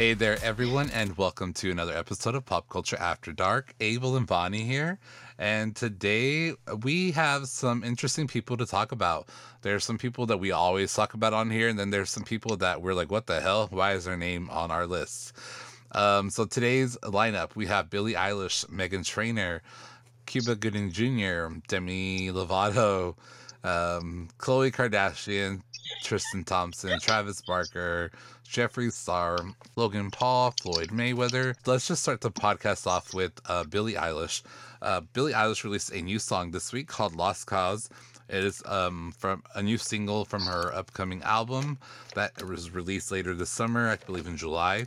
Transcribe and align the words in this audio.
Hey 0.00 0.14
there, 0.14 0.38
everyone, 0.42 0.88
and 0.94 1.14
welcome 1.18 1.52
to 1.52 1.70
another 1.70 1.94
episode 1.94 2.34
of 2.34 2.46
Pop 2.46 2.70
Culture 2.70 2.96
After 2.98 3.34
Dark. 3.34 3.74
Abel 3.80 4.16
and 4.16 4.26
Vonnie 4.26 4.64
here, 4.64 4.98
and 5.38 5.76
today 5.76 6.54
we 6.82 7.10
have 7.10 7.48
some 7.48 7.84
interesting 7.84 8.26
people 8.26 8.56
to 8.56 8.64
talk 8.64 8.92
about. 8.92 9.28
There's 9.60 9.84
some 9.84 9.98
people 9.98 10.24
that 10.24 10.38
we 10.38 10.52
always 10.52 10.94
talk 10.94 11.12
about 11.12 11.34
on 11.34 11.50
here, 11.50 11.68
and 11.68 11.78
then 11.78 11.90
there's 11.90 12.08
some 12.08 12.22
people 12.22 12.56
that 12.56 12.80
we're 12.80 12.94
like, 12.94 13.10
what 13.10 13.26
the 13.26 13.42
hell? 13.42 13.68
Why 13.70 13.92
is 13.92 14.06
their 14.06 14.16
name 14.16 14.48
on 14.48 14.70
our 14.70 14.86
list? 14.86 15.34
Um, 15.92 16.30
so 16.30 16.46
today's 16.46 16.96
lineup 17.02 17.54
we 17.54 17.66
have 17.66 17.90
Billie 17.90 18.14
Eilish, 18.14 18.64
Meghan 18.70 19.04
Trainor, 19.04 19.60
Cuba 20.24 20.54
Gooding 20.54 20.92
Jr., 20.92 21.54
Demi 21.68 22.30
Lovato, 22.30 23.16
um, 23.64 24.28
Kardashian, 24.38 25.62
Tristan 26.02 26.44
Thompson, 26.44 26.98
Travis 27.00 27.42
Barker, 27.42 28.10
Jeffree 28.48 28.92
Star, 28.92 29.38
Logan 29.76 30.10
Paul, 30.10 30.52
Floyd 30.60 30.88
Mayweather. 30.88 31.54
Let's 31.66 31.88
just 31.88 32.02
start 32.02 32.20
the 32.20 32.30
podcast 32.30 32.86
off 32.86 33.14
with 33.14 33.32
uh, 33.46 33.64
Billie 33.64 33.94
Eilish. 33.94 34.42
Uh, 34.82 35.02
Billie 35.12 35.32
Eilish 35.32 35.62
released 35.62 35.92
a 35.92 36.02
new 36.02 36.18
song 36.18 36.50
this 36.50 36.72
week 36.72 36.88
called 36.88 37.14
Lost 37.14 37.46
Cause. 37.46 37.90
It 38.28 38.44
is 38.44 38.62
um, 38.66 39.12
from 39.18 39.42
a 39.54 39.62
new 39.62 39.76
single 39.76 40.24
from 40.24 40.42
her 40.42 40.72
upcoming 40.74 41.22
album 41.22 41.78
that 42.14 42.42
was 42.42 42.70
released 42.70 43.10
later 43.10 43.34
this 43.34 43.50
summer, 43.50 43.88
I 43.88 43.96
believe 43.96 44.26
in 44.26 44.36
July. 44.36 44.86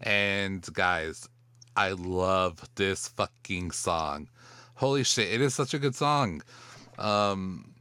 And 0.00 0.64
guys, 0.72 1.28
I 1.76 1.90
love 1.90 2.60
this 2.76 3.08
fucking 3.08 3.72
song. 3.72 4.28
Holy 4.76 5.04
shit, 5.04 5.32
it 5.32 5.40
is 5.40 5.54
such 5.54 5.74
a 5.74 5.78
good 5.78 5.94
song. 5.94 6.42
Um, 6.98 7.75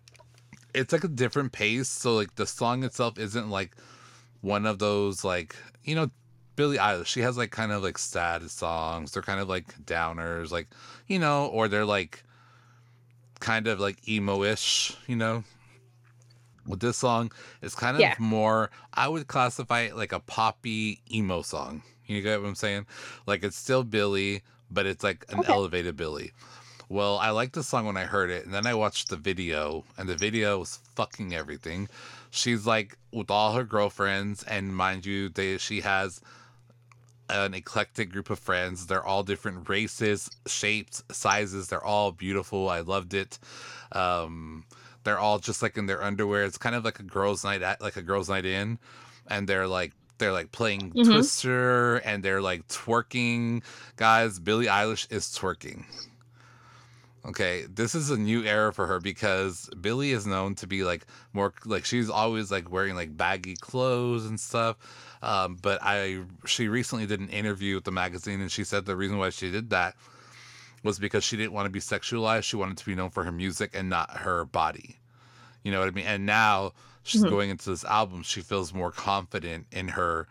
it's 0.75 0.93
like 0.93 1.03
a 1.03 1.07
different 1.09 1.51
pace, 1.51 1.87
so 1.89 2.15
like 2.15 2.35
the 2.35 2.45
song 2.45 2.83
itself 2.83 3.17
isn't 3.17 3.49
like 3.49 3.75
one 4.41 4.65
of 4.65 4.79
those 4.79 5.23
like 5.23 5.55
you 5.83 5.95
know 5.95 6.09
Billie 6.55 6.77
Eilish. 6.77 7.07
She 7.07 7.21
has 7.21 7.37
like 7.37 7.51
kind 7.51 7.71
of 7.71 7.83
like 7.83 7.97
sad 7.97 8.49
songs. 8.51 9.11
They're 9.11 9.23
kind 9.23 9.39
of 9.39 9.49
like 9.49 9.73
downers, 9.85 10.51
like 10.51 10.67
you 11.07 11.19
know, 11.19 11.47
or 11.47 11.67
they're 11.67 11.85
like 11.85 12.23
kind 13.39 13.67
of 13.67 13.79
like 13.79 14.07
emo-ish, 14.07 14.95
you 15.07 15.15
know. 15.15 15.43
With 16.65 16.79
this 16.79 16.97
song, 16.97 17.31
it's 17.61 17.75
kind 17.75 17.95
of 17.95 18.01
Yeah. 18.01 18.15
more. 18.17 18.71
I 18.93 19.07
would 19.07 19.27
classify 19.27 19.81
it 19.81 19.95
like 19.95 20.11
a 20.11 20.19
poppy 20.19 21.01
emo 21.13 21.41
song. 21.43 21.83
You 22.07 22.21
get 22.21 22.41
what 22.41 22.47
I'm 22.47 22.55
saying? 22.55 22.87
Like 23.27 23.43
it's 23.43 23.55
still 23.57 23.83
Billie, 23.83 24.41
but 24.71 24.85
it's 24.85 25.03
like 25.03 25.25
an 25.29 25.39
Okay. 25.39 25.53
elevated 25.53 25.95
Billie. 25.95 26.31
Well, 26.89 27.17
I 27.17 27.31
liked 27.31 27.53
the 27.53 27.63
song 27.63 27.85
when 27.85 27.97
I 27.97 28.05
heard 28.05 28.29
it, 28.29 28.45
and 28.45 28.53
then 28.53 28.67
I 28.67 28.73
watched 28.75 29.09
the 29.09 29.15
video, 29.17 29.83
and 29.97 30.07
the 30.07 30.15
video 30.15 30.59
was 30.59 30.79
fucking 30.95 31.33
everything. 31.33 31.89
She's 32.31 32.65
like 32.65 32.97
with 33.11 33.31
all 33.31 33.53
her 33.53 33.63
girlfriends, 33.63 34.43
and 34.43 34.75
mind 34.75 35.05
you, 35.05 35.29
they 35.29 35.57
she 35.57 35.81
has 35.81 36.21
an 37.29 37.53
eclectic 37.55 38.11
group 38.11 38.29
of 38.29 38.37
friends. 38.37 38.85
They're 38.85 39.03
all 39.03 39.23
different 39.23 39.67
races, 39.67 40.29
shapes, 40.45 41.03
sizes. 41.11 41.67
They're 41.69 41.83
all 41.83 42.11
beautiful. 42.11 42.69
I 42.69 42.81
loved 42.81 43.13
it. 43.15 43.39
Um, 43.91 44.63
they're 45.03 45.17
all 45.19 45.39
just 45.39 45.61
like 45.63 45.77
in 45.77 45.87
their 45.87 46.03
underwear. 46.03 46.43
It's 46.43 46.57
kind 46.57 46.75
of 46.75 46.85
like 46.85 46.99
a 46.99 47.03
girls' 47.03 47.43
night 47.43 47.61
at 47.63 47.81
like 47.81 47.97
a 47.97 48.01
girls' 48.03 48.29
night 48.29 48.45
in, 48.45 48.77
and 49.27 49.47
they're 49.47 49.67
like 49.67 49.93
they're 50.17 50.31
like 50.31 50.51
playing 50.51 50.91
Mhm. 50.91 51.05
Twister 51.05 51.97
and 51.97 52.23
they're 52.23 52.41
like 52.41 52.67
twerking. 52.67 53.63
Guys, 53.97 54.39
Billie 54.39 54.67
Eilish 54.67 55.11
is 55.11 55.25
twerking. 55.27 55.83
Okay, 57.25 57.63
this 57.67 57.95
is 57.95 58.11
a 58.11 58.17
new 58.17 58.43
era 58.43 58.71
for 58.71 58.85
her 58.85 58.99
because 58.99 59.67
Billie 59.81 60.11
is 60.11 60.27
known 60.27 60.53
to 60.55 60.67
be 60.67 60.83
like 60.83 61.07
more 61.33 61.53
like 61.65 61.83
she's 61.83 62.09
always 62.09 62.51
like 62.51 62.71
wearing 62.71 62.93
like 62.95 63.17
baggy 63.17 63.55
clothes 63.55 64.25
and 64.27 64.39
stuff. 64.39 64.77
Um, 65.23 65.57
but 65.61 65.79
I 65.81 66.21
she 66.45 66.67
recently 66.67 67.07
did 67.07 67.19
an 67.19 67.29
interview 67.29 67.75
with 67.75 67.83
the 67.83 67.91
magazine 67.91 68.41
and 68.41 68.51
she 68.51 68.63
said 68.63 68.85
the 68.85 68.95
reason 68.95 69.17
why 69.17 69.31
she 69.31 69.49
did 69.49 69.71
that 69.71 69.95
was 70.83 70.99
because 70.99 71.23
she 71.23 71.35
didn't 71.35 71.53
want 71.53 71.65
to 71.65 71.71
be 71.71 71.79
sexualized. 71.79 72.43
She 72.43 72.57
wanted 72.57 72.77
to 72.77 72.85
be 72.85 72.95
known 72.95 73.09
for 73.09 73.23
her 73.23 73.31
music 73.31 73.71
and 73.73 73.89
not 73.89 74.11
her 74.17 74.45
body. 74.45 74.99
You 75.63 75.71
know 75.71 75.79
what 75.79 75.87
I 75.87 75.91
mean? 75.91 76.05
And 76.05 76.25
now 76.27 76.73
she's 77.03 77.23
Mhm. 77.23 77.29
going 77.29 77.49
into 77.49 77.69
this 77.71 77.83
album, 77.85 78.21
she 78.23 78.41
feels 78.41 78.73
more 78.73 78.91
confident 78.91 79.67
in 79.71 79.89
her 79.89 80.27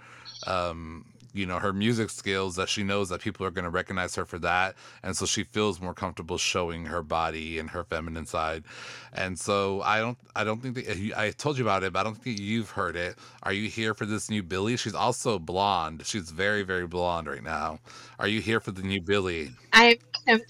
um 0.47 1.07
you 1.35 1.45
know 1.47 1.59
her 1.59 1.73
music 1.73 2.09
skills 2.11 2.57
that 2.57 2.69
she 2.69 2.83
knows 2.83 3.11
that 3.11 3.21
people 3.21 3.45
are 3.45 3.51
going 3.51 3.65
to 3.65 3.71
recognize 3.71 4.15
her 4.15 4.25
for 4.25 4.39
that. 4.39 4.77
And 5.03 5.17
so 5.17 5.27
she 5.27 5.45
feels 5.45 5.81
more 5.81 5.93
comfortable 5.93 6.39
showing 6.39 6.87
her 6.87 7.03
body 7.03 7.59
and 7.59 7.71
her 7.71 7.85
feminine 7.85 8.27
side. 8.27 8.65
And 9.13 9.39
so 9.39 9.83
i 9.83 9.99
don't 9.99 10.17
i 10.37 10.45
don't 10.45 10.63
think 10.63 10.77
that 10.77 11.13
i 11.19 11.31
told 11.31 11.59
you 11.59 11.65
about 11.65 11.83
it 11.83 11.93
but 11.93 12.01
i 12.01 12.03
don't 12.05 12.17
think 12.17 12.41
you've 12.41 12.71
heard 12.71 12.97
it. 12.97 13.17
Are 13.43 13.53
you 13.53 13.69
here 13.69 13.93
for 13.95 14.07
this 14.07 14.31
new 14.31 14.43
billie 14.43 14.77
she's 14.77 14.95
also 14.95 15.39
blonde. 15.39 16.07
She's 16.07 16.31
very 16.31 16.63
very 16.63 16.87
blonde 16.87 17.27
right 17.27 17.43
now. 17.43 17.81
Are 18.19 18.29
you 18.29 18.41
here 18.41 18.61
for 18.61 18.71
the 18.71 18.83
new 18.83 19.01
billie 19.01 19.51
I'm 19.73 19.97
com- 20.27 20.41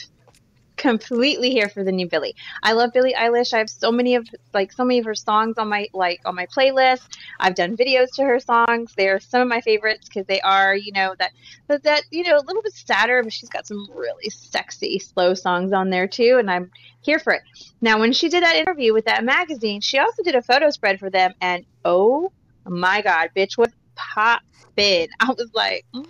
completely 0.84 1.50
here 1.50 1.70
for 1.70 1.82
the 1.82 1.90
new 1.90 2.06
Billie. 2.06 2.36
I 2.62 2.74
love 2.74 2.92
Billie 2.92 3.14
Eilish. 3.14 3.54
I 3.54 3.58
have 3.58 3.70
so 3.70 3.90
many 3.90 4.16
of 4.16 4.28
like 4.52 4.70
so 4.70 4.84
many 4.84 4.98
of 4.98 5.06
her 5.06 5.14
songs 5.14 5.56
on 5.56 5.70
my 5.70 5.88
like 5.94 6.20
on 6.26 6.34
my 6.34 6.44
playlist. 6.44 7.16
I've 7.40 7.54
done 7.54 7.74
videos 7.74 8.08
to 8.16 8.22
her 8.24 8.38
songs. 8.38 8.92
They're 8.94 9.18
some 9.18 9.40
of 9.40 9.48
my 9.48 9.62
favorites 9.62 10.06
because 10.06 10.26
they 10.26 10.42
are, 10.42 10.76
you 10.76 10.92
know, 10.92 11.14
that 11.18 11.30
that 11.68 11.84
that 11.84 12.02
you 12.10 12.22
know 12.24 12.36
a 12.36 12.44
little 12.44 12.60
bit 12.60 12.74
sadder, 12.74 13.22
but 13.22 13.32
she's 13.32 13.48
got 13.48 13.66
some 13.66 13.86
really 13.94 14.28
sexy 14.28 14.98
slow 14.98 15.32
songs 15.32 15.72
on 15.72 15.88
there 15.88 16.06
too, 16.06 16.36
and 16.38 16.50
I'm 16.50 16.70
here 17.00 17.18
for 17.18 17.32
it. 17.32 17.40
Now, 17.80 17.98
when 17.98 18.12
she 18.12 18.28
did 18.28 18.42
that 18.42 18.56
interview 18.56 18.92
with 18.92 19.06
that 19.06 19.24
magazine, 19.24 19.80
she 19.80 19.98
also 19.98 20.22
did 20.22 20.34
a 20.34 20.42
photo 20.42 20.68
spread 20.68 20.98
for 20.98 21.08
them, 21.08 21.32
and 21.40 21.64
oh 21.86 22.30
my 22.66 23.00
god, 23.00 23.30
bitch 23.34 23.56
was 23.56 23.70
popping. 23.94 24.42
I 25.20 25.32
was 25.38 25.50
like, 25.54 25.86
mm, 25.94 26.04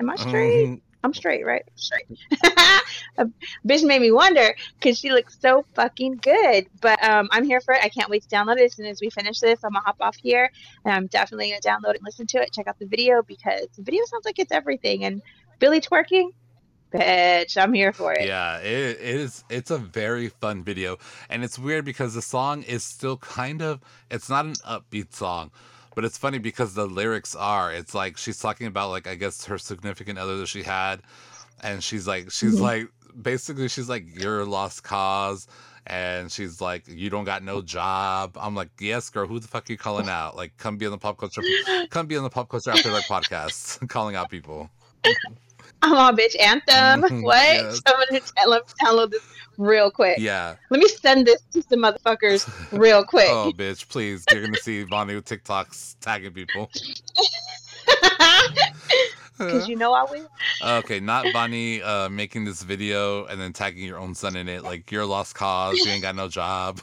am 0.00 0.08
I 0.08 0.16
straight? 0.16 0.68
Mhm. 0.68 0.80
I'm 1.04 1.14
straight, 1.14 1.44
right? 1.44 1.62
Straight. 1.76 2.06
Bitch 3.66 3.84
made 3.84 4.00
me 4.00 4.10
wonder 4.10 4.54
because 4.74 4.98
she 4.98 5.10
looks 5.10 5.38
so 5.40 5.64
fucking 5.74 6.16
good. 6.16 6.66
But 6.80 7.02
um, 7.04 7.28
I'm 7.30 7.44
here 7.44 7.60
for 7.60 7.74
it. 7.74 7.80
I 7.82 7.88
can't 7.88 8.10
wait 8.10 8.22
to 8.22 8.28
download 8.28 8.56
it 8.56 8.64
as 8.64 8.74
soon 8.74 8.86
as 8.86 9.00
we 9.00 9.10
finish 9.10 9.40
this. 9.40 9.62
I'm 9.64 9.72
gonna 9.72 9.84
hop 9.84 9.96
off 10.00 10.16
here, 10.16 10.50
and 10.84 10.94
I'm 10.94 11.06
definitely 11.06 11.50
gonna 11.50 11.60
download 11.60 11.90
it 11.90 11.96
and 11.96 12.04
listen 12.04 12.26
to 12.28 12.38
it. 12.38 12.52
Check 12.52 12.66
out 12.66 12.78
the 12.78 12.86
video 12.86 13.22
because 13.22 13.68
the 13.76 13.82
video 13.82 14.04
sounds 14.06 14.24
like 14.24 14.38
it's 14.38 14.52
everything. 14.52 15.04
And 15.04 15.22
Billie 15.58 15.80
twerking, 15.80 16.30
bitch, 16.92 17.56
I'm 17.56 17.72
here 17.72 17.92
for 17.92 18.12
it. 18.12 18.26
Yeah, 18.26 18.58
it, 18.58 18.98
it 19.00 19.00
is. 19.00 19.44
It's 19.48 19.70
a 19.70 19.78
very 19.78 20.28
fun 20.28 20.64
video, 20.64 20.98
and 21.30 21.44
it's 21.44 21.58
weird 21.58 21.84
because 21.84 22.14
the 22.14 22.22
song 22.22 22.62
is 22.62 22.84
still 22.84 23.16
kind 23.18 23.62
of. 23.62 23.80
It's 24.10 24.28
not 24.28 24.46
an 24.46 24.54
upbeat 24.54 25.14
song, 25.14 25.50
but 25.96 26.04
it's 26.04 26.16
funny 26.16 26.38
because 26.38 26.74
the 26.74 26.86
lyrics 26.86 27.34
are. 27.34 27.72
It's 27.72 27.92
like 27.94 28.16
she's 28.16 28.38
talking 28.38 28.68
about 28.68 28.90
like 28.90 29.08
I 29.08 29.16
guess 29.16 29.44
her 29.46 29.58
significant 29.58 30.18
other 30.20 30.36
that 30.38 30.46
she 30.46 30.62
had, 30.62 31.02
and 31.62 31.82
she's 31.82 32.06
like 32.06 32.30
she's 32.30 32.56
Mhm. 32.56 32.60
like 32.60 32.88
basically 33.20 33.66
she's 33.68 33.88
like 33.88 34.04
you're 34.16 34.40
a 34.42 34.44
lost 34.44 34.84
cause. 34.84 35.48
And 35.88 36.32
she's 36.32 36.60
like, 36.60 36.82
"You 36.88 37.10
don't 37.10 37.22
got 37.22 37.44
no 37.44 37.62
job." 37.62 38.36
I'm 38.40 38.56
like, 38.56 38.70
"Yes, 38.80 39.08
girl. 39.08 39.28
Who 39.28 39.38
the 39.38 39.46
fuck 39.46 39.68
are 39.68 39.72
you 39.72 39.78
calling 39.78 40.08
out? 40.08 40.34
Like, 40.36 40.56
come 40.56 40.78
be 40.78 40.84
on 40.86 40.90
the 40.90 40.98
pop 40.98 41.16
culture, 41.16 41.42
come 41.90 42.08
be 42.08 42.16
on 42.16 42.24
the 42.24 42.28
pop 42.28 42.48
culture 42.48 42.72
after 42.72 42.90
dark 42.90 43.04
podcast, 43.04 43.88
calling 43.94 44.16
out 44.16 44.28
people." 44.28 44.68
I'm 45.82 45.94
on 45.94 46.16
bitch 46.16 46.38
anthem. 46.40 47.02
Mhm, 47.02 47.22
what? 47.22 47.36
yes. 47.36 47.82
I'm 47.86 47.94
gonna 48.08 48.20
tell 48.36 48.50
them 48.50 48.60
download 48.82 49.10
this 49.10 49.22
real 49.58 49.90
quick. 49.90 50.18
Yeah. 50.18 50.56
Let 50.70 50.80
me 50.80 50.88
send 50.88 51.26
this 51.26 51.42
to 51.52 51.62
some 51.62 51.80
motherfuckers 51.80 52.48
real 52.72 53.04
quick. 53.04 53.28
Oh, 53.30 53.52
bitch, 53.56 53.88
please. 53.88 54.24
You're 54.30 54.40
going 54.40 54.54
to 54.54 54.62
see 54.62 54.82
Vonnie 54.82 55.14
with 55.14 55.24
TikToks 55.24 55.96
tagging 56.00 56.32
people. 56.32 56.70
Because 59.38 59.68
you 59.68 59.76
know 59.76 59.92
I 59.92 60.02
will. 60.04 60.26
okay, 60.78 60.98
not 60.98 61.30
Vonnie 61.30 61.82
uh, 61.82 62.08
making 62.08 62.46
this 62.46 62.62
video 62.62 63.26
and 63.26 63.38
then 63.38 63.52
tagging 63.52 63.84
your 63.84 63.98
own 63.98 64.14
son 64.14 64.34
in 64.34 64.48
it. 64.48 64.64
Like, 64.64 64.90
you're 64.90 65.02
a 65.02 65.06
lost 65.06 65.34
cause. 65.34 65.78
You 65.84 65.92
ain't 65.92 66.00
got 66.00 66.16
no 66.16 66.26
job. 66.26 66.80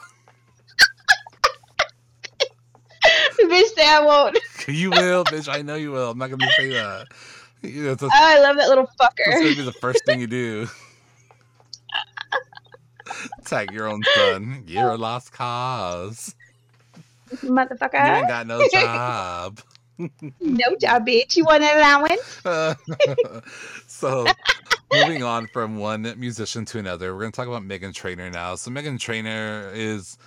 bitch 3.40 3.74
say 3.76 3.88
I 3.88 4.02
won't. 4.06 4.38
you 4.68 4.92
will, 4.92 5.24
bitch. 5.26 5.52
I 5.52 5.64
know 5.64 5.74
you 5.74 5.92
will. 5.94 6.12
I'm 6.12 6.18
not 6.20 6.28
going 6.28 6.42
to 6.42 6.52
say 6.52 6.70
that. 6.70 7.08
You 7.64 7.84
know, 7.84 7.96
That's, 7.96 8.04
Oh, 8.04 8.10
I 8.12 8.40
love 8.42 8.58
that 8.58 8.68
little 8.70 8.88
fucker. 9.00 9.24
that's 9.26 9.40
gonna 9.42 9.56
be 9.56 9.62
the 9.62 9.72
first 9.72 10.06
thing 10.06 10.20
you 10.20 10.28
do. 10.28 10.68
Tag 13.46 13.72
your 13.72 13.88
own 13.88 14.02
son. 14.16 14.64
You're 14.68 14.92
a 14.92 14.98
lost 14.98 15.32
cause. 15.32 16.36
Motherfucker. 17.36 17.94
You 17.94 18.14
ain't 18.16 18.28
got 18.28 18.48
no 18.48 18.68
job. 18.72 19.62
No 20.42 20.76
job, 20.82 21.06
bitch. 21.06 21.36
You 21.38 21.46
want 21.46 21.64
an 21.64 21.78
allowance? 21.78 22.42
so 23.88 24.26
moving 24.92 25.22
on 25.22 25.46
from 25.48 25.78
one 25.78 26.02
musician 26.18 26.66
to 26.66 26.80
another, 26.80 27.14
we're 27.14 27.22
gonna 27.22 27.32
talk 27.32 27.48
about 27.48 27.62
Meghan 27.62 27.94
Trainor 27.94 28.32
now. 28.32 28.56
So 28.56 28.72
Meghan 28.72 29.00
Trainor 29.00 29.70
is, 29.72 30.18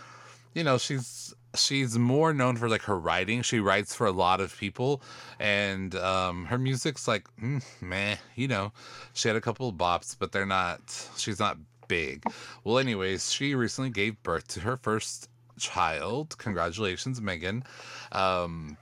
you 0.54 0.62
know, 0.62 0.78
she's 0.78 1.25
she's 1.56 1.98
more 1.98 2.32
known 2.32 2.56
for 2.56 2.68
like 2.68 2.82
her 2.82 2.98
writing. 2.98 3.42
She 3.42 3.60
writes 3.60 3.94
for 3.94 4.06
a 4.06 4.12
lot 4.12 4.40
of 4.40 4.56
people, 4.56 5.02
and 5.38 5.94
um, 5.96 6.46
her 6.46 6.58
music's 6.58 7.08
like, 7.08 7.26
mm, 7.42 7.64
meh, 7.80 8.16
you 8.34 8.48
know. 8.48 8.72
She 9.12 9.28
had 9.28 9.36
a 9.36 9.40
couple 9.40 9.68
of 9.68 9.76
bops, 9.76 10.16
but 10.18 10.32
they're 10.32 10.46
not. 10.46 10.80
She's 11.16 11.40
not 11.40 11.58
big. 11.88 12.24
Well, 12.64 12.78
anyways, 12.78 13.32
she 13.32 13.54
recently 13.54 13.90
gave 13.90 14.22
birth 14.22 14.48
to 14.48 14.60
her 14.60 14.76
first 14.76 15.28
child. 15.58 16.36
Congratulations, 16.38 17.20
Meghan. 17.20 17.64
Um, 18.12 18.76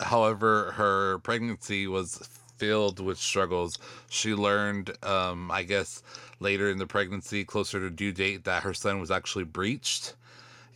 however, 0.00 0.72
her 0.72 1.18
pregnancy 1.18 1.86
was 1.86 2.28
filled 2.56 3.00
with 3.00 3.18
struggles. 3.18 3.78
She 4.08 4.34
learned, 4.34 4.92
um, 5.04 5.50
I 5.50 5.62
guess, 5.62 6.02
later 6.40 6.70
in 6.70 6.78
the 6.78 6.86
pregnancy, 6.86 7.44
closer 7.44 7.80
to 7.80 7.90
due 7.90 8.12
date, 8.12 8.44
that 8.44 8.62
her 8.62 8.74
son 8.74 9.00
was 9.00 9.10
actually 9.10 9.44
breached. 9.44 10.14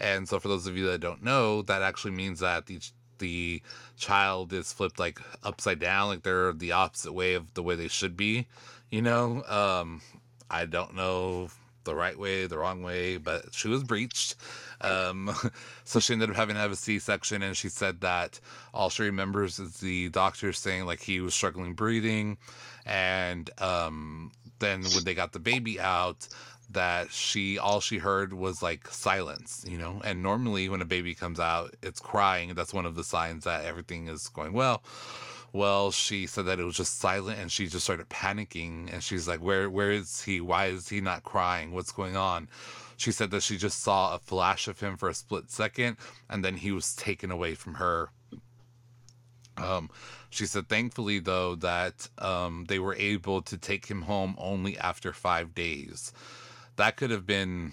And 0.00 0.28
so, 0.28 0.40
for 0.40 0.48
those 0.48 0.66
of 0.66 0.76
you 0.76 0.86
that 0.86 1.00
don't 1.00 1.22
know, 1.22 1.62
that 1.62 1.82
actually 1.82 2.12
means 2.12 2.40
that 2.40 2.66
the 2.66 2.80
the 3.18 3.62
child 3.98 4.52
is 4.52 4.72
flipped 4.72 4.98
like 4.98 5.20
upside 5.44 5.78
down, 5.78 6.08
like 6.08 6.22
they're 6.22 6.52
the 6.52 6.72
opposite 6.72 7.12
way 7.12 7.34
of 7.34 7.52
the 7.54 7.62
way 7.62 7.74
they 7.74 7.88
should 7.88 8.16
be. 8.16 8.46
You 8.90 9.02
know, 9.02 9.44
um, 9.44 10.00
I 10.50 10.64
don't 10.64 10.94
know 10.94 11.50
the 11.84 11.94
right 11.94 12.18
way, 12.18 12.46
the 12.46 12.58
wrong 12.58 12.82
way, 12.82 13.16
but 13.16 13.54
she 13.54 13.68
was 13.68 13.84
breached. 13.84 14.36
Um, 14.80 15.30
so 15.84 16.00
she 16.00 16.12
ended 16.12 16.30
up 16.30 16.36
having 16.36 16.54
to 16.56 16.60
have 16.60 16.72
a 16.72 16.76
C 16.76 16.98
section, 16.98 17.42
and 17.42 17.56
she 17.56 17.68
said 17.68 18.00
that 18.00 18.40
all 18.74 18.90
she 18.90 19.04
remembers 19.04 19.58
is 19.58 19.78
the 19.78 20.08
doctor 20.08 20.52
saying 20.52 20.86
like 20.86 21.00
he 21.02 21.20
was 21.20 21.34
struggling 21.34 21.74
breathing, 21.74 22.38
and 22.86 23.50
um, 23.60 24.32
then 24.58 24.82
when 24.82 25.04
they 25.04 25.14
got 25.14 25.32
the 25.32 25.38
baby 25.38 25.78
out, 25.80 26.28
that 26.72 27.10
she 27.10 27.58
all 27.58 27.80
she 27.80 27.98
heard 27.98 28.32
was 28.32 28.62
like 28.62 28.88
silence, 28.88 29.64
you 29.68 29.78
know. 29.78 30.00
And 30.04 30.22
normally 30.22 30.68
when 30.68 30.80
a 30.80 30.86
baby 30.86 31.14
comes 31.14 31.40
out, 31.40 31.74
it's 31.82 32.00
crying. 32.00 32.54
That's 32.54 32.74
one 32.74 32.86
of 32.86 32.94
the 32.94 33.04
signs 33.04 33.44
that 33.44 33.64
everything 33.64 34.08
is 34.08 34.28
going 34.28 34.52
well. 34.52 34.82
Well, 35.52 35.90
she 35.90 36.26
said 36.26 36.46
that 36.46 36.60
it 36.60 36.64
was 36.64 36.76
just 36.76 37.00
silent 37.00 37.40
and 37.40 37.50
she 37.50 37.66
just 37.66 37.84
started 37.84 38.08
panicking 38.08 38.92
and 38.92 39.02
she's 39.02 39.26
like, 39.26 39.40
Where 39.40 39.68
where 39.68 39.90
is 39.90 40.22
he? 40.22 40.40
Why 40.40 40.66
is 40.66 40.88
he 40.88 41.00
not 41.00 41.24
crying? 41.24 41.72
What's 41.72 41.92
going 41.92 42.16
on? 42.16 42.48
She 42.96 43.12
said 43.12 43.30
that 43.30 43.42
she 43.42 43.56
just 43.56 43.80
saw 43.80 44.14
a 44.14 44.18
flash 44.18 44.68
of 44.68 44.80
him 44.80 44.96
for 44.96 45.08
a 45.08 45.14
split 45.14 45.50
second 45.50 45.96
and 46.28 46.44
then 46.44 46.56
he 46.56 46.70
was 46.70 46.94
taken 46.94 47.30
away 47.30 47.54
from 47.54 47.74
her. 47.74 48.10
Um, 49.56 49.90
she 50.30 50.46
said, 50.46 50.68
thankfully, 50.68 51.18
though, 51.18 51.54
that 51.56 52.08
um, 52.18 52.64
they 52.68 52.78
were 52.78 52.94
able 52.94 53.42
to 53.42 53.58
take 53.58 53.86
him 53.86 54.02
home 54.02 54.34
only 54.38 54.78
after 54.78 55.12
five 55.12 55.54
days 55.54 56.12
that 56.80 56.96
could 56.96 57.10
have 57.10 57.26
been 57.26 57.72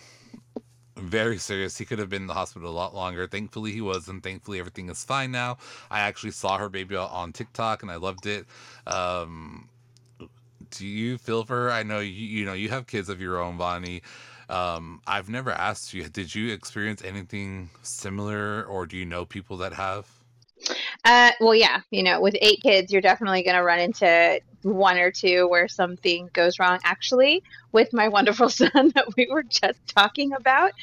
very 0.98 1.38
serious. 1.38 1.78
He 1.78 1.86
could 1.86 2.00
have 2.00 2.10
been 2.10 2.24
in 2.24 2.28
the 2.28 2.34
hospital 2.34 2.70
a 2.70 2.74
lot 2.74 2.94
longer. 2.94 3.26
Thankfully, 3.28 3.72
he 3.72 3.82
was, 3.82 4.08
and 4.10 4.22
Thankfully, 4.22 4.60
everything 4.60 4.90
is 4.90 5.04
fine 5.04 5.32
now. 5.32 5.58
I 5.90 6.00
actually 6.02 6.32
saw 6.32 6.58
her 6.58 6.70
baby 6.70 6.96
on 6.96 7.32
TikTok 7.32 7.84
and 7.84 7.92
I 7.92 7.96
loved 7.96 8.26
it. 8.26 8.46
Um, 8.86 9.70
do 10.72 10.86
you 10.86 11.18
feel 11.18 11.46
for 11.46 11.56
her? 11.56 11.72
I 11.72 11.84
know 11.84 12.00
you, 12.00 12.12
you 12.12 12.46
know 12.46 12.54
you 12.54 12.70
have 12.70 12.88
kids 12.88 13.08
of 13.08 13.22
your 13.22 13.40
own, 13.42 13.58
Vonnie. 13.58 14.02
Um, 14.50 15.02
I've 15.08 15.30
never 15.30 15.52
asked 15.52 15.94
you. 15.94 16.08
Did 16.10 16.34
you 16.36 16.54
experience 16.54 17.02
anything 17.04 17.70
similar, 17.84 18.64
or 18.64 18.86
do 18.86 18.98
you 18.98 19.06
know 19.06 19.24
people 19.26 19.58
that 19.58 19.74
have? 19.74 20.06
Uh, 21.08 21.32
well, 21.40 21.56
yeah, 21.56 21.80
you 21.90 22.04
know, 22.04 22.20
with 22.20 22.36
eight 22.42 22.62
kids, 22.62 22.92
you're 22.92 23.02
definitely 23.02 23.42
going 23.42 23.56
to 23.56 23.64
run 23.64 23.80
into 23.80 24.42
one 24.64 24.98
or 24.98 25.10
two 25.10 25.48
where 25.48 25.70
something 25.70 26.30
goes 26.34 26.60
wrong. 26.60 26.80
Actually, 26.84 27.42
with 27.72 27.94
my 27.94 28.08
wonderful 28.18 28.50
son 28.50 28.70
that 28.94 29.06
we 29.16 29.26
were 29.32 29.44
just 29.44 29.80
talking 29.88 30.34
about, 30.34 30.74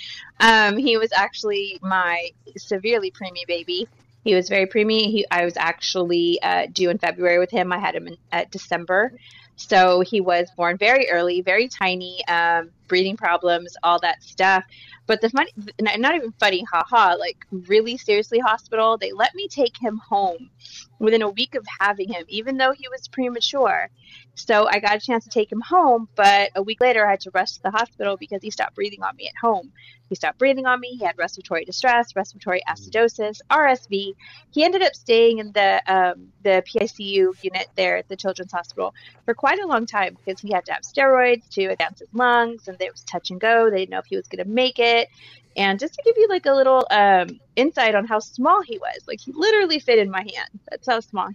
um, 0.41 0.79
he 0.79 0.97
was 0.97 1.13
actually 1.13 1.79
my 1.83 2.31
severely 2.57 3.11
preemie 3.11 3.47
baby. 3.47 3.87
He 4.25 4.35
was 4.35 4.49
very 4.49 4.65
preemie. 4.65 5.11
He, 5.11 5.27
I 5.31 5.45
was 5.45 5.59
actually 5.59 6.41
uh, 6.41 6.69
due 6.73 6.89
in 6.89 6.97
February 6.97 7.39
with 7.39 7.51
him. 7.51 7.71
I 7.71 7.79
had 7.79 7.95
him 7.95 8.09
in 8.09 8.17
December. 8.51 9.13
So 9.57 10.01
he 10.01 10.23
was 10.23 10.49
born 10.57 10.79
very 10.79 11.11
early, 11.11 11.43
very 11.43 11.69
tiny, 11.69 12.27
um, 12.29 12.71
breathing 12.89 13.17
problems, 13.17 13.77
all 13.83 13.99
that 14.01 14.23
stuff. 14.23 14.65
But 15.07 15.21
the 15.21 15.29
funny, 15.29 15.51
not 15.81 16.15
even 16.15 16.33
funny, 16.33 16.65
haha, 16.73 17.17
like 17.19 17.37
really 17.51 17.97
seriously 17.99 18.39
hospital, 18.39 18.97
they 18.97 19.13
let 19.13 19.35
me 19.35 19.49
take 19.49 19.77
him 19.77 19.99
home 19.99 20.51
within 20.99 21.23
a 21.23 21.29
week 21.29 21.55
of 21.55 21.67
having 21.81 22.09
him, 22.09 22.25
even 22.29 22.57
though 22.57 22.73
he 22.73 22.89
was 22.89 23.09
premature. 23.09 23.91
So 24.35 24.67
I 24.67 24.81
got 24.81 24.97
a 24.97 25.01
chance 25.01 25.25
to 25.25 25.31
take 25.31 25.53
him 25.53 25.61
home, 25.61 26.09
but 26.17 26.51
a 26.57 26.63
week 26.63 26.81
later 26.81 27.07
I 27.07 27.11
had 27.11 27.21
to 27.21 27.31
rush 27.33 27.53
to 27.53 27.63
the 27.63 27.71
hospital 27.71 28.17
because 28.17 28.43
he 28.43 28.51
stopped 28.51 28.75
breathing 28.75 29.03
on 29.03 29.15
me 29.17 29.29
at 29.29 29.37
home. 29.41 29.73
He 30.09 30.17
stopped 30.17 30.39
breathing 30.39 30.67
on 30.67 30.81
me. 30.81 30.97
He 30.97 31.05
had 31.05 31.17
respiratory 31.17 31.65
distress, 31.65 32.15
respiratory 32.17 32.63
acidosis, 32.69 33.41
RSV. 33.51 34.15
He 34.51 34.65
ended 34.65 34.83
up 34.83 34.95
staying 34.95 35.39
in 35.39 35.53
the 35.53 35.83
um, 35.87 36.33
the 36.43 36.63
PICU 36.67 37.33
unit 37.43 37.69
there 37.77 37.97
at 37.97 38.09
the 38.09 38.17
Children's 38.17 38.53
Hospital 38.53 38.95
for 39.25 39.35
quite 39.35 39.61
a 39.61 39.67
long 39.67 39.87
time 39.87 40.17
because 40.25 40.41
he 40.41 40.53
had 40.53 40.67
to 40.67 40.73
have 40.73 40.83
steroids 40.83 41.49
to 41.51 41.67
advance 41.67 42.01
his 42.01 42.09
lungs, 42.13 42.69
and 42.69 42.74
there 42.79 42.91
was 42.91 43.03
touch 43.03 43.31
and 43.31 43.41
go. 43.41 43.71
They 43.71 43.79
didn't 43.79 43.91
know 43.91 43.99
if 43.99 44.07
he 44.07 44.17
was 44.17 44.29
going 44.29 44.45
to 44.45 44.51
make 44.51 44.79
it. 44.79 45.09
And 45.57 45.79
just 45.79 45.95
to 45.95 46.03
give 46.05 46.17
you 46.17 46.29
like 46.29 46.47
a 46.47 46.53
little 46.53 46.87
um, 46.91 47.41
insight 47.57 47.95
on 47.95 48.07
how 48.07 48.19
small 48.19 48.63
he 48.63 48.79
was, 48.79 49.03
like 49.07 49.21
he 49.21 49.33
literally 49.35 49.79
fit 49.79 49.99
in 49.99 50.11
my 50.11 50.21
hand. 50.21 50.61
That's 50.71 50.87
how 50.89 51.01
small. 51.01 51.29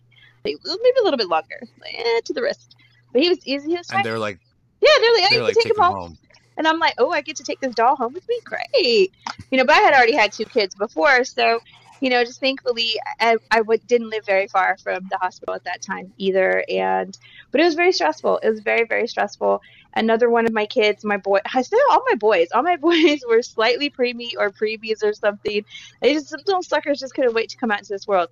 Like, 0.45 0.55
maybe 0.63 0.99
a 0.99 1.03
little 1.03 1.17
bit 1.17 1.27
longer, 1.27 1.61
eh, 1.85 2.21
to 2.25 2.33
the 2.33 2.41
wrist. 2.41 2.75
But 3.11 3.21
he 3.21 3.29
was 3.29 3.39
easy. 3.45 3.71
He 3.71 3.77
was 3.77 3.89
and 3.91 4.03
they're 4.05 4.19
like, 4.19 4.39
yeah, 4.81 4.89
they're 5.01 5.13
like, 5.13 5.29
they're 5.29 5.41
I 5.41 5.43
like, 5.43 5.55
take 5.55 5.69
him 5.69 5.77
home. 5.77 5.95
home. 5.95 6.17
And 6.57 6.67
I'm 6.67 6.79
like, 6.79 6.95
oh, 6.97 7.11
I 7.11 7.21
get 7.21 7.37
to 7.37 7.43
take 7.43 7.61
this 7.61 7.73
doll 7.73 7.95
home 7.95 8.13
with 8.13 8.27
me. 8.27 8.39
Great. 8.43 9.13
You 9.49 9.57
know, 9.57 9.65
but 9.65 9.75
I 9.77 9.79
had 9.79 9.93
already 9.93 10.15
had 10.15 10.33
two 10.33 10.45
kids 10.45 10.75
before. 10.75 11.23
So, 11.23 11.59
you 12.01 12.09
know, 12.09 12.23
just 12.25 12.41
thankfully, 12.41 12.99
I, 13.19 13.37
I 13.49 13.59
w- 13.59 13.79
didn't 13.87 14.09
live 14.09 14.25
very 14.25 14.47
far 14.47 14.77
from 14.77 15.07
the 15.09 15.17
hospital 15.17 15.55
at 15.55 15.63
that 15.63 15.81
time 15.81 16.13
either. 16.17 16.63
And, 16.69 17.17
but 17.51 17.61
it 17.61 17.63
was 17.63 17.75
very 17.75 17.93
stressful. 17.93 18.39
It 18.43 18.49
was 18.49 18.59
very, 18.59 18.85
very 18.85 19.07
stressful. 19.07 19.61
Another 19.95 20.29
one 20.29 20.45
of 20.45 20.53
my 20.53 20.65
kids, 20.65 21.03
my 21.03 21.17
boy, 21.17 21.39
I 21.53 21.61
said 21.61 21.79
all 21.91 22.03
my 22.09 22.15
boys, 22.15 22.47
all 22.53 22.63
my 22.63 22.75
boys 22.89 23.21
were 23.27 23.41
slightly 23.41 23.89
preemie 23.89 24.33
or 24.37 24.51
preemies 24.51 25.03
or 25.03 25.13
something. 25.13 25.65
They 26.01 26.13
just, 26.13 26.29
some 26.29 26.41
little 26.45 26.63
suckers 26.63 26.99
just 26.99 27.13
couldn't 27.13 27.33
wait 27.33 27.49
to 27.49 27.57
come 27.57 27.71
out 27.71 27.79
into 27.79 27.93
this 27.93 28.07
world 28.07 28.29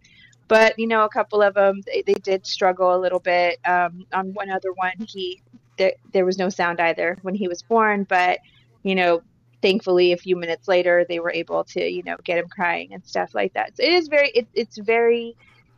but 0.48 0.78
you 0.80 0.88
know 0.88 1.04
a 1.04 1.10
couple 1.10 1.42
of 1.42 1.54
them 1.54 1.82
they, 1.86 2.02
they 2.06 2.14
did 2.14 2.46
struggle 2.46 2.96
a 2.96 3.00
little 3.00 3.20
bit 3.20 3.60
um, 3.66 4.06
on 4.14 4.34
one 4.34 4.50
other 4.50 4.72
one 4.74 4.94
he 5.08 5.42
there, 5.78 6.26
was 6.26 6.38
no 6.38 6.50
sound 6.50 6.80
either 6.80 7.18
when 7.22 7.36
he 7.36 7.48
was 7.48 7.62
born 7.62 8.04
but 8.04 8.40
you 8.84 8.96
know 8.96 9.22
thankfully 9.62 10.14
a 10.14 10.18
few 10.18 10.36
minutes 10.36 10.68
later 10.68 11.06
they 11.08 11.20
were 11.20 11.32
able 11.32 11.64
to 11.64 11.88
you 11.88 12.04
know 12.04 12.16
get 12.24 12.38
him 12.38 12.48
crying 12.48 12.94
and 12.94 13.06
stuff 13.06 13.34
like 13.34 13.54
that 13.54 13.76
so 13.76 13.84
it 13.84 13.94
is 13.94 14.08
very 14.08 14.30
it, 14.30 14.48
it's 14.54 14.78
very 14.78 15.36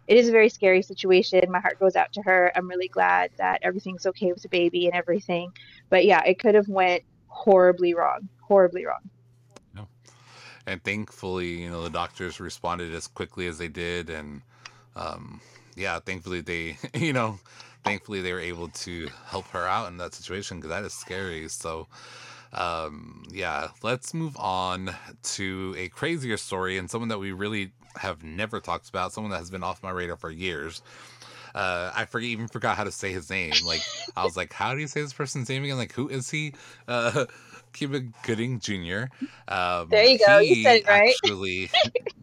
it 0.10 0.18
is 0.18 0.28
a 0.28 0.32
very 0.32 0.50
scary 0.50 0.82
situation. 0.82 1.40
My 1.50 1.60
heart 1.60 1.80
goes 1.80 1.96
out 1.96 2.12
to 2.14 2.22
her. 2.24 2.52
I'm 2.56 2.68
really 2.68 2.88
glad 2.88 3.30
that 3.38 3.60
everything's 3.62 4.08
okay 4.08 4.34
with 4.34 4.42
the 4.42 4.50
baby 4.50 4.88
and 4.88 4.96
everything. 4.96 5.52
But 5.90 6.04
yeah 6.04 6.24
it 6.26 6.40
could 6.40 6.56
have 6.56 6.68
went 6.68 7.04
horribly 7.28 7.94
wrong 7.94 8.28
horribly 8.42 8.86
wrong. 8.86 9.10
And 10.66 10.84
thankfully 10.84 11.62
you 11.62 11.70
know 11.70 11.84
the 11.84 11.90
doctors 11.90 12.40
responded 12.40 12.94
as 12.94 13.08
quickly 13.08 13.48
as 13.48 13.58
they 13.58 13.70
did. 13.70 14.10
And 14.10 14.42
um, 14.96 15.42
yeah, 15.76 16.00
thankfully 16.00 16.42
they, 16.42 16.78
you 16.94 17.14
know, 17.14 17.40
thankfully 17.84 18.22
they 18.22 18.34
were 18.34 18.40
able 18.40 18.68
to 18.70 19.10
help 19.28 19.48
her 19.50 19.66
out 19.68 19.88
in 19.90 19.98
that 19.98 20.14
situation 20.14 20.58
because 20.58 20.70
that 20.70 20.84
is 20.84 20.94
scary. 20.94 21.48
So, 21.48 21.88
um, 22.54 23.24
yeah, 23.32 23.70
let's 23.84 24.14
move 24.14 24.36
on 24.38 24.94
to 25.24 25.76
a 25.78 25.88
crazier 25.90 26.38
story 26.38 26.78
and 26.78 26.90
someone 26.90 27.10
that 27.10 27.20
we 27.20 27.32
really 27.32 27.72
have 27.98 28.24
never 28.24 28.60
talked 28.60 28.90
about, 28.90 29.14
someone 29.14 29.32
that 29.32 29.40
has 29.40 29.50
been 29.50 29.64
off 29.64 29.84
my 29.84 29.92
radar 29.92 30.18
for 30.18 30.32
years. 30.32 30.82
Uh, 31.56 31.92
I 31.96 32.06
forget, 32.06 32.30
even 32.30 32.48
forgot 32.48 32.78
how 32.78 32.84
to 32.84 32.92
say 32.92 33.12
his 33.12 33.30
name. 33.30 33.54
Like, 33.66 33.82
I 34.16 34.24
was 34.24 34.38
like, 34.38 34.54
how 34.54 34.74
do 34.74 34.80
you 34.80 34.88
say 34.88 35.02
this 35.02 35.14
person's 35.14 35.50
name 35.50 35.64
again? 35.64 35.78
Like, 35.78 35.94
who 35.94 36.08
is 36.08 36.30
he? 36.30 36.54
Uh, 36.88 37.26
Cuba 37.74 38.02
Gooding 38.24 38.60
Jr. 38.60 39.06
Um, 39.48 39.90
there 39.90 40.06
you 40.06 40.20
go. 40.26 40.40
You 40.40 40.64
said 40.64 40.78
it 40.78 40.88
right. 40.88 41.14
Actually, 41.24 41.70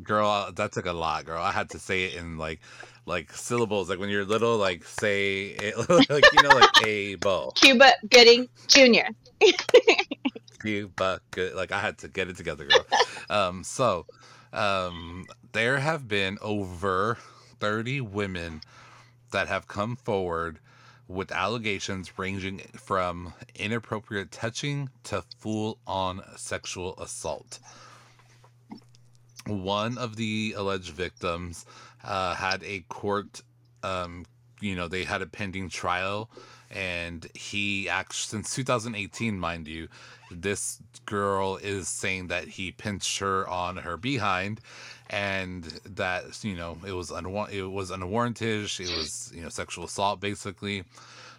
girl, 0.02 0.50
that 0.52 0.72
took 0.72 0.86
a 0.86 0.92
lot, 0.92 1.24
girl. 1.24 1.42
I 1.42 1.52
had 1.52 1.70
to 1.70 1.78
say 1.78 2.04
it 2.04 2.14
in 2.14 2.38
like 2.38 2.60
like 3.06 3.32
syllables. 3.32 3.88
Like 3.88 3.98
when 3.98 4.08
you're 4.08 4.24
little, 4.24 4.56
like 4.58 4.84
say 4.84 5.46
it, 5.58 5.76
like 6.10 6.24
you 6.32 6.42
know, 6.42 6.48
like 6.48 6.86
a 6.86 7.14
bow. 7.16 7.52
Cuba 7.54 7.92
Gooding 8.10 8.48
Jr. 8.66 9.12
Cuba 10.60 11.20
good. 11.30 11.54
Like 11.54 11.72
I 11.72 11.78
had 11.78 11.98
to 11.98 12.08
get 12.08 12.28
it 12.28 12.36
together, 12.36 12.64
girl. 12.64 12.86
um, 13.30 13.64
so 13.64 14.06
um, 14.56 15.26
there 15.52 15.78
have 15.78 16.08
been 16.08 16.38
over 16.40 17.18
thirty 17.60 18.00
women 18.00 18.62
that 19.30 19.48
have 19.48 19.68
come 19.68 19.96
forward 19.96 20.58
with 21.08 21.30
allegations 21.30 22.18
ranging 22.18 22.58
from 22.74 23.32
inappropriate 23.54 24.32
touching 24.32 24.90
to 25.04 25.22
full 25.38 25.78
on 25.86 26.20
sexual 26.36 26.98
assault. 26.98 27.60
One 29.46 29.98
of 29.98 30.16
the 30.16 30.54
alleged 30.56 30.90
victims 30.90 31.64
uh, 32.02 32.34
had 32.34 32.64
a 32.64 32.80
court, 32.88 33.42
um, 33.84 34.26
you 34.60 34.74
know, 34.74 34.88
they 34.88 35.04
had 35.04 35.22
a 35.22 35.26
pending 35.26 35.68
trial, 35.68 36.28
and 36.70 37.26
he 37.34 37.88
actually, 37.88 38.38
since 38.38 38.54
2018, 38.54 39.38
mind 39.38 39.68
you, 39.68 39.88
this 40.30 40.80
girl 41.04 41.56
is 41.56 41.88
saying 41.88 42.28
that 42.28 42.48
he 42.48 42.72
pinched 42.72 43.18
her 43.18 43.48
on 43.48 43.76
her 43.76 43.96
behind 43.96 44.60
and 45.10 45.64
that 45.84 46.42
you 46.42 46.56
know 46.56 46.76
it 46.86 46.92
was 46.92 47.10
unwa- 47.10 47.50
it 47.50 47.66
was 47.66 47.90
unwarranted. 47.90 48.64
It 48.80 48.96
was 48.96 49.32
you 49.34 49.42
know 49.42 49.48
sexual 49.48 49.84
assault 49.84 50.20
basically. 50.20 50.84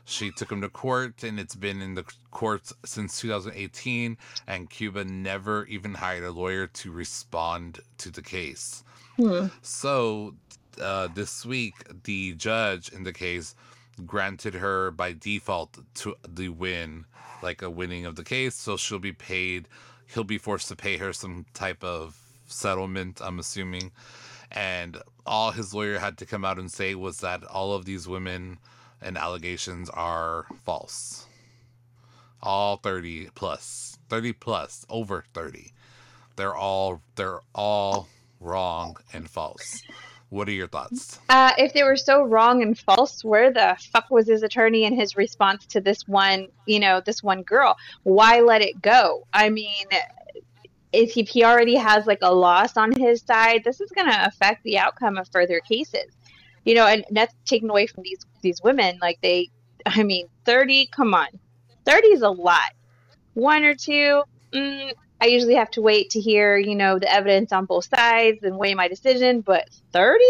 She 0.05 0.31
took 0.31 0.49
him 0.49 0.61
to 0.61 0.69
court 0.69 1.23
and 1.23 1.37
it's 1.37 1.55
been 1.55 1.81
in 1.81 1.95
the 1.95 2.05
courts 2.31 2.71
since 2.85 3.19
2018 3.19 4.15
and 4.47 4.69
cuba 4.69 5.03
never 5.03 5.65
even 5.65 5.95
hired 5.95 6.23
a 6.23 6.31
lawyer 6.31 6.67
to 6.67 6.91
respond 6.91 7.81
to 7.97 8.09
the 8.09 8.21
case. 8.21 8.83
Hmm. 9.17 9.47
so 9.63 10.35
uh, 10.79 11.07
this 11.13 11.43
week 11.43 11.73
the 12.03 12.35
judge 12.35 12.89
in 12.89 13.03
the 13.03 13.11
case 13.11 13.55
granted 14.05 14.55
her 14.55 14.91
by 14.91 15.13
default 15.13 15.77
to 15.95 16.15
the 16.27 16.49
win, 16.49 17.05
like 17.41 17.61
a 17.61 17.69
winning 17.69 18.05
of 18.05 18.15
the 18.15 18.23
case. 18.23 18.55
So 18.55 18.77
she'll 18.77 18.99
be 18.99 19.13
paid. 19.13 19.67
He'll 20.07 20.23
be 20.23 20.37
forced 20.37 20.67
to 20.69 20.75
pay 20.75 20.97
her 20.97 21.13
some 21.13 21.45
type 21.53 21.83
of 21.83 22.17
settlement. 22.47 23.21
I'm 23.23 23.39
assuming, 23.39 23.91
and 24.51 24.97
all 25.25 25.51
his 25.51 25.73
lawyer 25.73 25.99
had 25.99 26.17
to 26.19 26.25
come 26.25 26.45
out 26.45 26.59
and 26.59 26.71
say 26.71 26.95
was 26.95 27.19
that 27.19 27.43
all 27.43 27.73
of 27.73 27.85
these 27.85 28.07
women 28.07 28.59
and 29.01 29.17
allegations 29.17 29.89
are 29.89 30.45
false. 30.65 31.25
All 32.41 32.77
30 32.77 33.29
plus, 33.35 33.97
30 34.09 34.33
plus, 34.33 34.85
over 34.89 35.25
30. 35.33 35.73
They're 36.35 36.55
all 36.55 37.01
they're 37.15 37.41
all 37.53 38.07
wrong 38.39 38.97
and 39.11 39.29
false. 39.29 39.81
What 40.29 40.49
are 40.49 40.51
your 40.51 40.67
thoughts? 40.67 41.19
Uh, 41.29 41.53
if 41.57 41.73
they 41.73 41.83
were 41.83 41.95
so 41.95 42.21
wrong 42.23 42.61
and 42.61 42.77
false, 42.77 43.23
where 43.23 43.51
the 43.51 43.77
fuck 43.93 44.09
was 44.09 44.27
his 44.27 44.43
attorney 44.43 44.83
in 44.83 44.93
his 44.93 45.15
response 45.15 45.65
to 45.67 45.79
this 45.79 46.05
one, 46.05 46.47
you 46.65 46.79
know, 46.79 46.99
this 46.99 47.23
one 47.23 47.43
girl? 47.43 47.77
Why 48.03 48.41
let 48.41 48.61
it 48.61 48.81
go? 48.81 49.25
I 49.31 49.49
mean, 49.49 49.85
if 50.91 51.11
he, 51.11 51.23
he 51.23 51.45
already 51.45 51.75
has 51.75 52.07
like 52.07 52.19
a 52.21 52.33
loss 52.33 52.75
on 52.75 52.91
his 52.91 53.21
side, 53.21 53.63
this 53.63 53.79
is 53.79 53.89
going 53.91 54.11
to 54.11 54.25
affect 54.25 54.63
the 54.63 54.77
outcome 54.77 55.17
of 55.17 55.29
further 55.31 55.61
cases. 55.61 56.11
You 56.65 56.75
know, 56.75 56.85
and 56.85 57.05
that's 57.11 57.33
taken 57.45 57.69
away 57.69 57.87
from 57.87 58.03
these 58.03 58.25
these 58.41 58.61
women. 58.61 58.99
Like 59.01 59.19
they, 59.21 59.49
I 59.85 60.03
mean, 60.03 60.27
thirty. 60.43 60.87
Come 60.87 61.13
on, 61.13 61.27
thirty 61.85 62.07
is 62.07 62.21
a 62.21 62.29
lot. 62.29 62.73
One 63.35 63.63
or 63.63 63.73
two. 63.73 64.23
Mm, 64.51 64.91
I 65.19 65.25
usually 65.27 65.55
have 65.55 65.71
to 65.71 65.81
wait 65.81 66.11
to 66.11 66.19
hear, 66.19 66.57
you 66.57 66.75
know, 66.75 66.99
the 66.99 67.11
evidence 67.11 67.51
on 67.51 67.65
both 67.65 67.85
sides 67.85 68.43
and 68.43 68.57
weigh 68.57 68.75
my 68.75 68.87
decision. 68.87 69.41
But 69.41 69.69
30? 69.93 70.23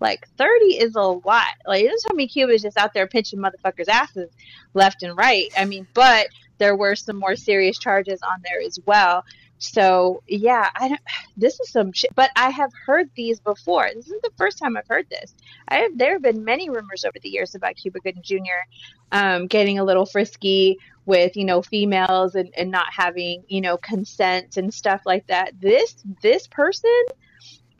Like 0.00 0.28
30 0.36 0.64
is 0.76 0.94
a 0.94 1.00
lot. 1.00 1.54
Like 1.66 1.84
this 1.84 2.04
Tommy 2.04 2.28
Cuba 2.28 2.52
is 2.52 2.62
just 2.62 2.76
out 2.76 2.94
there 2.94 3.06
pinching 3.06 3.40
motherfuckers' 3.40 3.88
asses 3.88 4.30
left 4.74 5.02
and 5.02 5.16
right. 5.16 5.48
I 5.56 5.64
mean, 5.64 5.86
but 5.94 6.28
there 6.58 6.76
were 6.76 6.94
some 6.94 7.16
more 7.16 7.36
serious 7.36 7.78
charges 7.78 8.20
on 8.22 8.42
there 8.44 8.60
as 8.60 8.78
well. 8.86 9.24
So 9.58 10.22
yeah, 10.28 10.70
I 10.76 10.88
don't. 10.88 11.00
This 11.36 11.58
is 11.58 11.70
some 11.70 11.92
shit. 11.92 12.14
But 12.14 12.30
I 12.36 12.50
have 12.50 12.70
heard 12.86 13.10
these 13.16 13.40
before. 13.40 13.90
This 13.92 14.08
is 14.08 14.20
the 14.22 14.30
first 14.36 14.58
time 14.58 14.76
I've 14.76 14.86
heard 14.86 15.08
this. 15.10 15.34
I 15.66 15.78
have. 15.78 15.98
There 15.98 16.12
have 16.12 16.22
been 16.22 16.44
many 16.44 16.70
rumors 16.70 17.04
over 17.04 17.18
the 17.20 17.28
years 17.28 17.56
about 17.56 17.76
Cuba 17.76 17.98
Gooding 18.00 18.22
Jr. 18.22 18.62
Um, 19.10 19.46
getting 19.48 19.78
a 19.78 19.84
little 19.84 20.06
frisky 20.06 20.78
with 21.08 21.36
you 21.36 21.44
know 21.44 21.62
females 21.62 22.34
and, 22.34 22.50
and 22.56 22.70
not 22.70 22.86
having 22.92 23.42
you 23.48 23.62
know 23.62 23.78
consent 23.78 24.58
and 24.58 24.72
stuff 24.72 25.00
like 25.06 25.26
that. 25.26 25.58
This 25.60 25.96
this 26.22 26.46
person 26.46 27.04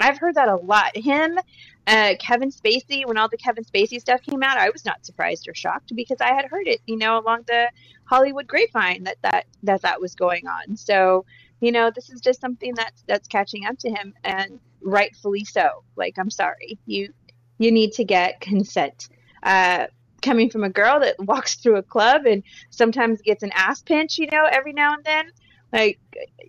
i've 0.00 0.18
heard 0.18 0.34
that 0.34 0.48
a 0.48 0.56
lot. 0.56 0.96
Him 0.96 1.38
uh, 1.86 2.14
kevin 2.18 2.50
spacey 2.50 3.06
when 3.06 3.18
all 3.18 3.28
the 3.28 3.36
kevin 3.36 3.64
spacey 3.64 4.00
stuff 4.00 4.20
came 4.22 4.42
out 4.42 4.58
i 4.58 4.70
was 4.70 4.84
not 4.84 5.04
surprised 5.06 5.48
or 5.48 5.54
shocked 5.54 5.90
because 5.96 6.18
i 6.20 6.34
had 6.34 6.44
heard 6.44 6.66
it 6.68 6.80
you 6.86 6.98
know 6.98 7.18
along 7.18 7.42
the 7.46 7.66
hollywood 8.04 8.46
grapevine 8.46 9.04
that 9.04 9.16
that 9.22 9.46
that 9.62 9.82
that 9.82 10.00
was 10.00 10.14
going 10.14 10.46
on. 10.46 10.76
So 10.76 11.24
you 11.60 11.70
know 11.72 11.90
this 11.94 12.10
is 12.10 12.20
just 12.20 12.40
something 12.40 12.74
that's 12.74 13.02
that's 13.06 13.28
catching 13.28 13.66
up 13.66 13.78
to 13.80 13.90
him 13.90 14.14
and 14.24 14.58
rightfully 14.82 15.44
so. 15.44 15.84
Like 15.96 16.14
i'm 16.18 16.30
sorry. 16.30 16.78
You 16.86 17.12
you 17.58 17.70
need 17.72 17.92
to 17.92 18.04
get 18.04 18.40
consent. 18.40 19.08
Uh, 19.42 19.86
coming 20.22 20.50
from 20.50 20.64
a 20.64 20.70
girl 20.70 21.00
that 21.00 21.16
walks 21.18 21.56
through 21.56 21.76
a 21.76 21.82
club 21.82 22.26
and 22.26 22.42
sometimes 22.70 23.22
gets 23.22 23.42
an 23.42 23.50
ass 23.54 23.82
pinch, 23.82 24.18
you 24.18 24.28
know, 24.30 24.44
every 24.50 24.72
now 24.72 24.94
and 24.94 25.04
then. 25.04 25.30
Like, 25.72 25.98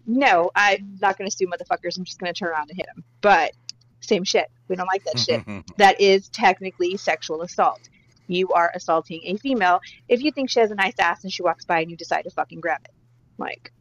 no, 0.06 0.50
I'm 0.56 0.98
not 1.02 1.18
going 1.18 1.30
to 1.30 1.36
sue 1.36 1.48
motherfuckers. 1.48 1.98
I'm 1.98 2.06
just 2.06 2.20
going 2.20 2.34
to 2.34 2.38
turn 2.38 2.50
around 2.50 2.70
and 2.70 2.78
hit 2.78 2.86
them. 2.86 3.04
But 3.22 3.52
same 4.00 4.24
shit. 4.24 4.50
We 4.68 4.76
don't 4.76 4.88
like 4.88 5.04
that 5.04 5.20
shit. 5.20 5.44
that 5.78 6.00
is 6.00 6.30
technically 6.30 6.96
sexual 6.98 7.42
assault. 7.42 7.82
You 8.28 8.50
are 8.50 8.72
assaulting 8.74 9.22
a 9.26 9.38
female 9.38 9.82
if 10.08 10.22
you 10.22 10.32
think 10.32 10.50
she 10.50 10.60
has 10.60 10.72
a 10.72 10.76
nice 10.76 10.94
ass 11.00 11.24
and 11.24 11.34
she 11.34 11.42
walks 11.42 11.66
by 11.66 11.82
and 11.82 11.90
you 11.90 11.98
decide 11.98 12.24
to 12.24 12.30
fucking 12.30 12.60
grab 12.60 12.82
it. 12.86 12.92
Like, 13.38 13.72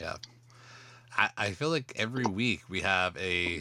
yeah. 0.00 0.16
I, 1.16 1.30
I 1.36 1.50
feel 1.50 1.68
like 1.68 1.92
every 1.96 2.24
week 2.24 2.62
we 2.68 2.80
have 2.80 3.16
a 3.18 3.60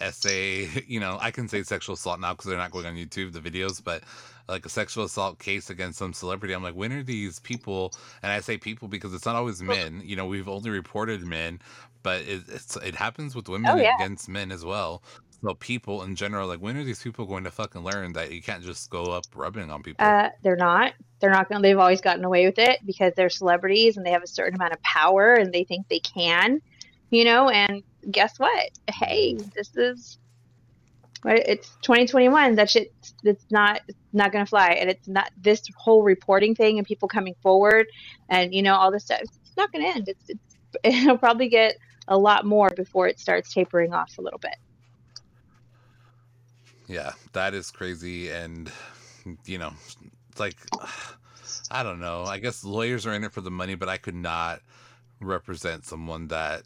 essay. 0.00 0.68
You 0.88 1.00
know, 1.00 1.18
I 1.20 1.30
can 1.30 1.48
say 1.48 1.62
sexual 1.62 1.94
assault 1.94 2.20
now 2.20 2.32
because 2.32 2.46
they're 2.46 2.58
not 2.58 2.70
going 2.70 2.86
on 2.86 2.94
YouTube, 2.94 3.32
the 3.32 3.40
videos, 3.40 3.82
but 3.82 4.02
like 4.48 4.64
a 4.64 4.68
sexual 4.70 5.04
assault 5.04 5.38
case 5.38 5.70
against 5.70 5.98
some 5.98 6.12
celebrity. 6.12 6.54
I'm 6.54 6.62
like, 6.62 6.74
when 6.74 6.92
are 6.92 7.02
these 7.02 7.38
people? 7.40 7.92
And 8.22 8.32
I 8.32 8.40
say 8.40 8.56
people 8.56 8.88
because 8.88 9.12
it's 9.12 9.26
not 9.26 9.36
always 9.36 9.62
men. 9.62 10.00
You 10.04 10.16
know, 10.16 10.26
we've 10.26 10.48
only 10.48 10.70
reported 10.70 11.22
men, 11.22 11.60
but 12.02 12.22
it, 12.22 12.42
it's 12.48 12.76
it 12.76 12.94
happens 12.94 13.34
with 13.34 13.48
women 13.48 13.70
oh 13.70 13.76
yeah, 13.76 13.94
against 13.96 14.28
men 14.28 14.50
as 14.50 14.64
well. 14.64 15.02
So 15.42 15.54
people 15.54 16.02
in 16.02 16.16
general, 16.16 16.48
like, 16.48 16.60
when 16.60 16.76
are 16.76 16.84
these 16.84 17.02
people 17.02 17.24
going 17.24 17.44
to 17.44 17.50
fucking 17.50 17.82
learn 17.84 18.12
that 18.14 18.32
you 18.32 18.42
can't 18.42 18.62
just 18.62 18.90
go 18.90 19.04
up 19.04 19.24
rubbing 19.34 19.70
on 19.70 19.82
people? 19.82 20.04
uh, 20.04 20.30
they're 20.42 20.56
not. 20.56 20.94
They're 21.20 21.30
not 21.30 21.48
going. 21.48 21.62
to 21.62 21.68
They've 21.68 21.78
always 21.78 22.00
gotten 22.00 22.24
away 22.24 22.46
with 22.46 22.58
it 22.58 22.80
because 22.84 23.12
they're 23.14 23.30
celebrities 23.30 23.96
and 23.96 24.04
they 24.04 24.10
have 24.10 24.22
a 24.22 24.28
certain 24.28 24.54
amount 24.54 24.72
of 24.72 24.82
power 24.82 25.34
and 25.34 25.52
they 25.52 25.64
think 25.64 25.86
they 25.88 26.00
can, 26.00 26.60
you 27.10 27.24
know. 27.24 27.48
And 27.48 27.82
guess 28.10 28.38
what? 28.38 28.70
Hey, 28.90 29.34
mm. 29.34 29.52
this 29.54 29.76
is 29.76 30.18
it's 31.24 31.70
2021. 31.82 32.54
That 32.54 32.70
shit. 32.70 32.92
It's 33.24 33.44
not 33.50 33.82
not 34.12 34.32
gonna 34.32 34.46
fly, 34.46 34.70
and 34.70 34.88
it's 34.88 35.08
not 35.08 35.30
this 35.40 35.62
whole 35.76 36.02
reporting 36.02 36.54
thing 36.54 36.78
and 36.78 36.86
people 36.86 37.08
coming 37.08 37.34
forward, 37.42 37.86
and 38.28 38.54
you 38.54 38.62
know 38.62 38.74
all 38.74 38.90
this 38.90 39.04
stuff. 39.04 39.20
It's 39.22 39.56
not 39.56 39.72
gonna 39.72 39.88
end. 39.88 40.08
It's, 40.08 40.30
it's 40.30 40.56
it'll 40.84 41.18
probably 41.18 41.48
get 41.48 41.76
a 42.06 42.16
lot 42.16 42.44
more 42.44 42.70
before 42.70 43.08
it 43.08 43.18
starts 43.18 43.52
tapering 43.52 43.92
off 43.92 44.16
a 44.18 44.22
little 44.22 44.38
bit. 44.38 44.56
Yeah, 46.86 47.12
that 47.32 47.54
is 47.54 47.70
crazy, 47.70 48.30
and 48.30 48.70
you 49.44 49.58
know, 49.58 49.72
like 50.38 50.56
I 51.70 51.82
don't 51.82 52.00
know. 52.00 52.24
I 52.24 52.38
guess 52.38 52.64
lawyers 52.64 53.06
are 53.06 53.12
in 53.12 53.24
it 53.24 53.32
for 53.32 53.40
the 53.40 53.50
money, 53.50 53.74
but 53.74 53.88
I 53.88 53.98
could 53.98 54.14
not 54.14 54.60
represent 55.20 55.84
someone 55.84 56.28
that 56.28 56.62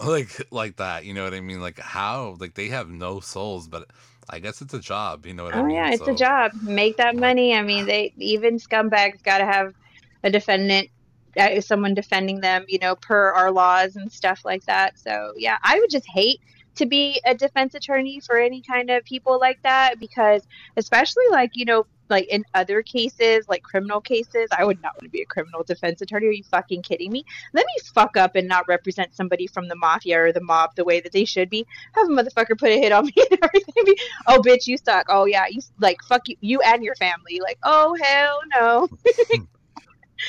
like 0.06 0.46
like 0.50 0.76
that 0.76 1.04
you 1.04 1.12
know 1.12 1.24
what 1.24 1.34
i 1.34 1.40
mean? 1.40 1.60
Like 1.60 1.78
how? 1.78 2.36
Like 2.40 2.54
they 2.54 2.68
have 2.68 2.88
no 2.88 3.20
souls 3.20 3.68
but 3.68 3.90
i 4.30 4.38
guess 4.38 4.62
it's 4.62 4.72
a 4.72 4.78
job 4.78 5.26
you 5.26 5.34
know 5.34 5.44
what 5.44 5.54
oh 5.54 5.58
i 5.58 5.62
mean? 5.62 5.72
Oh 5.72 5.74
yeah 5.74 5.90
it's 5.90 6.04
so 6.04 6.12
a 6.12 6.14
job. 6.14 6.52
Make 6.62 6.96
that 6.96 7.16
money. 7.16 7.54
I 7.54 7.62
mean 7.62 7.86
they 7.86 8.12
even 8.18 8.58
scumbags 8.58 9.22
got 9.22 9.38
to 9.38 9.44
have 9.46 9.74
a 10.22 10.30
defendant 10.30 10.88
uh, 11.36 11.60
someone 11.60 11.94
defending 11.94 12.40
them 12.40 12.64
you 12.68 12.78
know 12.78 12.96
per 12.96 13.30
our 13.32 13.50
laws 13.50 13.96
and 13.96 14.10
stuff 14.10 14.40
like 14.44 14.64
that. 14.66 14.98
So 14.98 15.32
yeah 15.36 15.58
i 15.62 15.78
would 15.78 15.90
just 15.90 16.06
hate 16.08 16.40
to 16.76 16.86
be 16.86 17.20
a 17.26 17.34
defense 17.34 17.74
attorney 17.74 18.20
for 18.20 18.38
any 18.38 18.62
kind 18.62 18.90
of 18.90 19.04
people 19.04 19.38
like 19.38 19.60
that 19.62 19.98
because 19.98 20.46
especially 20.76 21.24
like 21.30 21.50
you 21.54 21.64
know 21.64 21.84
like 22.10 22.26
in 22.28 22.44
other 22.54 22.82
cases 22.82 23.46
like 23.48 23.62
criminal 23.62 24.00
cases 24.00 24.48
i 24.56 24.64
would 24.64 24.80
not 24.82 24.94
want 24.94 25.04
to 25.04 25.08
be 25.08 25.22
a 25.22 25.26
criminal 25.26 25.62
defense 25.62 26.00
attorney. 26.02 26.26
Are 26.26 26.32
you 26.32 26.44
fucking 26.44 26.82
kidding 26.82 27.10
me? 27.12 27.24
Let 27.52 27.64
me 27.66 27.72
fuck 27.94 28.16
up 28.16 28.36
and 28.36 28.46
not 28.48 28.66
represent 28.68 29.14
somebody 29.14 29.46
from 29.46 29.68
the 29.68 29.76
mafia 29.76 30.20
or 30.20 30.32
the 30.32 30.40
mob 30.40 30.74
the 30.74 30.84
way 30.84 31.00
that 31.00 31.12
they 31.12 31.24
should 31.24 31.48
be. 31.48 31.66
Have 31.94 32.08
a 32.08 32.12
motherfucker 32.12 32.58
put 32.58 32.70
a 32.70 32.78
hit 32.78 32.92
on 32.92 33.04
me 33.06 33.12
and 33.16 33.38
everything. 33.42 33.84
Be, 33.84 33.98
oh 34.26 34.40
bitch 34.40 34.66
you 34.66 34.76
suck. 34.76 35.06
Oh 35.08 35.24
yeah 35.24 35.46
you 35.48 35.60
like 35.78 35.98
fuck 36.08 36.28
you 36.28 36.36
you 36.40 36.60
and 36.60 36.82
your 36.82 36.94
family. 36.96 37.40
Like 37.42 37.58
oh 37.62 37.96
hell 38.02 38.40
no. 38.54 38.88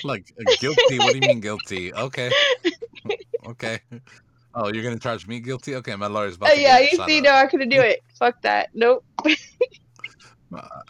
Like 0.06 0.34
uh, 0.40 0.50
guilty? 0.62 1.00
What 1.00 1.12
do 1.12 1.16
you 1.16 1.28
mean 1.28 1.40
guilty? 1.42 1.94
Okay. 1.94 2.32
Okay. 3.48 3.80
Oh 4.54 4.72
you're 4.72 4.84
gonna 4.84 5.00
charge 5.00 5.28
me 5.28 5.40
guilty? 5.40 5.76
Okay 5.78 5.96
my 5.96 6.08
lawyer's 6.08 6.36
Uh, 6.36 6.38
about 6.38 6.54
to 6.54 6.62
yeah 6.62 6.80
you 6.80 6.92
see 7.08 7.20
no 7.20 7.32
i 7.32 7.48
couldn't 7.48 7.70
do 7.70 7.82
it. 7.82 8.02
Fuck 8.18 8.42
that. 8.44 8.70
Nope. 8.74 9.04
Uh, 9.26 9.32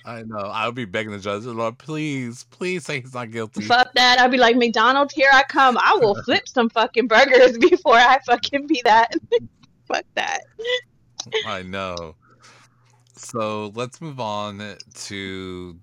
i 0.06 0.22
know 0.24 0.38
i'll 0.38 0.72
be 0.72 0.86
begging 0.86 1.12
the 1.12 1.20
judge 1.20 1.44
lord 1.44 1.78
please 1.78 2.46
please 2.50 2.86
say 2.86 3.02
he's 3.02 3.14
not 3.14 3.32
guilty 3.32 3.62
Fuck 3.64 3.94
that. 3.94 4.20
I'll 4.20 4.30
be 4.30 4.38
like, 4.38 4.56
McDonald's, 4.56 5.14
here 5.14 5.30
I 5.32 5.44
come. 5.44 5.78
I 5.78 5.98
will 6.02 6.16
flip 6.26 6.48
some 6.48 6.70
fucking 6.70 7.08
burgers 7.08 7.58
before 7.70 7.96
I 7.96 8.20
fucking 8.26 8.68
be 8.68 8.82
that. 8.86 9.14
Fuck 9.88 10.06
that. 10.16 10.42
i 11.46 11.62
know 11.62 12.16
so 13.16 13.72
let's 13.76 14.02
move 14.02 14.20
on 14.20 14.76
to 14.96 15.78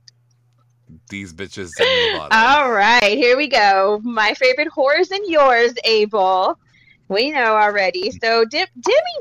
these 1.09 1.33
bitches 1.33 1.71
All 2.31 2.73
right, 2.73 3.17
here 3.17 3.37
we 3.37 3.47
go. 3.49 4.01
My 4.03 4.35
favorite 4.35 4.69
whores 4.75 5.11
and 5.11 5.27
yours, 5.27 5.73
Abel. 5.85 6.59
We 7.09 7.31
know 7.31 7.57
already. 7.57 8.11
So 8.11 8.45
Demi 8.45 8.69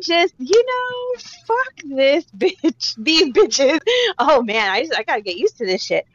just, 0.04 0.34
you 0.38 0.66
know, 0.66 1.22
fuck 1.46 1.74
this 1.86 2.26
bitch. 2.38 2.96
These 2.98 3.32
bitches. 3.34 3.80
Oh 4.20 4.42
man, 4.44 4.70
I 4.70 4.82
just 4.82 4.98
I 4.98 5.04
gotta 5.04 5.22
get 5.22 5.38
used 5.38 5.58
to 5.58 5.66
this 5.66 5.84
shit. 5.84 6.06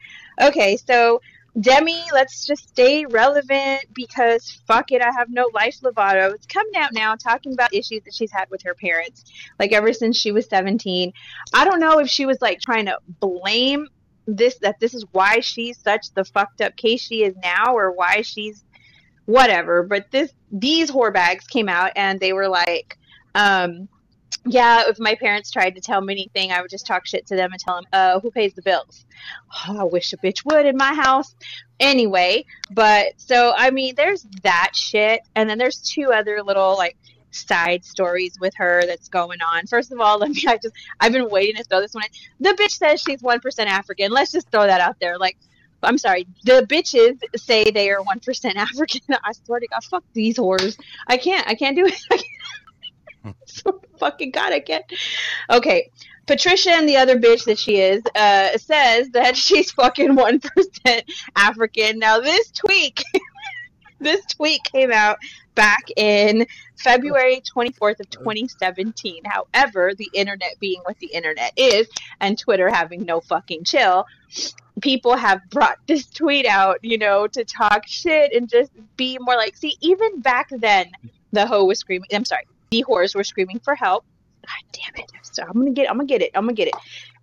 Okay, 0.41 0.77
so 0.77 1.21
Demi, 1.59 2.01
let's 2.11 2.47
just 2.47 2.69
stay 2.69 3.05
relevant 3.05 3.85
because 3.93 4.61
fuck 4.67 4.91
it, 4.91 5.01
I 5.01 5.11
have 5.15 5.29
no 5.29 5.49
life 5.53 5.79
Lovato. 5.81 6.33
It's 6.33 6.47
coming 6.47 6.75
out 6.75 6.93
now 6.93 7.15
talking 7.15 7.53
about 7.53 7.73
issues 7.73 8.01
that 8.05 8.13
she's 8.13 8.31
had 8.31 8.49
with 8.49 8.63
her 8.63 8.73
parents, 8.73 9.23
like 9.59 9.71
ever 9.71 9.93
since 9.93 10.17
she 10.17 10.31
was 10.31 10.47
17. 10.47 11.13
I 11.53 11.65
don't 11.65 11.79
know 11.79 11.99
if 11.99 12.09
she 12.09 12.25
was 12.25 12.41
like 12.41 12.59
trying 12.59 12.85
to 12.85 12.97
blame 13.19 13.87
this 14.25 14.57
that 14.59 14.79
this 14.79 14.93
is 14.93 15.05
why 15.11 15.41
she's 15.41 15.77
such 15.77 16.11
the 16.13 16.23
fucked 16.23 16.61
up 16.61 16.75
case 16.75 17.01
she 17.01 17.23
is 17.23 17.35
now 17.43 17.75
or 17.75 17.91
why 17.91 18.21
she's 18.21 18.63
whatever. 19.25 19.83
But 19.83 20.11
this 20.11 20.31
these 20.51 20.91
whore 20.91 21.13
bags 21.13 21.47
came 21.47 21.69
out 21.69 21.91
and 21.95 22.19
they 22.19 22.33
were 22.33 22.47
like, 22.47 22.97
um, 23.35 23.87
yeah, 24.45 24.83
if 24.87 24.99
my 24.99 25.15
parents 25.15 25.51
tried 25.51 25.75
to 25.75 25.81
tell 25.81 26.01
me 26.01 26.13
anything, 26.13 26.51
I 26.51 26.61
would 26.61 26.69
just 26.69 26.85
talk 26.85 27.05
shit 27.05 27.25
to 27.27 27.35
them 27.35 27.51
and 27.51 27.59
tell 27.59 27.75
them, 27.75 27.85
uh, 27.93 28.19
who 28.19 28.29
pays 28.29 28.53
the 28.53 28.61
bills? 28.61 29.05
Oh, 29.67 29.79
I 29.79 29.83
wish 29.85 30.11
a 30.11 30.17
bitch 30.17 30.43
would 30.45 30.65
in 30.65 30.75
my 30.75 30.93
house. 30.93 31.33
Anyway, 31.79 32.45
but 32.71 33.13
so, 33.17 33.53
I 33.55 33.71
mean, 33.71 33.95
there's 33.95 34.23
that 34.43 34.71
shit. 34.73 35.21
And 35.35 35.49
then 35.49 35.57
there's 35.57 35.77
two 35.77 36.11
other 36.11 36.43
little, 36.43 36.75
like, 36.75 36.97
side 37.31 37.83
stories 37.85 38.37
with 38.39 38.53
her 38.57 38.83
that's 38.85 39.07
going 39.07 39.39
on. 39.41 39.65
First 39.67 39.91
of 39.91 39.99
all, 39.99 40.19
let 40.19 40.31
me, 40.31 40.43
I 40.47 40.57
just, 40.57 40.75
I've 40.99 41.13
been 41.13 41.29
waiting 41.29 41.55
to 41.55 41.63
throw 41.63 41.79
this 41.79 41.93
one 41.93 42.03
in. 42.03 42.43
The 42.43 42.61
bitch 42.61 42.77
says 42.77 43.01
she's 43.01 43.21
1% 43.21 43.65
African. 43.65 44.11
Let's 44.11 44.31
just 44.31 44.49
throw 44.49 44.67
that 44.67 44.81
out 44.81 44.99
there. 44.99 45.17
Like, 45.17 45.37
I'm 45.83 45.97
sorry, 45.97 46.27
the 46.43 46.65
bitches 46.67 47.19
say 47.35 47.71
they 47.71 47.89
are 47.91 47.99
1% 47.99 48.55
African. 48.55 49.01
I 49.23 49.31
swear 49.33 49.59
to 49.59 49.67
God, 49.67 49.83
fuck 49.83 50.03
these 50.13 50.37
whores. 50.37 50.77
I 51.07 51.17
can't, 51.17 51.47
I 51.47 51.55
can't 51.55 51.75
do 51.75 51.85
it. 51.85 52.23
fucking 53.99 54.31
god, 54.31 54.53
I 54.53 54.59
can't. 54.59 54.85
Okay, 55.49 55.89
Patricia 56.25 56.71
and 56.71 56.87
the 56.87 56.97
other 56.97 57.17
bitch 57.19 57.45
that 57.45 57.59
she 57.59 57.79
is 57.79 58.03
uh, 58.15 58.57
says 58.57 59.09
that 59.09 59.35
she's 59.37 59.71
fucking 59.71 60.15
one 60.15 60.39
percent 60.39 61.05
African. 61.35 61.99
Now 61.99 62.19
this 62.19 62.51
tweet, 62.51 63.03
this 63.99 64.25
tweet 64.25 64.63
came 64.63 64.91
out 64.91 65.17
back 65.55 65.85
in 65.95 66.47
February 66.77 67.41
24th 67.55 67.99
of 67.99 68.09
2017. 68.09 69.23
However, 69.25 69.93
the 69.95 70.09
internet 70.13 70.55
being 70.59 70.81
what 70.83 70.97
the 70.99 71.07
internet 71.07 71.53
is, 71.55 71.87
and 72.19 72.37
Twitter 72.37 72.69
having 72.69 73.05
no 73.05 73.21
fucking 73.21 73.63
chill, 73.63 74.05
people 74.81 75.15
have 75.15 75.41
brought 75.49 75.77
this 75.87 76.05
tweet 76.07 76.45
out, 76.45 76.79
you 76.81 76.97
know, 76.97 77.27
to 77.27 77.43
talk 77.43 77.87
shit 77.87 78.33
and 78.33 78.49
just 78.49 78.71
be 78.97 79.17
more 79.19 79.35
like, 79.35 79.55
see, 79.55 79.75
even 79.81 80.21
back 80.21 80.49
then, 80.51 80.91
the 81.31 81.45
hoe 81.45 81.65
was 81.65 81.79
screaming. 81.79 82.07
I'm 82.13 82.25
sorry, 82.25 82.45
the 82.71 82.83
whores 82.87 83.15
were 83.15 83.23
screaming 83.23 83.59
for 83.59 83.75
help. 83.75 84.05
God 84.45 84.73
damn 84.73 85.03
it! 85.03 85.11
So 85.21 85.43
I'm 85.43 85.53
gonna 85.53 85.71
get, 85.71 85.89
I'm 85.89 85.97
gonna 85.97 86.05
get 86.05 86.21
it, 86.21 86.31
I'm 86.35 86.43
gonna 86.43 86.53
get 86.53 86.67
it. 86.67 86.75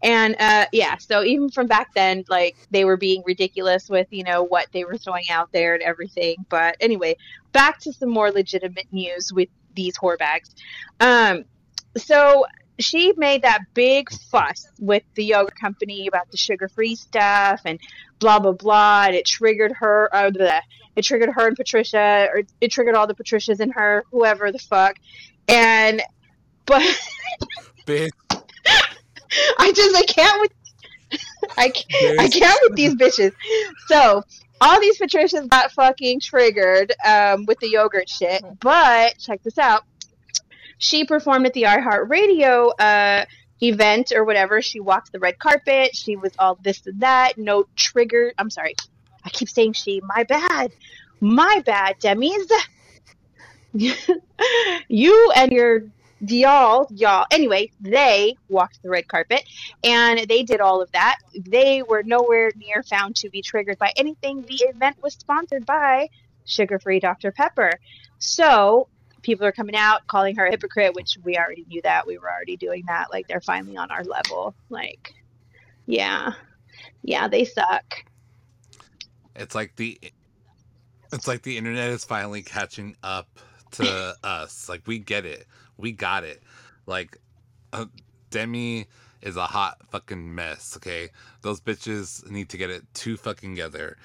And 0.02 0.34
uh, 0.38 0.66
yeah, 0.72 0.96
so 0.96 1.22
even 1.22 1.50
from 1.50 1.66
back 1.66 1.92
then, 1.94 2.24
like 2.28 2.56
they 2.70 2.86
were 2.86 2.96
being 2.96 3.22
ridiculous 3.26 3.90
with 3.90 4.06
you 4.10 4.24
know 4.24 4.42
what 4.42 4.68
they 4.72 4.84
were 4.84 4.96
throwing 4.96 5.24
out 5.30 5.52
there 5.52 5.74
and 5.74 5.82
everything. 5.82 6.36
But 6.48 6.76
anyway, 6.80 7.16
back 7.52 7.78
to 7.80 7.92
some 7.92 8.08
more 8.08 8.30
legitimate 8.30 8.86
news 8.90 9.32
with 9.32 9.50
these 9.74 9.96
whore 9.98 10.18
bags. 10.18 10.54
Um, 11.00 11.44
so 11.96 12.46
she 12.84 13.12
made 13.16 13.42
that 13.42 13.60
big 13.74 14.10
fuss 14.30 14.66
with 14.78 15.02
the 15.14 15.24
yogurt 15.24 15.58
company 15.58 16.06
about 16.06 16.30
the 16.30 16.36
sugar-free 16.36 16.94
stuff 16.96 17.60
and 17.64 17.78
blah 18.18 18.38
blah 18.38 18.52
blah, 18.52 19.04
and 19.06 19.14
it 19.14 19.26
triggered 19.26 19.72
her. 19.72 20.08
Uh, 20.12 20.30
bleh, 20.30 20.60
it 20.96 21.02
triggered 21.02 21.30
her 21.30 21.46
and 21.46 21.56
Patricia, 21.56 22.28
or 22.32 22.42
it 22.60 22.70
triggered 22.70 22.94
all 22.94 23.06
the 23.06 23.14
Patricias 23.14 23.60
and 23.60 23.72
her, 23.74 24.04
whoever 24.10 24.52
the 24.52 24.58
fuck. 24.58 24.96
And 25.48 26.02
but 26.66 26.82
Bitch. 27.86 28.10
I 29.58 29.72
just 29.72 29.96
I 29.96 30.02
can't 30.02 30.40
with 30.40 30.52
I 31.56 31.68
can't, 31.68 32.20
I 32.20 32.28
can't 32.28 32.60
with 32.62 32.76
these 32.76 32.94
bitches. 32.94 33.32
So 33.88 34.22
all 34.60 34.80
these 34.80 34.98
Patricias 34.98 35.48
got 35.48 35.72
fucking 35.72 36.20
triggered 36.20 36.92
um, 37.06 37.46
with 37.46 37.58
the 37.60 37.68
yogurt 37.68 38.08
shit. 38.08 38.44
But 38.60 39.18
check 39.18 39.42
this 39.42 39.58
out. 39.58 39.84
She 40.80 41.04
performed 41.04 41.46
at 41.46 41.52
the 41.52 41.64
iHeartRadio 41.64 42.72
uh, 42.78 43.24
event 43.62 44.12
or 44.16 44.24
whatever. 44.24 44.62
She 44.62 44.80
walked 44.80 45.12
the 45.12 45.18
red 45.18 45.38
carpet. 45.38 45.94
She 45.94 46.16
was 46.16 46.32
all 46.38 46.58
this 46.62 46.86
and 46.86 47.00
that. 47.00 47.36
No 47.36 47.66
trigger. 47.76 48.32
I'm 48.38 48.48
sorry. 48.48 48.74
I 49.22 49.28
keep 49.28 49.50
saying 49.50 49.74
she. 49.74 50.00
My 50.02 50.24
bad. 50.24 50.72
My 51.20 51.62
bad, 51.66 51.98
Demis. 52.00 52.50
you 54.88 55.32
and 55.36 55.52
your 55.52 55.82
y'all, 56.20 56.86
y'all. 56.90 57.26
Anyway, 57.30 57.70
they 57.78 58.36
walked 58.48 58.82
the 58.82 58.88
red 58.88 59.06
carpet 59.06 59.44
and 59.84 60.20
they 60.28 60.42
did 60.42 60.62
all 60.62 60.80
of 60.80 60.90
that. 60.92 61.18
They 61.38 61.82
were 61.82 62.02
nowhere 62.02 62.52
near 62.56 62.82
found 62.82 63.16
to 63.16 63.28
be 63.28 63.42
triggered 63.42 63.78
by 63.78 63.92
anything. 63.96 64.42
The 64.48 64.64
event 64.64 64.96
was 65.02 65.12
sponsored 65.12 65.66
by 65.66 66.08
Sugar 66.46 66.78
Free 66.78 67.00
Dr. 67.00 67.32
Pepper. 67.32 67.72
So 68.18 68.88
people 69.22 69.46
are 69.46 69.52
coming 69.52 69.76
out 69.76 70.06
calling 70.06 70.36
her 70.36 70.46
a 70.46 70.50
hypocrite, 70.50 70.94
which 70.94 71.16
we 71.22 71.36
already 71.36 71.64
knew 71.68 71.82
that. 71.82 72.06
We 72.06 72.18
were 72.18 72.30
already 72.30 72.56
doing 72.56 72.84
that. 72.88 73.08
Like 73.12 73.28
they're 73.28 73.40
finally 73.40 73.76
on 73.76 73.90
our 73.90 74.04
level. 74.04 74.54
Like, 74.68 75.14
yeah. 75.86 76.32
Yeah, 77.02 77.28
they 77.28 77.44
suck. 77.44 78.04
It's 79.36 79.54
like 79.54 79.76
the 79.76 79.98
it's 81.12 81.26
like 81.26 81.42
the 81.42 81.56
internet 81.56 81.90
is 81.90 82.04
finally 82.04 82.42
catching 82.42 82.96
up 83.02 83.28
to 83.72 84.16
us. 84.24 84.68
Like 84.68 84.82
we 84.86 84.98
get 84.98 85.24
it. 85.24 85.46
We 85.76 85.92
got 85.92 86.24
it. 86.24 86.42
Like 86.86 87.18
uh, 87.72 87.86
Demi 88.30 88.86
is 89.22 89.36
a 89.36 89.46
hot 89.46 89.78
fucking 89.90 90.34
mess, 90.34 90.74
okay? 90.76 91.10
Those 91.42 91.60
bitches 91.60 92.28
need 92.30 92.48
to 92.50 92.56
get 92.56 92.70
it 92.70 92.82
too 92.94 93.16
fucking 93.16 93.54
together. 93.54 93.96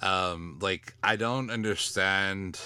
Um 0.00 0.58
like 0.60 0.94
I 1.02 1.16
don't 1.16 1.50
understand 1.50 2.58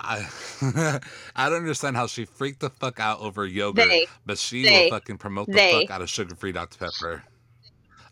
I 0.00 0.28
I 1.36 1.48
don't 1.48 1.58
understand 1.58 1.96
how 1.96 2.06
she 2.06 2.24
freaked 2.24 2.60
the 2.60 2.70
fuck 2.70 3.00
out 3.00 3.20
over 3.20 3.46
yogurt, 3.46 3.88
They, 3.88 4.06
but 4.26 4.38
she 4.38 4.64
they, 4.64 4.70
will 4.70 4.82
fucking 4.82 5.18
promote 5.18 5.50
the 5.50 5.58
they. 5.58 5.70
fuck 5.70 5.90
out 5.90 6.02
of 6.02 6.10
sugar 6.10 6.34
free 6.34 6.52
Dr. 6.52 6.78
Pepper. 6.78 7.24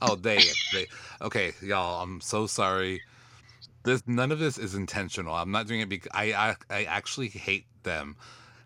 Oh, 0.03 0.17
they, 0.17 0.39
they. 0.73 0.87
Okay, 1.23 1.53
y'all. 1.63 2.03
I'm 2.03 2.21
so 2.21 2.47
sorry. 2.47 3.03
This 3.85 4.03
none 4.07 4.33
of 4.33 4.39
this 4.39 4.59
is 4.59 4.75
intentional. 4.75 5.35
I'm 5.35 5.51
not 5.51 5.67
doing 5.67 5.81
it 5.81 5.89
because 5.89 6.11
I, 6.15 6.33
I 6.33 6.57
I 6.71 6.85
actually 6.85 7.29
hate 7.29 7.67
them, 7.83 8.17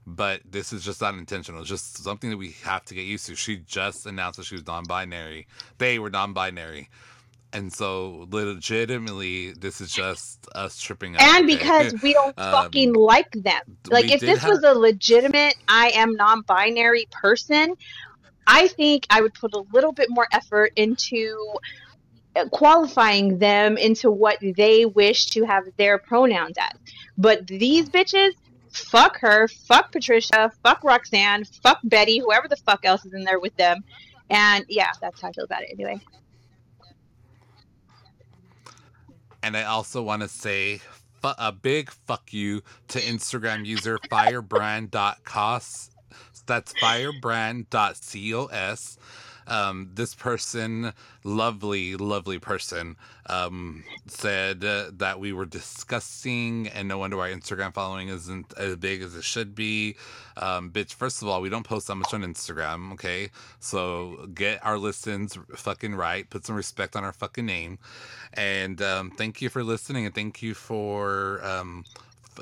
but 0.07 0.41
this 0.45 0.73
is 0.73 0.85
just 0.85 1.01
not 1.01 1.15
intentional. 1.15 1.61
It's 1.61 1.69
just 1.69 1.99
something 2.03 2.31
that 2.31 2.37
we 2.37 2.53
have 2.65 2.85
to 2.87 2.95
get 2.95 3.03
used 3.07 3.27
to. 3.27 3.35
She 3.37 3.59
just 3.59 4.07
announced 4.07 4.39
that 4.39 4.47
she 4.47 4.55
was 4.55 4.67
non-binary. 4.67 5.47
They 5.79 5.99
were 5.99 6.11
non-binary, 6.11 6.89
and 7.53 7.73
so 7.73 8.27
legitimately, 8.31 9.53
this 9.53 9.81
is 9.81 9.91
just 9.91 10.47
us 10.55 10.81
tripping 10.81 11.17
up. 11.17 11.23
And 11.23 11.47
because 11.47 11.95
we 12.03 12.13
don't 12.13 12.37
fucking 12.37 12.91
um, 12.91 13.03
like 13.03 13.31
them. 13.33 13.63
Like, 13.89 14.11
if 14.11 14.21
this 14.21 14.41
have 14.41 14.51
was 14.51 14.63
a 14.65 14.75
legitimate, 14.75 15.55
I 15.67 15.91
am 15.95 16.15
non 16.15 16.43
binary 16.43 17.09
person, 17.11 17.75
I 18.47 18.69
think 18.69 19.07
I 19.11 19.21
would 19.21 19.35
put 19.35 19.55
a 19.55 19.63
little 19.73 19.93
bit 19.93 20.09
more 20.11 20.27
effort 20.33 20.73
into 20.77 21.37
qualifying 22.51 23.39
them 23.39 23.77
into 23.77 24.11
what 24.11 24.39
they 24.41 24.87
wish 24.87 25.27
to 25.27 25.45
have 25.45 25.65
their 25.77 25.99
pronouns 25.99 26.57
as. 26.59 26.79
But 27.17 27.47
these 27.47 27.89
bitches, 27.89 28.33
fuck 28.71 29.19
her, 29.21 29.49
fuck 29.49 29.93
Patricia, 29.93 30.53
fuck 30.63 30.85
Roxanne, 30.85 31.45
fuck 31.45 31.81
Betty, 31.85 32.19
whoever 32.19 32.49
the 32.49 32.57
fuck 32.57 32.85
else 32.85 33.05
is 33.05 33.13
in 33.13 33.25
there 33.25 33.41
with 33.41 33.57
them. 33.57 33.83
And 34.31 34.65
yeah, 34.69 34.93
that's 35.01 35.21
how 35.21 35.29
I 35.29 35.33
feel 35.33 35.45
about 35.45 35.63
it 35.63 35.71
anyway. 35.73 36.01
And 39.43 39.57
I 39.57 39.65
also 39.65 40.03
want 40.03 40.23
to 40.23 40.29
say 40.29 40.81
fu- 41.23 41.31
a 41.39 41.53
big 41.53 41.91
fuck 41.91 42.33
you 42.33 42.63
to 42.89 43.01
Instagram 43.01 43.65
user 43.65 43.99
firebrand.cos. 44.11 45.91
That's 46.47 46.73
firebrand.cos. 46.81 48.99
Um, 49.49 49.91
this 49.95 50.15
person, 50.15 50.93
lovely, 51.25 51.97
lovely 51.97 52.39
person, 52.39 52.97
um, 53.27 53.83
said 54.07 54.63
uh, 54.63 54.91
that 54.99 55.19
we 55.19 55.33
were 55.33 55.47
discussing, 55.47 56.69
and 56.69 56.87
no 56.87 56.99
wonder 56.99 57.17
why 57.17 57.31
Instagram 57.31 57.73
following 57.73 58.09
isn't 58.09 58.53
as 58.57 58.77
big 58.77 59.03
as 59.03 59.17
it 59.17 59.25
should 59.25 59.55
be. 59.55 59.97
Um, 60.37 60.71
bitch, 60.71 60.93
first 60.93 61.23
of 61.23 61.29
all, 61.29 61.41
we 61.41 61.49
don't 61.49 61.67
post 61.67 61.87
that 61.87 61.95
much 61.97 62.13
on 62.13 62.23
Instagram, 62.23 62.93
okay? 62.93 63.31
So 63.59 64.29
get 64.35 64.65
our 64.65 64.79
listens 64.79 65.39
fucking 65.57 65.95
right, 65.95 66.29
put 66.29 66.45
some 66.45 66.55
respect 66.55 66.95
on 66.95 67.03
our 67.03 67.13
fucking 67.13 67.47
name. 67.47 67.79
And 68.35 68.81
um, 68.83 69.11
thank 69.11 69.41
you 69.41 69.49
for 69.49 69.65
listening, 69.65 70.05
and 70.05 70.15
thank 70.15 70.43
you 70.43 70.55
for, 70.55 71.45
um, 71.45 71.85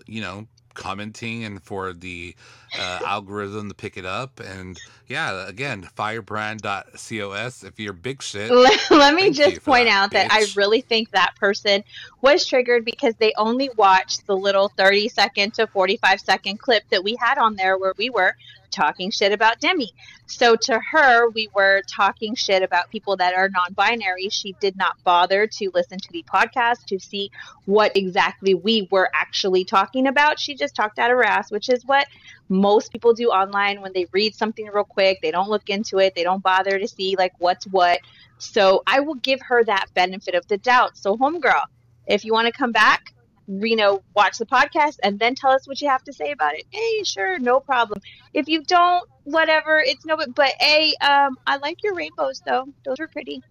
you 0.06 0.20
know, 0.20 0.46
commenting 0.76 1.44
and 1.44 1.62
for 1.62 1.92
the 1.92 2.34
uh, 2.78 3.00
algorithm 3.04 3.68
to 3.68 3.74
pick 3.74 3.96
it 3.96 4.04
up. 4.04 4.40
And 4.40 4.78
yeah, 5.08 5.48
again, 5.48 5.88
firebrand.cos. 5.94 7.64
If 7.64 7.80
you're 7.80 7.92
big 7.92 8.22
shit, 8.22 8.50
Let, 8.50 8.80
let 8.90 9.14
me 9.14 9.30
just 9.30 9.64
point 9.64 9.86
that, 9.86 10.04
out 10.04 10.10
that 10.12 10.28
I 10.30 10.44
really 10.54 10.80
think 10.80 11.10
that 11.10 11.34
person 11.36 11.82
was 12.20 12.46
triggered 12.46 12.84
because 12.84 13.14
they 13.16 13.32
only 13.36 13.70
watched 13.76 14.26
the 14.26 14.36
little 14.36 14.68
30 14.68 15.08
second 15.08 15.54
to 15.54 15.66
45 15.66 16.20
second 16.20 16.58
clip 16.58 16.84
that 16.90 17.02
we 17.02 17.16
had 17.16 17.38
on 17.38 17.56
there 17.56 17.78
where 17.78 17.94
we 17.96 18.10
were 18.10 18.36
talking 18.70 19.10
shit 19.10 19.32
about 19.32 19.60
Demi. 19.60 19.92
So 20.26 20.56
to 20.56 20.80
her, 20.92 21.28
we 21.30 21.48
were 21.54 21.82
talking 21.90 22.34
shit 22.34 22.62
about 22.62 22.90
people 22.90 23.16
that 23.18 23.34
are 23.34 23.48
non 23.48 23.72
binary. 23.74 24.28
She 24.28 24.54
did 24.60 24.76
not 24.76 25.02
bother 25.04 25.46
to 25.46 25.70
listen 25.72 25.98
to 25.98 26.12
the 26.12 26.24
podcast 26.32 26.86
to 26.86 26.98
see 26.98 27.30
what 27.64 27.96
exactly 27.96 28.54
we 28.54 28.88
were 28.90 29.08
actually 29.14 29.64
talking 29.64 30.06
about. 30.06 30.38
She 30.40 30.54
just 30.54 30.74
talked 30.74 30.98
out 30.98 31.10
of 31.10 31.16
her 31.16 31.24
ass, 31.24 31.50
which 31.50 31.68
is 31.68 31.84
what 31.86 32.06
most 32.48 32.92
people 32.92 33.14
do 33.14 33.28
online 33.28 33.80
when 33.80 33.92
they 33.92 34.06
read 34.12 34.34
something 34.34 34.66
real 34.66 34.84
quick. 34.84 35.18
They 35.22 35.30
don't 35.30 35.48
look 35.48 35.68
into 35.68 35.98
it, 35.98 36.14
they 36.14 36.22
don't 36.22 36.42
bother 36.42 36.78
to 36.78 36.88
see 36.88 37.16
like 37.16 37.32
what's 37.38 37.66
what. 37.66 38.00
So 38.38 38.82
I 38.86 39.00
will 39.00 39.14
give 39.14 39.40
her 39.48 39.64
that 39.64 39.86
benefit 39.94 40.34
of 40.34 40.46
the 40.46 40.58
doubt. 40.58 40.96
So, 40.96 41.16
homegirl, 41.16 41.64
if 42.06 42.24
you 42.24 42.32
want 42.32 42.46
to 42.46 42.52
come 42.52 42.72
back, 42.72 43.14
you 43.48 43.76
know, 43.76 44.02
watch 44.14 44.38
the 44.38 44.46
podcast 44.46 44.96
and 45.02 45.18
then 45.18 45.34
tell 45.34 45.50
us 45.52 45.66
what 45.68 45.80
you 45.80 45.88
have 45.88 46.02
to 46.04 46.12
say 46.12 46.32
about 46.32 46.54
it. 46.54 46.64
Hey, 46.70 47.02
sure, 47.04 47.38
no 47.38 47.60
problem. 47.60 48.00
If 48.34 48.48
you 48.48 48.62
don't, 48.62 49.08
whatever, 49.24 49.78
it's 49.78 50.04
no. 50.04 50.16
But 50.34 50.52
a, 50.62 50.94
um, 51.00 51.36
I 51.46 51.56
like 51.58 51.82
your 51.82 51.94
rainbows 51.94 52.42
though; 52.46 52.66
those 52.84 52.98
are 53.00 53.08
pretty. 53.08 53.42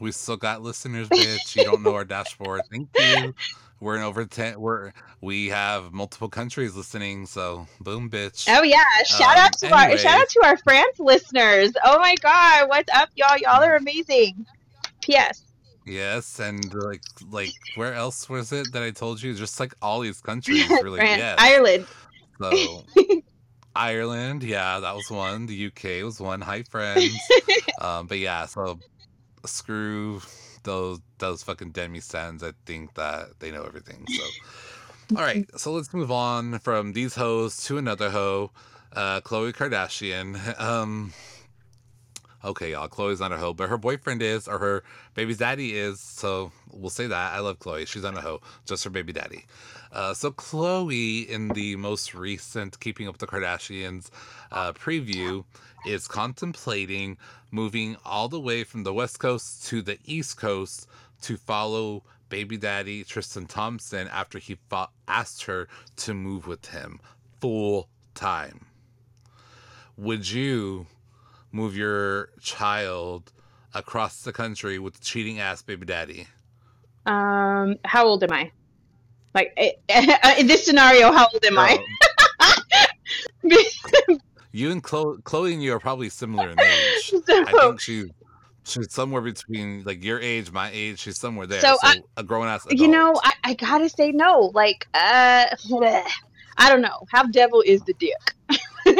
We 0.00 0.12
still 0.12 0.36
got 0.36 0.62
listeners, 0.62 1.08
bitch. 1.08 1.56
You 1.56 1.64
don't 1.64 1.82
know 1.82 1.94
our 1.94 2.04
dashboard. 2.04 2.62
Thank 2.70 2.88
you. 2.98 3.34
We're 3.80 3.96
in 3.96 4.02
over 4.02 4.24
ten. 4.24 4.60
We're 4.60 4.92
we 5.20 5.48
have 5.48 5.92
multiple 5.92 6.28
countries 6.28 6.74
listening. 6.74 7.26
So 7.26 7.66
boom, 7.80 8.10
bitch. 8.10 8.46
Oh 8.48 8.62
yeah! 8.62 8.82
Shout 9.04 9.36
Um, 9.36 9.44
out 9.44 9.58
to 9.58 9.72
our 9.72 9.96
shout 9.98 10.20
out 10.20 10.28
to 10.30 10.40
our 10.44 10.56
France 10.58 10.98
listeners. 10.98 11.72
Oh 11.84 11.98
my 11.98 12.14
god, 12.20 12.68
what's 12.68 12.92
up, 12.94 13.08
y'all? 13.14 13.36
Y'all 13.38 13.62
are 13.62 13.76
amazing. 13.76 14.46
P.S. 15.00 15.42
Yes, 15.88 16.38
and 16.38 16.72
like 16.74 17.02
like 17.30 17.54
where 17.76 17.94
else 17.94 18.28
was 18.28 18.52
it 18.52 18.72
that 18.72 18.82
I 18.82 18.90
told 18.90 19.22
you? 19.22 19.34
Just 19.34 19.58
like 19.58 19.74
all 19.80 20.00
these 20.00 20.20
countries. 20.20 20.64
France, 20.66 21.00
yes. 21.00 21.36
Ireland. 21.38 21.86
So 22.38 22.84
Ireland, 23.76 24.42
yeah, 24.42 24.80
that 24.80 24.94
was 24.94 25.10
one. 25.10 25.46
The 25.46 25.66
UK 25.66 26.04
was 26.04 26.20
one. 26.20 26.42
Hi 26.42 26.62
friends. 26.62 27.16
um, 27.80 28.06
but 28.06 28.18
yeah, 28.18 28.46
so 28.46 28.78
screw 29.46 30.20
those 30.62 31.00
those 31.18 31.42
fucking 31.42 31.70
demi 31.70 32.00
stands. 32.00 32.42
I 32.42 32.52
think 32.66 32.94
that 32.94 33.38
they 33.38 33.50
know 33.50 33.64
everything. 33.64 34.04
So 34.08 34.24
all 35.16 35.22
right, 35.22 35.48
so 35.58 35.72
let's 35.72 35.94
move 35.94 36.12
on 36.12 36.58
from 36.58 36.92
these 36.92 37.14
hoes 37.14 37.64
to 37.64 37.78
another 37.78 38.10
hoe, 38.10 38.50
uh, 38.92 39.22
Khloe 39.22 39.54
Kardashian. 39.54 40.60
Um, 40.60 41.14
okay, 42.44 42.72
y'all, 42.72 42.88
Khloe's 42.88 43.20
not 43.20 43.32
a 43.32 43.38
hoe, 43.38 43.52
but 43.52 43.68
her 43.68 43.78
boyfriend 43.78 44.22
is, 44.22 44.48
or 44.48 44.58
her 44.58 44.84
baby's 45.14 45.38
daddy 45.38 45.76
is. 45.76 46.00
So 46.00 46.52
we'll 46.72 46.90
say 46.90 47.06
that. 47.06 47.32
I 47.32 47.40
love 47.40 47.58
Khloe. 47.58 47.86
She's 47.86 48.02
not 48.02 48.16
a 48.16 48.20
hoe, 48.20 48.40
just 48.66 48.84
her 48.84 48.90
baby 48.90 49.12
daddy. 49.12 49.46
Uh, 49.92 50.14
so 50.14 50.30
Khloe, 50.30 51.26
in 51.28 51.48
the 51.48 51.76
most 51.76 52.14
recent 52.14 52.78
Keeping 52.80 53.08
Up 53.08 53.14
with 53.14 53.20
the 53.20 53.26
Kardashians 53.26 54.10
uh, 54.52 54.72
preview, 54.72 55.44
is 55.86 56.08
contemplating 56.08 57.16
moving 57.50 57.96
all 58.04 58.28
the 58.28 58.40
way 58.40 58.64
from 58.64 58.82
the 58.82 58.92
West 58.92 59.18
Coast 59.18 59.66
to 59.68 59.80
the 59.82 59.98
East 60.04 60.36
Coast 60.36 60.86
to 61.22 61.36
follow 61.36 62.04
baby 62.28 62.56
daddy 62.56 63.04
Tristan 63.04 63.46
Thompson 63.46 64.06
after 64.08 64.38
he 64.38 64.56
fought, 64.68 64.92
asked 65.06 65.44
her 65.44 65.68
to 65.96 66.14
move 66.14 66.46
with 66.46 66.66
him 66.66 67.00
full 67.40 67.88
time. 68.14 68.66
Would 69.96 70.30
you 70.30 70.86
move 71.52 71.76
your 71.76 72.30
child 72.40 73.32
across 73.74 74.22
the 74.22 74.32
country 74.32 74.78
with 74.78 75.00
cheating 75.00 75.38
ass 75.40 75.62
baby 75.62 75.86
daddy? 75.86 76.26
Um, 77.06 77.76
how 77.84 78.06
old 78.06 78.22
am 78.24 78.32
I? 78.32 78.50
Like 79.34 79.52
eh, 79.56 79.72
in 80.38 80.46
this 80.46 80.64
scenario, 80.64 81.12
how 81.12 81.28
old 81.32 81.44
am 81.44 81.58
I? 81.58 81.78
You 84.50 84.70
and 84.70 84.82
Khloe, 84.82 85.22
Khloe 85.22 85.52
and 85.52 85.62
you 85.62 85.74
are 85.74 85.78
probably 85.78 86.08
similar 86.08 86.50
in 86.50 86.58
age. 86.58 87.12
I 87.28 87.52
think 87.60 87.80
she 87.80 88.04
she's 88.64 88.92
somewhere 88.92 89.20
between 89.20 89.84
like 89.84 90.02
your 90.02 90.20
age, 90.20 90.50
my 90.50 90.70
age. 90.72 91.00
She's 91.00 91.18
somewhere 91.18 91.46
there. 91.46 91.60
So 91.60 91.74
So, 91.74 91.88
I- 91.88 92.00
a 92.16 92.22
grown 92.22 92.48
ass 92.48 92.66
you 92.70 92.88
know, 92.88 93.12
I, 93.22 93.32
I 93.44 93.54
gotta 93.54 93.88
say 93.88 94.10
no. 94.10 94.50
Like, 94.54 94.88
uh, 94.94 95.46
I 96.56 96.68
don't 96.68 96.80
know. 96.80 97.06
How 97.10 97.24
devil 97.24 97.62
is 97.64 97.82
the 97.82 97.94
dick? 97.94 98.34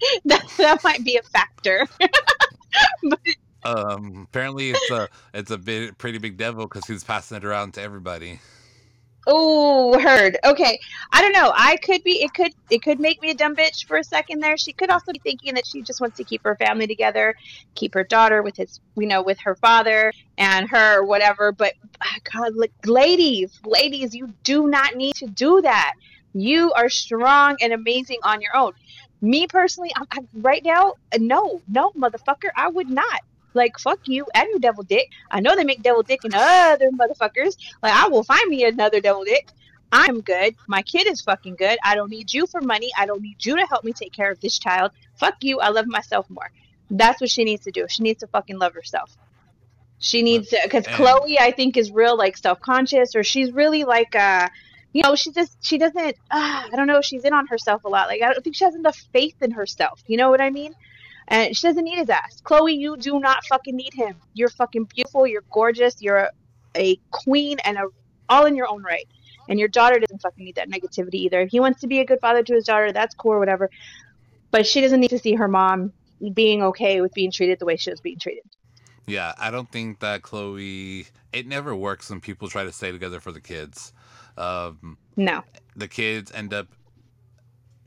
that 0.24 0.46
that 0.58 0.84
might 0.84 1.04
be 1.04 1.16
a 1.16 1.22
factor. 1.22 1.86
um, 3.64 4.26
apparently 4.28 4.70
it's 4.70 4.90
a 4.90 5.08
it's 5.34 5.50
a 5.50 5.58
pretty 5.98 6.18
big 6.18 6.36
devil 6.36 6.66
because 6.66 6.86
he's 6.86 7.04
passing 7.04 7.36
it 7.36 7.44
around 7.44 7.74
to 7.74 7.82
everybody. 7.82 8.40
Oh, 9.28 9.98
heard. 9.98 10.38
Okay. 10.44 10.78
I 11.10 11.20
don't 11.20 11.32
know. 11.32 11.52
I 11.52 11.76
could 11.78 12.04
be 12.04 12.22
it 12.22 12.32
could 12.32 12.52
it 12.70 12.82
could 12.82 13.00
make 13.00 13.20
me 13.20 13.30
a 13.30 13.34
dumb 13.34 13.56
bitch 13.56 13.84
for 13.86 13.96
a 13.96 14.04
second 14.04 14.38
there. 14.38 14.56
She 14.56 14.72
could 14.72 14.88
also 14.88 15.12
be 15.12 15.18
thinking 15.18 15.54
that 15.54 15.66
she 15.66 15.82
just 15.82 16.00
wants 16.00 16.16
to 16.18 16.24
keep 16.24 16.44
her 16.44 16.54
family 16.54 16.86
together, 16.86 17.34
keep 17.74 17.92
her 17.94 18.04
daughter 18.04 18.40
with 18.42 18.56
his 18.56 18.78
you 18.96 19.06
know, 19.06 19.22
with 19.22 19.40
her 19.40 19.56
father 19.56 20.12
and 20.38 20.68
her 20.70 21.04
whatever, 21.04 21.50
but 21.50 21.74
ah, 22.00 22.16
god, 22.32 22.54
like, 22.54 22.72
ladies, 22.84 23.58
ladies, 23.64 24.14
you 24.14 24.32
do 24.44 24.68
not 24.68 24.94
need 24.94 25.16
to 25.16 25.26
do 25.26 25.60
that. 25.62 25.94
You 26.32 26.72
are 26.74 26.88
strong 26.88 27.56
and 27.60 27.72
amazing 27.72 28.18
on 28.22 28.40
your 28.40 28.54
own. 28.54 28.74
Me 29.20 29.46
personally, 29.46 29.90
I'm, 29.96 30.06
I'm 30.12 30.28
right 30.34 30.64
now, 30.64 30.94
uh, 31.12 31.18
no, 31.18 31.60
no, 31.68 31.90
motherfucker, 31.92 32.50
I 32.54 32.68
would 32.68 32.90
not. 32.90 33.22
Like 33.54 33.78
fuck 33.78 34.00
you 34.06 34.26
and 34.34 34.48
your 34.50 34.58
devil 34.58 34.82
dick. 34.82 35.08
I 35.30 35.40
know 35.40 35.56
they 35.56 35.64
make 35.64 35.82
devil 35.82 36.02
dick 36.02 36.20
and 36.24 36.34
other 36.36 36.90
motherfuckers. 36.90 37.56
Like 37.82 37.94
I 37.94 38.06
will 38.08 38.22
find 38.22 38.50
me 38.50 38.64
another 38.64 39.00
devil 39.00 39.24
dick. 39.24 39.48
I'm 39.90 40.20
good. 40.20 40.56
My 40.66 40.82
kid 40.82 41.06
is 41.06 41.22
fucking 41.22 41.56
good. 41.56 41.78
I 41.82 41.94
don't 41.94 42.10
need 42.10 42.34
you 42.34 42.46
for 42.46 42.60
money. 42.60 42.90
I 42.98 43.06
don't 43.06 43.22
need 43.22 43.42
you 43.44 43.56
to 43.56 43.66
help 43.66 43.82
me 43.82 43.94
take 43.94 44.12
care 44.12 44.30
of 44.30 44.40
this 44.40 44.58
child. 44.58 44.90
Fuck 45.14 45.36
you. 45.40 45.60
I 45.60 45.70
love 45.70 45.86
myself 45.86 46.28
more. 46.28 46.50
That's 46.90 47.20
what 47.20 47.30
she 47.30 47.44
needs 47.44 47.64
to 47.64 47.70
do. 47.70 47.86
She 47.88 48.02
needs 48.02 48.20
to 48.20 48.26
fucking 48.26 48.58
love 48.58 48.74
herself. 48.74 49.16
She 49.98 50.22
needs 50.22 50.50
to, 50.50 50.60
because 50.62 50.84
Khloe, 50.84 51.36
I 51.40 51.50
think, 51.50 51.76
is 51.76 51.90
real 51.90 52.16
like 52.16 52.36
self 52.36 52.60
conscious, 52.60 53.16
or 53.16 53.22
she's 53.22 53.52
really 53.52 53.84
like, 53.84 54.14
uh, 54.14 54.48
you 54.96 55.02
know, 55.02 55.14
she 55.14 55.30
just 55.30 55.62
she 55.62 55.76
doesn't. 55.76 56.16
Uh, 56.30 56.68
I 56.72 56.74
don't 56.74 56.86
know. 56.86 57.02
She's 57.02 57.24
in 57.24 57.34
on 57.34 57.46
herself 57.48 57.84
a 57.84 57.88
lot. 57.88 58.08
Like 58.08 58.22
I 58.22 58.32
don't 58.32 58.42
think 58.42 58.56
she 58.56 58.64
has 58.64 58.74
enough 58.74 58.96
faith 59.12 59.42
in 59.42 59.50
herself. 59.50 60.02
You 60.06 60.16
know 60.16 60.30
what 60.30 60.40
I 60.40 60.48
mean? 60.48 60.74
And 61.28 61.54
she 61.54 61.66
doesn't 61.66 61.84
need 61.84 61.98
his 61.98 62.08
ass. 62.08 62.40
Khloe, 62.42 62.74
you 62.74 62.96
do 62.96 63.20
not 63.20 63.44
fucking 63.44 63.76
need 63.76 63.92
him. 63.92 64.16
You're 64.32 64.48
fucking 64.48 64.84
beautiful. 64.84 65.26
You're 65.26 65.44
gorgeous. 65.52 66.00
You're 66.00 66.16
a, 66.16 66.30
a 66.74 66.96
queen 67.10 67.58
and 67.62 67.76
a 67.76 67.88
all 68.30 68.46
in 68.46 68.56
your 68.56 68.70
own 68.70 68.82
right. 68.82 69.06
And 69.50 69.58
your 69.58 69.68
daughter 69.68 69.98
doesn't 69.98 70.22
fucking 70.22 70.42
need 70.42 70.54
that 70.54 70.70
negativity 70.70 71.16
either. 71.16 71.42
If 71.42 71.50
he 71.50 71.60
wants 71.60 71.82
to 71.82 71.86
be 71.86 72.00
a 72.00 72.06
good 72.06 72.20
father 72.20 72.42
to 72.42 72.54
his 72.54 72.64
daughter, 72.64 72.90
that's 72.90 73.14
cool 73.14 73.32
or 73.32 73.38
whatever. 73.38 73.68
But 74.50 74.66
she 74.66 74.80
doesn't 74.80 74.98
need 74.98 75.10
to 75.10 75.18
see 75.18 75.34
her 75.34 75.46
mom 75.46 75.92
being 76.32 76.62
okay 76.62 77.02
with 77.02 77.12
being 77.12 77.30
treated 77.30 77.58
the 77.58 77.66
way 77.66 77.76
she 77.76 77.90
was 77.90 78.00
being 78.00 78.18
treated. 78.18 78.44
Yeah, 79.06 79.34
I 79.38 79.50
don't 79.50 79.70
think 79.70 80.00
that 80.00 80.22
Khloe. 80.22 81.06
It 81.34 81.46
never 81.46 81.76
works 81.76 82.08
when 82.08 82.22
people 82.22 82.48
try 82.48 82.64
to 82.64 82.72
stay 82.72 82.92
together 82.92 83.20
for 83.20 83.30
the 83.30 83.42
kids. 83.42 83.92
Um, 84.38 84.98
No. 85.16 85.42
the 85.76 85.88
kids 85.88 86.30
end 86.32 86.52
up 86.52 86.68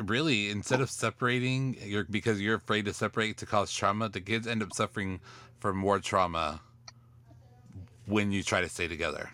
really 0.05 0.49
instead 0.49 0.79
of 0.81 0.89
separating 0.89 1.75
you're 1.83 2.05
because 2.05 2.39
you're 2.39 2.55
afraid 2.55 2.85
to 2.85 2.93
separate 2.93 3.35
to 3.38 3.45
cause 3.45 3.69
trauma 3.71 4.07
the 4.07 4.21
kids 4.21 4.47
end 4.47 4.63
up 4.63 4.71
suffering 4.73 5.19
from 5.59 5.75
more 5.75 5.99
trauma 5.99 6.62
when 8.05 8.31
you 8.31 8.41
try 8.41 8.62
to 8.62 8.69
stay 8.69 8.88
together 8.88 9.29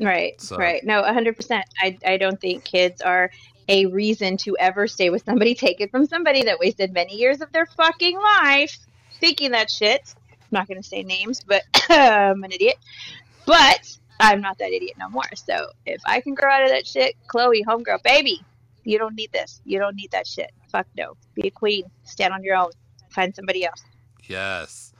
Right. 0.00 0.40
So- 0.40 0.56
Right. 0.56 0.82
No, 0.84 1.02
100%. 1.04 1.62
I, 1.80 1.96
I 2.04 2.16
don't 2.16 2.40
think 2.40 2.64
kids 2.64 3.00
are 3.00 3.30
a 3.68 3.86
reason 3.86 4.36
to 4.38 4.56
ever 4.58 4.88
stay 4.88 5.08
with 5.08 5.24
somebody, 5.24 5.54
take 5.66 5.80
it 5.80 5.90
from 5.92 6.04
somebody 6.06 6.42
that 6.42 6.58
wasted 6.58 6.92
many 6.92 7.16
years 7.16 7.40
of 7.40 7.50
their 7.52 7.66
fucking 7.66 8.18
life 8.18 8.76
thinking 9.20 9.52
that 9.52 9.70
shit. 9.70 10.14
I'm 10.32 10.36
not 10.50 10.66
going 10.68 10.82
to 10.82 10.86
say 10.88 11.04
names, 11.04 11.40
but 11.46 11.62
I'm 11.88 12.42
an 12.42 12.50
idiot. 12.50 12.74
But 13.46 13.96
I'm 14.20 14.40
not 14.40 14.58
that 14.58 14.72
idiot 14.72 14.94
no 14.98 15.08
more. 15.08 15.24
So 15.34 15.68
if 15.86 16.00
I 16.06 16.20
can 16.20 16.34
grow 16.34 16.50
out 16.50 16.62
of 16.62 16.70
that 16.70 16.86
shit, 16.86 17.16
Khloe, 17.28 17.64
homegirl, 17.66 18.02
baby, 18.02 18.40
you 18.84 18.98
don't 18.98 19.14
need 19.14 19.32
this. 19.32 19.60
You 19.64 19.78
don't 19.78 19.96
need 19.96 20.10
that 20.12 20.26
shit. 20.26 20.52
Fuck 20.70 20.86
no. 20.96 21.16
Be 21.34 21.48
a 21.48 21.50
queen. 21.50 21.84
Stand 22.04 22.32
on 22.32 22.42
your 22.42 22.56
own. 22.56 22.70
Find 23.10 23.34
somebody 23.34 23.64
else. 23.64 23.82
yes 24.28 24.93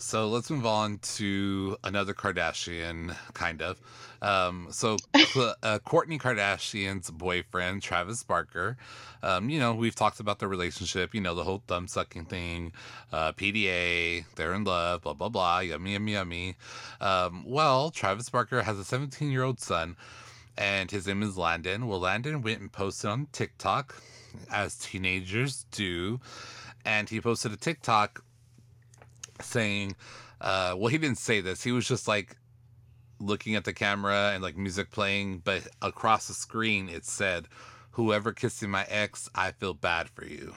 so 0.00 0.28
let's 0.28 0.50
move 0.50 0.66
on 0.66 0.98
to 0.98 1.76
another 1.84 2.14
kardashian 2.14 3.14
kind 3.34 3.62
of 3.62 3.80
um, 4.22 4.68
so 4.70 4.96
Kourtney 5.14 5.54
uh, 5.62 5.78
Kardashian's 5.78 7.10
boyfriend 7.10 7.82
Travis 7.82 8.22
Barker, 8.22 8.76
um, 9.22 9.48
you 9.48 9.58
know 9.58 9.72
we've 9.72 9.94
talked 9.94 10.20
about 10.20 10.38
the 10.38 10.48
relationship, 10.48 11.14
you 11.14 11.20
know 11.20 11.34
the 11.34 11.44
whole 11.44 11.62
thumb 11.66 11.88
sucking 11.88 12.26
thing, 12.26 12.72
uh, 13.12 13.32
PDA, 13.32 14.24
they're 14.36 14.52
in 14.52 14.64
love, 14.64 15.02
blah 15.02 15.14
blah 15.14 15.30
blah, 15.30 15.60
yummy 15.60 15.92
yummy 15.92 16.12
yummy. 16.12 16.56
Um, 17.00 17.44
well, 17.46 17.90
Travis 17.90 18.28
Barker 18.28 18.62
has 18.62 18.78
a 18.78 18.84
17 18.84 19.30
year 19.30 19.42
old 19.42 19.58
son, 19.58 19.96
and 20.58 20.90
his 20.90 21.06
name 21.06 21.22
is 21.22 21.38
Landon. 21.38 21.86
Well, 21.86 22.00
Landon 22.00 22.42
went 22.42 22.60
and 22.60 22.70
posted 22.70 23.08
on 23.08 23.26
TikTok, 23.32 24.02
as 24.52 24.76
teenagers 24.76 25.64
do, 25.70 26.20
and 26.84 27.08
he 27.08 27.22
posted 27.22 27.52
a 27.52 27.56
TikTok 27.56 28.22
saying, 29.42 29.96
uh, 30.40 30.74
well, 30.76 30.88
he 30.88 30.98
didn't 30.98 31.18
say 31.18 31.40
this. 31.40 31.62
He 31.62 31.72
was 31.72 31.86
just 31.86 32.08
like 32.08 32.36
looking 33.18 33.54
at 33.54 33.64
the 33.64 33.72
camera 33.72 34.32
and 34.32 34.42
like 34.42 34.56
music 34.56 34.90
playing, 34.90 35.38
but 35.44 35.68
across 35.82 36.28
the 36.28 36.34
screen 36.34 36.88
it 36.88 37.04
said, 37.04 37.46
"Whoever 37.92 38.32
kissing 38.32 38.70
my 38.70 38.84
ex, 38.88 39.28
I 39.34 39.52
feel 39.52 39.74
bad 39.74 40.08
for 40.08 40.24
you." 40.24 40.54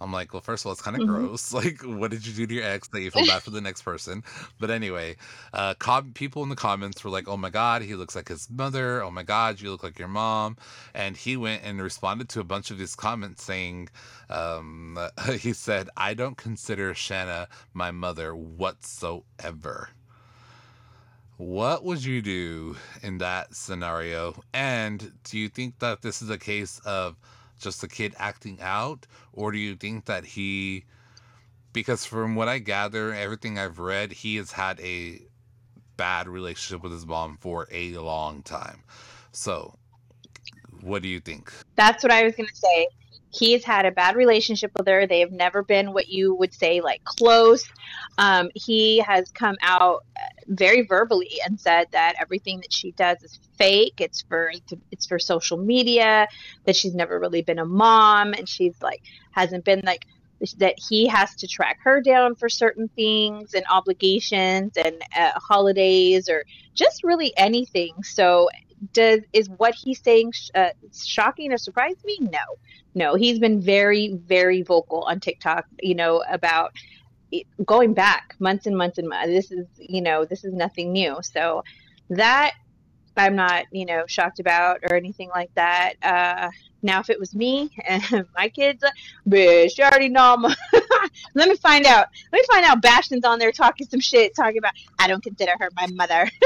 I'm 0.00 0.12
like, 0.12 0.32
well, 0.32 0.42
first 0.42 0.62
of 0.62 0.66
all, 0.66 0.72
it's 0.72 0.82
kind 0.82 0.96
of 0.96 1.02
Mhm. 1.02 1.06
gross. 1.06 1.52
Like, 1.56 1.80
what 1.82 2.10
did 2.10 2.26
you 2.26 2.34
do 2.34 2.46
to 2.46 2.54
your 2.54 2.64
ex 2.64 2.88
that 2.88 3.00
you 3.00 3.10
feel 3.10 3.22
bad 3.24 3.42
for 3.42 3.50
the 3.50 3.60
next 3.60 3.82
person? 3.82 4.22
But 4.60 4.70
anyway, 4.70 5.16
uh, 5.54 5.74
com- 5.78 6.12
people 6.12 6.42
in 6.42 6.48
the 6.50 6.56
comments 6.56 7.02
were 7.02 7.10
like, 7.10 7.28
oh 7.28 7.36
my 7.36 7.50
God, 7.50 7.82
he 7.82 7.94
looks 7.94 8.14
like 8.14 8.28
his 8.28 8.48
mother. 8.50 9.02
Oh 9.02 9.10
my 9.10 9.22
God, 9.22 9.60
you 9.60 9.70
look 9.70 9.82
like 9.82 9.98
your 9.98 10.08
mom. 10.08 10.56
And 10.94 11.16
he 11.16 11.36
went 11.36 11.62
and 11.64 11.80
responded 11.82 12.28
to 12.30 12.40
a 12.40 12.44
bunch 12.44 12.70
of 12.70 12.78
these 12.78 12.94
comments 12.94 13.42
saying, 13.42 13.88
um, 14.28 14.98
he 15.40 15.52
said, 15.52 15.88
I 15.96 16.14
don't 16.14 16.36
consider 16.36 16.94
Shanna 16.94 17.48
my 17.72 17.90
mother 17.90 18.34
whatsoever. 18.36 19.90
What 21.38 21.84
would 21.84 22.02
you 22.04 22.22
do 22.22 22.76
in 23.02 23.18
that 23.18 23.54
scenario? 23.54 24.42
And 24.54 25.12
do 25.24 25.38
you 25.38 25.48
think 25.48 25.78
that 25.80 26.00
this 26.02 26.22
is 26.22 26.30
a 26.30 26.38
case 26.38 26.78
of 26.80 27.16
just 27.58 27.80
the 27.80 27.88
kid 27.88 28.14
acting 28.18 28.58
out, 28.60 29.06
or 29.32 29.52
do 29.52 29.58
you 29.58 29.76
think 29.76 30.06
that 30.06 30.24
he, 30.24 30.84
because 31.72 32.04
from 32.04 32.34
what 32.34 32.48
I 32.48 32.58
gather, 32.58 33.12
everything 33.12 33.58
I've 33.58 33.78
read, 33.78 34.12
he 34.12 34.36
has 34.36 34.52
had 34.52 34.80
a 34.80 35.20
bad 35.96 36.28
relationship 36.28 36.82
with 36.82 36.92
his 36.92 37.06
mom 37.06 37.38
for 37.40 37.66
a 37.70 37.92
long 37.98 38.42
time. 38.42 38.82
So, 39.32 39.74
what 40.82 41.02
do 41.02 41.08
you 41.08 41.20
think? 41.20 41.52
That's 41.74 42.02
what 42.02 42.12
I 42.12 42.24
was 42.24 42.34
going 42.36 42.48
to 42.48 42.56
say. 42.56 42.88
He's 43.30 43.64
had 43.64 43.84
a 43.84 43.90
bad 43.90 44.16
relationship 44.16 44.72
with 44.76 44.86
her. 44.86 45.06
They 45.06 45.20
have 45.20 45.32
never 45.32 45.62
been 45.62 45.92
what 45.92 46.08
you 46.08 46.34
would 46.34 46.54
say 46.54 46.80
like 46.80 47.04
close. 47.04 47.68
Um, 48.18 48.50
he 48.54 48.98
has 49.00 49.30
come 49.30 49.56
out 49.62 50.04
very 50.46 50.82
verbally 50.82 51.38
and 51.44 51.60
said 51.60 51.88
that 51.92 52.14
everything 52.20 52.60
that 52.60 52.72
she 52.72 52.92
does 52.92 53.22
is 53.22 53.38
fake. 53.58 53.94
It's 53.98 54.22
for 54.22 54.52
it's 54.90 55.06
for 55.06 55.18
social 55.18 55.58
media. 55.58 56.28
That 56.64 56.76
she's 56.76 56.94
never 56.94 57.18
really 57.18 57.42
been 57.42 57.58
a 57.58 57.66
mom, 57.66 58.32
and 58.32 58.48
she's 58.48 58.80
like 58.80 59.02
hasn't 59.32 59.64
been 59.64 59.82
like 59.84 60.06
that 60.58 60.74
he 60.78 61.06
has 61.06 61.34
to 61.36 61.46
track 61.46 61.78
her 61.82 62.00
down 62.00 62.34
for 62.34 62.48
certain 62.48 62.88
things 62.88 63.54
and 63.54 63.64
obligations 63.70 64.72
and 64.76 65.02
uh, 65.16 65.32
holidays 65.36 66.28
or 66.28 66.44
just 66.74 67.02
really 67.04 67.32
anything. 67.36 68.02
So 68.02 68.48
does 68.92 69.20
is 69.32 69.48
what 69.48 69.74
he's 69.74 70.00
saying 70.00 70.32
uh, 70.54 70.70
shocking 70.94 71.52
or 71.52 71.58
surprised 71.58 72.04
me? 72.04 72.18
No, 72.20 72.38
no. 72.94 73.14
He's 73.14 73.38
been 73.38 73.60
very, 73.60 74.14
very 74.14 74.62
vocal 74.62 75.02
on 75.02 75.20
TikTok. 75.20 75.66
You 75.80 75.94
know 75.94 76.22
about 76.28 76.72
going 77.64 77.92
back 77.94 78.34
months 78.38 78.66
and 78.66 78.76
months 78.76 78.98
and 78.98 79.08
months. 79.08 79.28
This 79.28 79.50
is 79.50 79.66
you 79.78 80.02
know 80.02 80.24
this 80.24 80.44
is 80.44 80.52
nothing 80.52 80.92
new. 80.92 81.16
So 81.22 81.64
that 82.10 82.52
I'm 83.16 83.34
not, 83.34 83.64
you 83.70 83.86
know, 83.86 84.04
shocked 84.06 84.40
about 84.40 84.80
or 84.88 84.94
anything 84.94 85.30
like 85.30 85.50
that. 85.54 85.94
Uh, 86.02 86.50
now, 86.82 87.00
if 87.00 87.10
it 87.10 87.18
was 87.18 87.34
me 87.34 87.70
and 87.86 88.26
my 88.36 88.48
kids, 88.48 88.84
bitch, 89.28 89.78
you 89.78 89.84
already 89.84 90.08
know. 90.08 90.36
Let 91.34 91.48
me 91.48 91.56
find 91.56 91.86
out. 91.86 92.08
Let 92.32 92.40
me 92.40 92.46
find 92.50 92.64
out. 92.64 92.82
Bastion's 92.82 93.24
on 93.24 93.38
there 93.38 93.52
talking 93.52 93.86
some 93.86 94.00
shit, 94.00 94.34
talking 94.36 94.58
about 94.58 94.74
I 94.98 95.08
don't 95.08 95.22
consider 95.22 95.52
her 95.58 95.68
my 95.76 95.86
mother. 95.88 96.30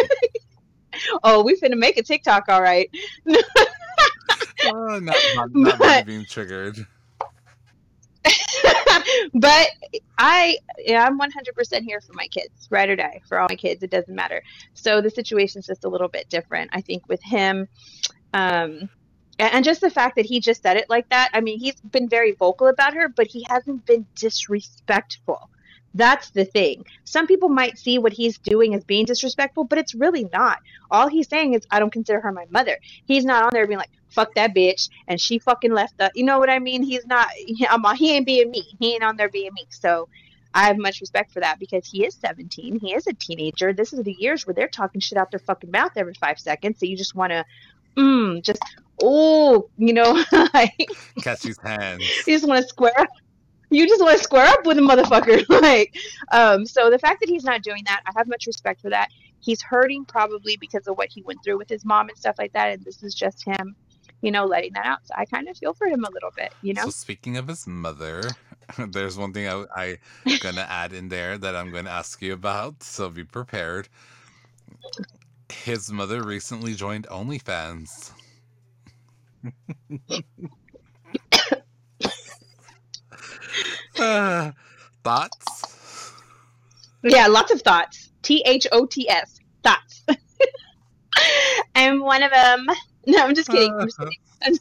oh, 1.23 1.43
we 1.43 1.57
finna 1.57 1.77
make 1.77 1.97
a 1.97 2.03
TikTok, 2.03 2.49
all 2.49 2.63
right. 2.63 2.91
oh, 3.27 3.43
not, 5.03 5.17
not, 5.35 5.55
not 5.55 5.79
but, 5.79 6.07
being 6.07 6.25
triggered. 6.25 6.87
but 9.35 9.69
I, 10.19 10.59
yeah, 10.79 11.05
I'm 11.05 11.19
100% 11.19 11.83
here 11.83 12.01
for 12.01 12.13
my 12.13 12.27
kids, 12.29 12.69
right 12.71 12.89
or 12.89 12.97
die, 12.97 13.21
for 13.27 13.39
all 13.39 13.47
my 13.49 13.57
kids. 13.57 13.83
It 13.83 13.91
doesn't 13.91 14.15
matter. 14.15 14.43
So 14.75 15.01
the 15.01 15.11
situation's 15.11 15.67
just 15.67 15.85
a 15.85 15.89
little 15.89 16.09
bit 16.09 16.29
different. 16.29 16.71
I 16.73 16.81
think 16.81 17.09
with 17.09 17.23
him, 17.23 17.69
um, 18.35 18.89
and 19.39 19.65
just 19.65 19.81
the 19.81 19.91
fact 19.91 20.17
that 20.17 20.27
he 20.27 20.39
just 20.39 20.63
said 20.63 20.77
it 20.77 20.91
like 20.91 21.09
that. 21.09 21.31
I 21.33 21.41
mean, 21.41 21.59
he's 21.59 21.81
been 21.81 22.09
very 22.09 22.33
vocal 22.33 22.67
about 22.67 22.93
her, 22.95 23.09
but 23.09 23.27
he 23.27 23.47
hasn't 23.49 23.87
been 23.87 24.07
disrespectful. 24.15 25.49
That's 25.95 26.31
the 26.31 26.45
thing. 26.45 26.85
Some 27.05 27.27
people 27.27 27.49
might 27.49 27.79
see 27.79 27.99
what 27.99 28.13
he's 28.13 28.39
doing 28.39 28.75
as 28.75 28.85
being 28.85 29.07
disrespectful, 29.07 29.65
but 29.65 29.79
it's 29.79 29.95
really 29.95 30.29
not. 30.33 30.59
All 30.91 31.09
he's 31.09 31.29
saying 31.29 31.55
is, 31.55 31.67
I 31.71 31.81
don't 31.81 31.93
consider 31.93 32.21
her 32.21 32.33
my 32.33 32.47
mother. 32.51 32.79
He's 33.07 33.25
not 33.25 33.45
on 33.45 33.51
there 33.53 33.67
being 33.67 33.79
like, 33.79 33.91
fuck 34.09 34.35
that 34.35 34.55
bitch, 34.55 34.89
and 35.09 35.21
she 35.21 35.39
fucking 35.39 35.73
left 35.73 35.99
the, 35.99 36.11
you 36.15 36.25
know 36.25 36.39
what 36.39 36.51
I 36.51 36.59
mean? 36.59 36.83
He's 36.83 37.07
not, 37.07 37.29
he, 37.33 37.67
I'm, 37.67 37.85
he 37.97 38.15
ain't 38.15 38.27
being 38.27 38.51
me. 38.51 38.65
He 38.79 38.95
ain't 38.95 39.03
on 39.03 39.17
there 39.17 39.29
being 39.29 39.53
me. 39.55 39.67
So 39.71 40.09
I 40.55 40.67
have 40.67 40.79
much 40.79 41.01
respect 41.01 41.33
for 41.33 41.41
that 41.41 41.59
because 41.59 41.87
he 41.87 42.05
is 42.05 42.15
17. 42.15 42.81
He 42.81 42.95
is 42.95 43.07
a 43.07 43.13
teenager. 43.13 43.73
This 43.73 43.93
is 43.93 44.03
the 44.05 44.17
years 44.19 44.47
where 44.47 44.55
they're 44.55 44.69
talking 44.69 45.01
shit 45.01 45.19
out 45.19 45.31
their 45.31 45.41
fucking 45.41 45.71
mouth 45.71 45.93
every 45.97 46.15
five 46.15 46.39
seconds. 46.39 46.79
So 46.79 46.87
you 46.87 46.97
just 46.97 47.15
want 47.15 47.33
to, 47.33 47.45
mm, 47.97 48.43
just, 48.43 48.63
oh, 49.03 49.69
you 49.77 49.93
know, 49.93 50.25
like, 50.55 50.91
catch 51.21 51.43
his 51.43 51.59
hands. 51.59 52.03
You 52.27 52.35
just 52.35 52.47
want 52.47 52.63
to 52.63 52.69
square 52.69 53.07
you 53.71 53.87
just 53.87 54.03
want 54.03 54.17
to 54.19 54.23
square 54.23 54.47
up 54.47 54.67
with 54.67 54.79
a 54.79 54.81
motherfucker. 54.81 55.49
like, 55.63 55.95
um, 56.33 56.67
so 56.67 56.91
the 56.91 56.99
fact 56.99 57.21
that 57.21 57.29
he's 57.29 57.45
not 57.45 57.63
doing 57.63 57.83
that, 57.87 58.03
I 58.07 58.13
have 58.17 58.29
much 58.29 58.47
respect 58.47 58.81
for 58.81 58.91
that. 58.91 59.09
He's 59.39 59.63
hurting 59.63 60.05
probably 60.05 60.57
because 60.57 60.87
of 60.87 60.99
what 60.99 61.09
he 61.11 61.23
went 61.23 61.43
through 61.43 61.59
with 61.59 61.69
his 61.69 61.85
mom 61.85 62.09
and 62.09 62.19
stuff 62.19 62.37
like 62.39 62.53
that, 62.53 62.73
and 62.73 62.85
this 62.85 63.03
is 63.03 63.15
just 63.15 63.45
him, 63.45 63.75
you 64.21 64.31
know, 64.31 64.45
letting 64.45 64.73
that 64.75 64.85
out. 64.85 64.99
So 65.05 65.15
I 65.17 65.25
kind 65.25 65.49
of 65.49 65.57
feel 65.57 65.73
for 65.73 65.87
him 65.87 66.05
a 66.05 66.11
little 66.11 66.31
bit, 66.37 66.53
you 66.63 66.75
know. 66.75 66.85
So 66.85 66.91
speaking 66.91 67.37
of 67.37 67.49
his 67.49 67.67
mother, 67.67 68.23
there's 68.79 69.17
one 69.17 69.33
thing 69.33 69.49
I, 69.49 69.65
I 69.75 69.99
gonna 70.41 70.67
add 70.69 70.93
in 70.93 71.09
there 71.09 71.39
that 71.39 71.57
I'm 71.57 71.71
going 71.71 71.87
to 71.87 71.91
ask 71.91 72.21
you 72.21 72.35
about. 72.35 72.83
So 72.83 73.09
be 73.09 73.25
prepared. 73.25 73.89
His 75.51 75.91
mother 75.91 76.23
recently 76.23 76.75
joined 76.75 77.07
OnlyFans. 77.09 78.13
Uh, 84.01 84.53
thoughts? 85.05 86.13
Yeah, 87.03 87.27
lots 87.27 87.53
of 87.53 87.63
thoughts. 87.63 88.11
T 88.23 88.43
H 88.47 88.67
O 88.73 88.87
T 88.87 89.09
S. 89.09 89.41
Thoughts. 89.63 90.05
I'm 91.75 92.01
one 92.01 92.23
of 92.23 92.31
them. 92.31 92.67
No, 93.07 93.25
I'm 93.25 93.35
just 93.35 93.49
kidding. 93.49 93.73
I'm 93.75 93.87
just 93.87 93.99
kidding. 94.43 94.59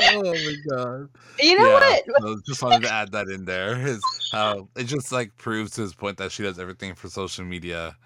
oh 0.00 0.22
my 0.22 0.54
god! 0.68 1.08
You 1.40 1.58
know 1.58 1.66
yeah, 1.66 1.98
what? 2.08 2.22
I 2.22 2.34
just 2.46 2.62
wanted 2.62 2.82
to 2.82 2.92
add 2.92 3.12
that 3.12 3.28
in 3.28 3.44
there. 3.44 3.76
Is 3.86 4.02
how 4.32 4.68
it 4.76 4.84
just 4.84 5.12
like 5.12 5.36
proves 5.36 5.72
to 5.72 5.82
his 5.82 5.94
point 5.94 6.18
that 6.18 6.32
she 6.32 6.42
does 6.42 6.58
everything 6.58 6.94
for 6.94 7.08
social 7.08 7.44
media. 7.44 7.96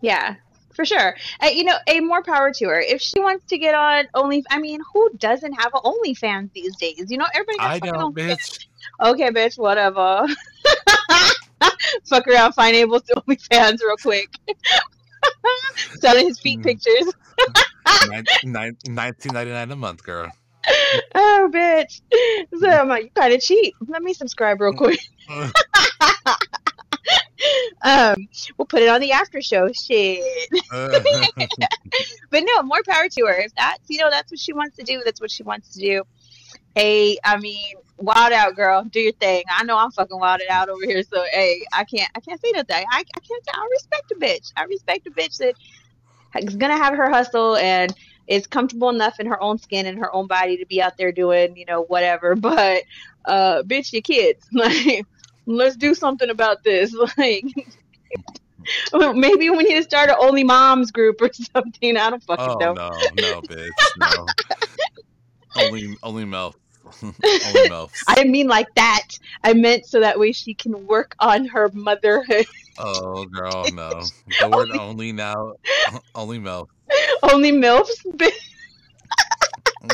Yeah, 0.00 0.36
for 0.80 0.86
sure. 0.86 1.14
Uh, 1.42 1.48
you 1.48 1.64
know, 1.64 1.76
a 1.88 2.00
more 2.00 2.22
power 2.22 2.50
to 2.52 2.64
her. 2.66 2.80
If 2.80 3.02
she 3.02 3.20
wants 3.20 3.44
to 3.46 3.58
get 3.58 3.74
on 3.74 4.06
Only, 4.14 4.42
I 4.50 4.58
mean, 4.58 4.80
who 4.92 5.10
doesn't 5.18 5.52
have 5.52 5.72
an 5.74 5.82
OnlyFans 5.84 6.52
these 6.54 6.74
days? 6.76 7.06
You 7.08 7.18
know, 7.18 7.26
everybody. 7.34 7.58
I 7.60 7.78
don't, 7.80 8.16
bitch. 8.16 8.66
Okay, 9.02 9.28
bitch. 9.30 9.58
Whatever. 9.58 10.26
Fuck 12.08 12.26
around, 12.28 12.54
find 12.54 12.74
able 12.74 13.00
to 13.00 13.14
OnlyFans 13.14 13.80
real 13.80 13.96
quick. 14.00 14.30
Selling 16.00 16.28
his 16.28 16.40
feet 16.40 16.60
mm. 16.60 16.64
pictures. 16.64 17.12
Nineteen 18.42 18.94
ninety 18.94 19.52
nine 19.52 19.70
a 19.70 19.76
month, 19.76 20.02
girl. 20.02 20.30
Oh, 21.14 21.50
bitch. 21.52 22.00
So 22.58 22.68
I'm 22.68 22.88
like, 22.88 23.04
you 23.04 23.10
kind 23.10 23.34
of 23.34 23.40
cheap. 23.40 23.74
Let 23.86 24.02
me 24.02 24.14
subscribe 24.14 24.60
real 24.60 24.72
quick. 24.72 25.00
um, 27.82 28.28
we'll 28.56 28.66
put 28.66 28.82
it 28.82 28.88
on 28.88 29.00
the 29.00 29.12
after 29.12 29.40
show. 29.40 29.70
Shit. 29.72 30.22
but 32.30 32.44
no, 32.44 32.62
more 32.62 32.82
power 32.86 33.08
to 33.08 33.26
her. 33.26 33.40
If 33.40 33.54
that's 33.54 33.88
you 33.88 33.98
know 33.98 34.10
that's 34.10 34.30
what 34.30 34.40
she 34.40 34.52
wants 34.52 34.76
to 34.76 34.84
do, 34.84 35.02
that's 35.04 35.20
what 35.20 35.30
she 35.30 35.42
wants 35.42 35.70
to 35.74 35.80
do. 35.80 36.02
Hey, 36.74 37.18
I 37.24 37.38
mean, 37.38 37.74
wild 37.96 38.32
out, 38.32 38.56
girl. 38.56 38.84
Do 38.84 39.00
your 39.00 39.12
thing. 39.12 39.44
I 39.50 39.64
know 39.64 39.76
I'm 39.76 39.90
fucking 39.90 40.18
wilded 40.18 40.48
out 40.48 40.68
over 40.68 40.84
here, 40.84 41.02
so 41.02 41.22
hey, 41.32 41.64
I 41.72 41.84
can't 41.84 42.10
I 42.14 42.20
can't 42.20 42.40
say 42.40 42.52
nothing. 42.52 42.84
I, 42.90 42.98
I 42.98 43.20
can't. 43.20 43.44
I 43.52 43.68
respect 43.70 44.12
a 44.12 44.14
bitch. 44.16 44.52
I 44.56 44.64
respect 44.64 45.06
a 45.06 45.10
bitch 45.10 45.38
that 45.38 45.54
is 46.42 46.56
gonna 46.56 46.76
have 46.76 46.96
her 46.96 47.10
hustle 47.10 47.56
and 47.56 47.94
is 48.26 48.46
comfortable 48.46 48.90
enough 48.90 49.18
in 49.18 49.26
her 49.26 49.42
own 49.42 49.58
skin 49.58 49.86
and 49.86 49.98
her 49.98 50.14
own 50.14 50.28
body 50.28 50.56
to 50.56 50.66
be 50.66 50.80
out 50.80 50.96
there 50.96 51.12
doing 51.12 51.56
you 51.56 51.66
know 51.66 51.82
whatever. 51.82 52.36
But 52.40 52.84
uh, 53.24 53.62
bitch, 53.62 53.92
your 53.92 54.02
kids 54.02 54.46
like 54.52 55.04
let's 55.46 55.76
do 55.76 55.94
something 55.94 56.30
about 56.30 56.62
this. 56.62 56.94
Like, 57.16 57.44
maybe 59.14 59.50
we 59.50 59.64
need 59.64 59.76
to 59.76 59.82
start 59.82 60.10
an 60.10 60.16
only 60.18 60.44
moms 60.44 60.90
group 60.90 61.20
or 61.20 61.30
something. 61.54 61.96
I 61.96 62.10
don't 62.10 62.22
fucking 62.22 62.46
oh, 62.46 62.58
know. 62.58 62.74
no, 62.74 62.90
no, 63.14 63.40
bitch, 63.42 63.70
no. 63.98 64.26
only, 65.56 65.96
only 66.02 66.24
milk. 66.24 66.58
only 67.02 67.68
milk. 67.68 67.92
I 68.06 68.14
didn't 68.14 68.32
mean 68.32 68.48
like 68.48 68.72
that. 68.74 69.06
I 69.44 69.54
meant 69.54 69.86
so 69.86 70.00
that 70.00 70.18
way 70.18 70.32
she 70.32 70.54
can 70.54 70.86
work 70.86 71.14
on 71.20 71.46
her 71.46 71.70
motherhood. 71.72 72.46
Oh, 72.78 73.24
girl, 73.26 73.64
no. 73.72 74.02
The 74.40 74.48
word 74.48 74.70
only, 74.70 74.78
only 74.78 75.12
now, 75.12 75.54
only 76.14 76.38
milk. 76.38 76.70
Only 77.22 77.52
milfs. 77.52 77.90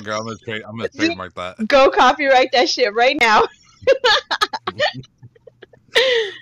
Girl, 0.02 0.20
I'm 0.20 0.26
gonna, 0.26 0.60
I'm 0.66 0.76
gonna 0.76 0.88
trademark 0.88 1.34
that. 1.34 1.68
Go 1.68 1.90
copyright 1.90 2.50
that 2.52 2.68
shit 2.68 2.92
right 2.94 3.16
now 3.20 3.44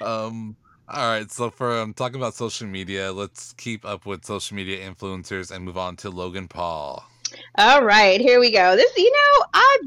um 0.01 0.57
all 0.89 1.09
right 1.09 1.31
so 1.31 1.51
for 1.51 1.79
um, 1.81 1.95
talking 1.95 2.17
about 2.17 2.35
social 2.35 2.67
media 2.67 3.13
let's 3.13 3.53
keep 3.55 3.85
up 3.85 4.05
with 4.07 4.25
social 4.25 4.55
media 4.55 4.89
influencers 4.89 5.51
and 5.51 5.65
move 5.65 5.79
on 5.79 5.97
to 5.97 6.11
logan 6.11 6.47
paul 6.47 7.05
all 7.57 7.83
right 7.83 8.21
here 8.21 8.39
we 8.39 8.51
go 8.51 8.77
this 8.77 8.93
you 8.97 9.11
know 9.11 9.47
i 9.55 9.79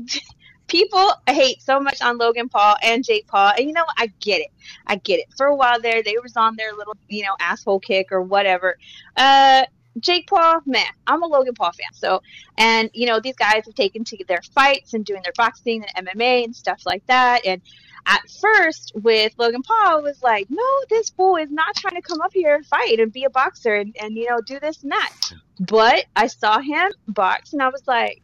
people 0.68 1.14
hate 1.28 1.62
so 1.62 1.80
much 1.80 2.02
on 2.02 2.18
logan 2.18 2.50
paul 2.50 2.76
and 2.82 3.04
jake 3.04 3.28
paul 3.28 3.54
and 3.58 3.68
you 3.68 3.74
know 3.74 3.86
i 3.98 4.12
get 4.20 4.42
it 4.42 4.50
i 4.88 4.96
get 4.96 5.20
it 5.20 5.28
for 5.36 5.48
a 5.48 5.56
while 5.56 5.80
there 5.80 6.02
they 6.02 6.18
was 6.22 6.36
on 6.36 6.56
their 6.56 6.74
little 6.74 6.96
you 7.08 7.24
know 7.24 7.36
asshole 7.40 7.80
kick 7.80 8.12
or 8.12 8.22
whatever 8.22 8.78
uh 9.18 9.64
Jake 10.00 10.28
Paul, 10.28 10.62
man, 10.66 10.86
I'm 11.08 11.24
a 11.24 11.28
Logan 11.28 11.54
Paul 11.54 11.72
fan. 11.72 11.94
So, 11.94 12.22
and 12.58 12.90
you 12.94 13.08
know, 13.08 13.20
these 13.20 13.36
guys 13.36 13.64
have 13.66 13.76
taken 13.76 14.04
to 14.06 14.24
their 14.28 14.42
fights 14.54 14.94
and 14.94 15.06
doing 15.06 15.22
their 15.24 15.34
boxing 15.36 15.84
and 15.96 16.08
MMA 16.08 16.44
and 16.44 16.56
stuff 16.56 16.84
like 16.86 17.06
that. 17.08 17.46
And 17.46 17.62
at 18.08 18.24
first 18.42 18.94
with 18.96 19.34
Logan 19.38 19.62
Paul 19.62 20.02
was 20.02 20.24
like, 20.24 20.48
no, 20.50 20.64
this 20.90 21.10
fool 21.10 21.36
is 21.36 21.52
not 21.52 21.76
trying 21.76 21.96
to 21.96 22.02
come 22.02 22.22
up 22.22 22.32
here 22.34 22.56
and 22.56 22.66
fight 22.66 23.00
and 23.00 23.12
be 23.12 23.26
a 23.26 23.30
boxer 23.30 23.76
and, 23.76 23.96
and 24.00 24.16
you 24.16 24.30
know 24.30 24.40
do 24.46 24.60
this 24.60 24.82
and 24.82 24.92
that. 24.94 25.14
But 25.60 26.06
I 26.16 26.28
saw 26.28 26.60
him 26.60 26.92
box 27.08 27.54
and 27.54 27.62
I 27.62 27.68
was 27.68 27.84
like, 27.86 28.22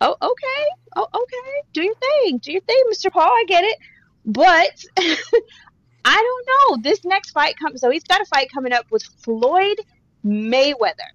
oh 0.00 0.14
okay, 0.20 0.66
oh 0.96 1.08
okay, 1.14 1.62
do 1.72 1.82
your 1.82 1.94
thing, 1.94 2.38
do 2.38 2.52
your 2.52 2.60
thing, 2.62 2.82
Mr. 2.92 3.10
Paul. 3.10 3.28
I 3.28 3.44
get 3.48 3.64
it, 3.64 3.78
but 4.26 4.84
I 6.04 6.16
don't 6.22 6.46
know. 6.46 6.82
This 6.82 7.04
next 7.04 7.30
fight 7.30 7.56
comes, 7.58 7.80
so 7.80 7.90
he's 7.90 8.04
got 8.04 8.20
a 8.20 8.26
fight 8.26 8.52
coming 8.52 8.74
up 8.74 8.90
with 8.90 9.04
Floyd 9.22 9.80
Mayweather. 10.24 11.10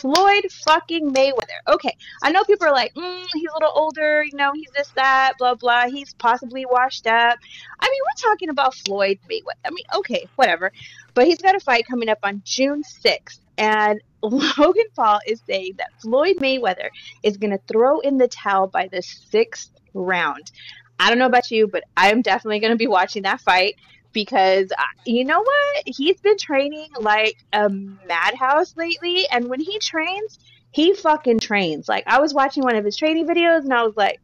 Floyd 0.00 0.44
fucking 0.64 1.12
Mayweather. 1.12 1.60
Okay, 1.68 1.96
I 2.22 2.30
know 2.30 2.44
people 2.44 2.66
are 2.66 2.72
like, 2.72 2.94
mm, 2.94 3.26
he's 3.32 3.50
a 3.50 3.54
little 3.54 3.72
older, 3.74 4.24
you 4.24 4.36
know, 4.36 4.52
he's 4.54 4.70
this, 4.76 4.88
that, 4.96 5.34
blah, 5.38 5.54
blah. 5.54 5.86
He's 5.88 6.14
possibly 6.14 6.66
washed 6.66 7.06
up. 7.06 7.38
I 7.80 7.88
mean, 7.90 8.00
we're 8.02 8.30
talking 8.30 8.48
about 8.48 8.74
Floyd 8.74 9.18
Mayweather. 9.30 9.64
I 9.64 9.70
mean, 9.70 9.84
okay, 9.96 10.28
whatever. 10.36 10.72
But 11.14 11.26
he's 11.26 11.40
got 11.40 11.54
a 11.54 11.60
fight 11.60 11.86
coming 11.88 12.08
up 12.08 12.18
on 12.22 12.42
June 12.44 12.82
6th. 12.82 13.38
And 13.58 14.00
Logan 14.22 14.86
Paul 14.94 15.20
is 15.26 15.40
saying 15.46 15.74
that 15.78 15.88
Floyd 16.00 16.36
Mayweather 16.36 16.88
is 17.22 17.36
going 17.36 17.52
to 17.52 17.60
throw 17.68 18.00
in 18.00 18.18
the 18.18 18.28
towel 18.28 18.66
by 18.66 18.88
the 18.88 19.02
sixth 19.02 19.70
round. 19.94 20.50
I 20.98 21.08
don't 21.08 21.18
know 21.18 21.26
about 21.26 21.50
you, 21.50 21.68
but 21.68 21.84
I 21.96 22.10
am 22.10 22.22
definitely 22.22 22.60
going 22.60 22.72
to 22.72 22.76
be 22.76 22.86
watching 22.86 23.22
that 23.22 23.40
fight 23.40 23.76
because 24.12 24.70
uh, 24.72 24.82
you 25.04 25.24
know 25.24 25.40
what? 25.40 25.82
He's 25.86 26.20
been 26.20 26.38
training 26.38 26.88
like 26.98 27.36
a 27.52 27.68
madhouse 27.68 28.76
lately, 28.76 29.26
and 29.30 29.48
when 29.48 29.60
he 29.60 29.78
trains, 29.78 30.38
he 30.70 30.94
fucking 30.94 31.40
trains. 31.40 31.88
Like 31.88 32.04
I 32.06 32.20
was 32.20 32.34
watching 32.34 32.62
one 32.62 32.76
of 32.76 32.84
his 32.84 32.96
training 32.96 33.26
videos, 33.26 33.60
and 33.60 33.72
I 33.72 33.82
was 33.82 33.96
like, 33.96 34.20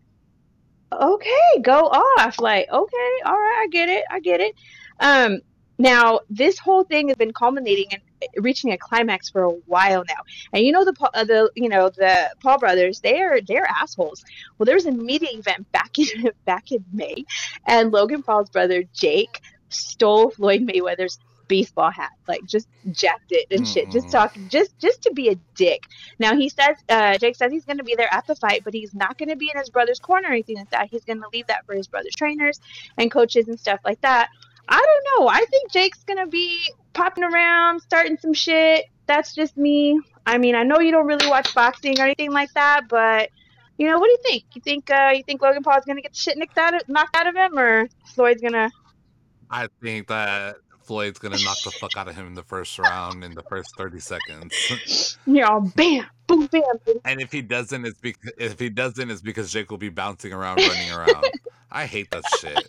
okay, 0.92 1.60
go 1.62 1.86
off. 1.86 2.40
Like 2.40 2.68
okay, 2.70 3.12
all 3.24 3.34
right, 3.38 3.64
I 3.64 3.68
get 3.70 3.88
it, 3.88 4.04
I 4.10 4.20
get 4.20 4.40
it. 4.40 4.54
Um, 5.00 5.40
now 5.78 6.20
this 6.30 6.58
whole 6.58 6.84
thing 6.84 7.08
has 7.08 7.16
been 7.16 7.32
culminating 7.32 7.86
and 7.90 8.02
reaching 8.36 8.72
a 8.72 8.78
climax 8.78 9.30
for 9.30 9.42
a 9.42 9.50
while 9.50 10.04
now. 10.06 10.22
And 10.52 10.64
you 10.64 10.72
know 10.72 10.84
the 10.84 10.94
uh, 11.14 11.24
the 11.24 11.50
you 11.54 11.68
know 11.68 11.90
the 11.90 12.30
Paul 12.40 12.58
brothers, 12.58 13.00
they're 13.00 13.40
they're 13.40 13.66
assholes. 13.66 14.24
Well, 14.58 14.64
there 14.64 14.74
was 14.74 14.86
a 14.86 14.92
media 14.92 15.30
event 15.32 15.70
back 15.72 15.98
in 15.98 16.30
back 16.44 16.72
in 16.72 16.84
May, 16.92 17.24
and 17.66 17.92
Logan 17.92 18.22
Paul's 18.22 18.50
brother 18.50 18.84
Jake 18.92 19.40
stole 19.72 20.30
Floyd 20.30 20.66
Mayweather's 20.66 21.18
baseball 21.48 21.90
hat, 21.90 22.12
like 22.26 22.44
just 22.46 22.66
jacked 22.92 23.30
it 23.30 23.46
and 23.50 23.68
shit, 23.68 23.90
just 23.90 24.10
talking, 24.10 24.48
just 24.48 24.78
just 24.78 25.02
to 25.02 25.12
be 25.12 25.28
a 25.28 25.34
dick. 25.54 25.82
Now 26.18 26.34
he 26.34 26.48
says, 26.48 26.76
uh, 26.88 27.18
Jake 27.18 27.36
says 27.36 27.52
he's 27.52 27.64
going 27.64 27.78
to 27.78 27.84
be 27.84 27.94
there 27.94 28.12
at 28.12 28.26
the 28.26 28.34
fight, 28.34 28.62
but 28.64 28.72
he's 28.72 28.94
not 28.94 29.18
going 29.18 29.28
to 29.28 29.36
be 29.36 29.50
in 29.52 29.58
his 29.58 29.68
brother's 29.68 29.98
corner 30.00 30.28
or 30.28 30.32
anything 30.32 30.56
like 30.56 30.70
that. 30.70 30.88
He's 30.90 31.04
going 31.04 31.20
to 31.20 31.28
leave 31.32 31.46
that 31.48 31.66
for 31.66 31.74
his 31.74 31.88
brother's 31.88 32.14
trainers 32.14 32.60
and 32.96 33.10
coaches 33.10 33.48
and 33.48 33.60
stuff 33.60 33.80
like 33.84 34.00
that. 34.00 34.28
I 34.68 34.76
don't 34.76 35.20
know. 35.20 35.28
I 35.28 35.44
think 35.50 35.70
Jake's 35.70 36.04
going 36.04 36.18
to 36.18 36.26
be 36.26 36.60
popping 36.94 37.24
around, 37.24 37.80
starting 37.80 38.16
some 38.16 38.32
shit. 38.32 38.86
That's 39.06 39.34
just 39.34 39.56
me. 39.56 40.00
I 40.24 40.38
mean, 40.38 40.54
I 40.54 40.62
know 40.62 40.78
you 40.78 40.92
don't 40.92 41.06
really 41.06 41.26
watch 41.28 41.54
boxing 41.54 41.98
or 41.98 42.04
anything 42.04 42.32
like 42.32 42.52
that, 42.54 42.88
but 42.88 43.30
you 43.76 43.90
know, 43.90 43.98
what 43.98 44.06
do 44.06 44.12
you 44.12 44.18
think? 44.22 44.44
You 44.54 44.62
think 44.62 44.90
uh, 44.90 45.12
you 45.14 45.22
think 45.22 45.42
Logan 45.42 45.62
Paul's 45.62 45.84
going 45.84 45.96
to 45.96 46.02
get 46.02 46.12
the 46.12 46.18
shit 46.18 46.38
knocked 46.38 46.56
out 46.56 46.74
of, 46.74 46.88
knocked 46.88 47.16
out 47.16 47.26
of 47.26 47.34
him, 47.34 47.58
or 47.58 47.88
Floyd's 48.14 48.40
going 48.40 48.52
to 48.52 48.70
I 49.52 49.68
think 49.82 50.08
that 50.08 50.56
Floyd's 50.82 51.18
gonna 51.18 51.38
knock 51.42 51.58
the 51.64 51.70
fuck 51.72 51.96
out 51.96 52.08
of 52.08 52.16
him 52.16 52.26
in 52.26 52.34
the 52.34 52.42
first 52.42 52.78
round 52.78 53.22
in 53.22 53.34
the 53.34 53.42
first 53.42 53.76
thirty 53.76 54.00
seconds. 54.00 55.18
Yeah, 55.26 55.60
bam, 55.76 56.06
boom, 56.26 56.46
bam. 56.46 56.62
And 57.04 57.20
if 57.20 57.30
he 57.30 57.42
doesn't, 57.42 57.86
it's 57.86 58.00
because 58.00 58.32
if 58.38 58.58
he 58.58 58.68
doesn't, 58.68 59.08
it's 59.08 59.20
because 59.20 59.52
Jake 59.52 59.70
will 59.70 59.78
be 59.78 59.88
bouncing 59.88 60.32
around, 60.32 60.56
running 60.56 60.90
around. 60.90 61.26
I 61.70 61.86
hate 61.86 62.10
that 62.10 62.24
shit. 62.40 62.68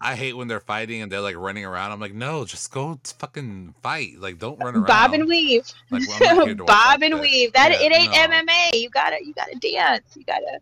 I 0.00 0.14
hate 0.14 0.34
when 0.34 0.48
they're 0.48 0.60
fighting 0.60 1.02
and 1.02 1.10
they're 1.10 1.20
like 1.20 1.36
running 1.36 1.64
around. 1.64 1.92
I'm 1.92 2.00
like, 2.00 2.14
no, 2.14 2.44
just 2.44 2.70
go 2.72 2.98
fucking 3.18 3.74
fight. 3.82 4.18
Like, 4.18 4.38
don't 4.38 4.58
run 4.58 4.74
around. 4.74 4.86
Bob 4.86 5.12
and 5.14 5.26
weave. 5.26 5.66
Like, 5.90 6.02
well, 6.20 6.54
Bob 6.66 7.02
and 7.02 7.20
weave. 7.20 7.52
That 7.52 7.72
yeah, 7.72 7.86
it 7.86 7.92
ain't 7.92 8.12
no. 8.12 8.18
MMA. 8.18 8.80
You 8.80 8.90
gotta, 8.90 9.24
you 9.24 9.34
gotta 9.34 9.56
dance. 9.58 10.16
You 10.16 10.24
gotta, 10.24 10.60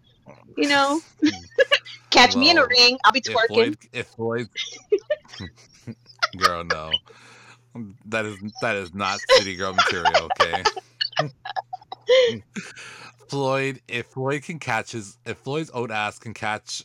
you 0.57 0.69
know. 0.69 1.01
Catch 2.11 2.35
well, 2.35 2.45
me 2.45 2.51
in 2.51 2.59
a 2.59 2.67
ring. 2.67 2.99
I'll 3.05 3.13
be 3.13 3.21
twerking. 3.21 3.77
If 3.93 4.09
Floyd, 4.09 4.49
if 5.39 5.39
Floyd 5.41 5.49
girl, 6.39 6.65
no, 6.65 6.91
that 8.07 8.25
is 8.25 8.37
that 8.63 8.77
is 8.77 8.93
not 8.95 9.21
city 9.37 9.57
girl 9.57 9.73
material. 9.75 10.29
Okay. 10.41 10.63
Floyd, 13.29 13.81
if 13.87 14.07
Floyd 14.07 14.43
can 14.43 14.59
catch 14.59 14.91
his, 14.91 15.17
if 15.25 15.39
Floyd's 15.39 15.71
old 15.73 15.93
ass 15.93 16.19
can 16.19 16.35
catch 16.35 16.83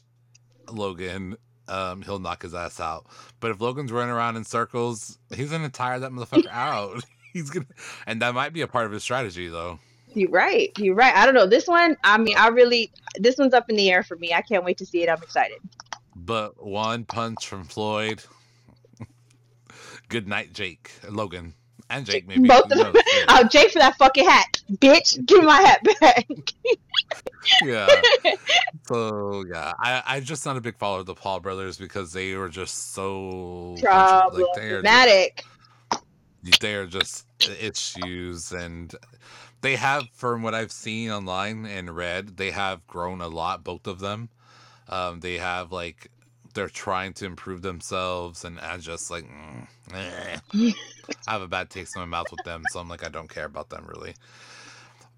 Logan, 0.71 1.37
um, 1.67 2.03
he'll 2.03 2.19
knock 2.19 2.43
his 2.43 2.53
ass 2.53 2.79
out. 2.79 3.07
But 3.39 3.49
if 3.49 3.59
Logan's 3.59 3.91
running 3.91 4.13
around 4.13 4.35
in 4.35 4.43
circles, 4.43 5.17
he's 5.35 5.49
gonna 5.49 5.69
tire 5.69 5.99
that 5.99 6.11
motherfucker 6.11 6.47
out. 6.51 7.03
he's 7.33 7.49
gonna, 7.49 7.65
and 8.05 8.21
that 8.21 8.35
might 8.35 8.53
be 8.53 8.61
a 8.61 8.67
part 8.67 8.85
of 8.85 8.91
his 8.91 9.01
strategy, 9.01 9.47
though. 9.47 9.79
You're 10.15 10.29
right. 10.29 10.71
You're 10.77 10.95
right. 10.95 11.15
I 11.15 11.25
don't 11.25 11.35
know. 11.35 11.45
This 11.45 11.67
one, 11.67 11.97
I 12.03 12.17
mean, 12.17 12.35
I 12.37 12.47
really, 12.47 12.91
this 13.19 13.37
one's 13.37 13.53
up 13.53 13.69
in 13.69 13.75
the 13.75 13.91
air 13.91 14.01
for 14.01 14.15
me. 14.15 14.33
I 14.33 14.41
can't 14.41 14.63
wait 14.63 14.77
to 14.77 14.85
see 14.85 15.03
it. 15.03 15.09
I'm 15.09 15.21
excited. 15.21 15.57
But 16.15 16.65
one 16.65 17.03
punch 17.03 17.47
from 17.47 17.65
Floyd. 17.65 18.23
Good 20.09 20.27
night, 20.27 20.53
Jake. 20.53 20.91
Logan. 21.09 21.53
And 21.89 22.05
Jake, 22.05 22.27
maybe. 22.27 22.47
Both 22.47 22.71
of 22.71 22.77
them. 22.77 22.93
Oh, 23.27 23.43
Jake 23.43 23.71
for 23.71 23.79
that 23.79 23.95
fucking 23.97 24.25
hat. 24.25 24.61
Bitch, 24.73 25.23
give 25.25 25.43
my 25.43 25.61
hat 25.61 25.81
back. 25.99 26.27
yeah. 27.63 27.87
So, 28.87 29.43
yeah. 29.51 29.73
I, 29.79 30.03
I'm 30.05 30.23
just 30.23 30.45
not 30.45 30.57
a 30.57 30.61
big 30.61 30.77
follower 30.77 30.99
of 30.99 31.07
the 31.07 31.15
Paul 31.15 31.39
brothers 31.39 31.75
because 31.75 32.13
they 32.13 32.35
were 32.35 32.49
just 32.49 32.93
so. 32.93 33.75
Problematic. 33.81 35.43
Like, 35.91 36.59
they 36.59 36.75
are 36.75 36.85
just, 36.85 37.25
they 37.39 37.45
are 37.47 37.57
just 37.57 37.63
issues 37.63 38.51
and 38.51 38.93
they 39.65 39.75
have, 39.77 40.07
from 40.13 40.43
what 40.43 40.53
I've 40.53 40.71
seen 40.71 41.09
online 41.09 41.65
and 41.65 41.95
read, 41.95 42.37
they 42.37 42.51
have 42.51 42.85
grown 42.85 43.19
a 43.19 43.27
lot. 43.27 43.63
Both 43.63 43.87
of 43.87 43.99
them, 43.99 44.29
um, 44.89 45.21
they 45.21 45.39
have 45.39 45.71
like 45.71 46.11
they're 46.53 46.69
trying 46.69 47.13
to 47.13 47.25
improve 47.25 47.63
themselves, 47.63 48.45
and 48.45 48.59
I 48.59 48.77
just 48.77 49.09
like 49.09 49.25
mm, 49.25 49.67
eh. 49.91 50.71
I 51.27 51.31
have 51.31 51.41
a 51.41 51.47
bad 51.47 51.71
taste 51.71 51.95
in 51.95 52.01
my 52.01 52.05
mouth 52.05 52.27
with 52.29 52.43
them, 52.45 52.63
so 52.69 52.79
I'm 52.79 52.87
like 52.87 53.03
I 53.03 53.09
don't 53.09 53.27
care 53.27 53.45
about 53.45 53.69
them 53.69 53.87
really. 53.87 54.13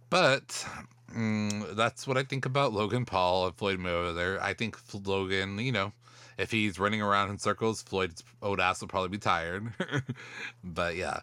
But 0.09 0.65
mm, 1.13 1.75
that's 1.75 2.07
what 2.07 2.17
I 2.17 2.23
think 2.23 2.45
about 2.45 2.71
Logan 2.71 3.03
Paul 3.03 3.47
and 3.47 3.55
Floyd 3.55 3.79
Mayweather. 3.79 4.39
I 4.39 4.53
think 4.53 4.77
Logan, 5.05 5.59
you 5.59 5.73
know, 5.73 5.91
if 6.37 6.51
he's 6.51 6.79
running 6.79 7.01
around 7.01 7.31
in 7.31 7.37
circles, 7.37 7.81
Floyd's 7.81 8.23
old 8.41 8.61
ass 8.61 8.79
will 8.79 8.87
probably 8.87 9.09
be 9.09 9.17
tired. 9.17 9.73
but 10.63 10.95
yeah. 10.95 11.19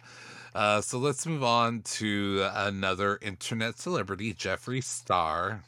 Uh, 0.55 0.81
so 0.81 0.99
let's 0.99 1.27
move 1.27 1.43
on 1.43 1.83
to 1.83 2.49
another 2.55 3.19
internet 3.21 3.77
celebrity, 3.77 4.33
Jeffree 4.33 4.85
Star. 4.85 5.65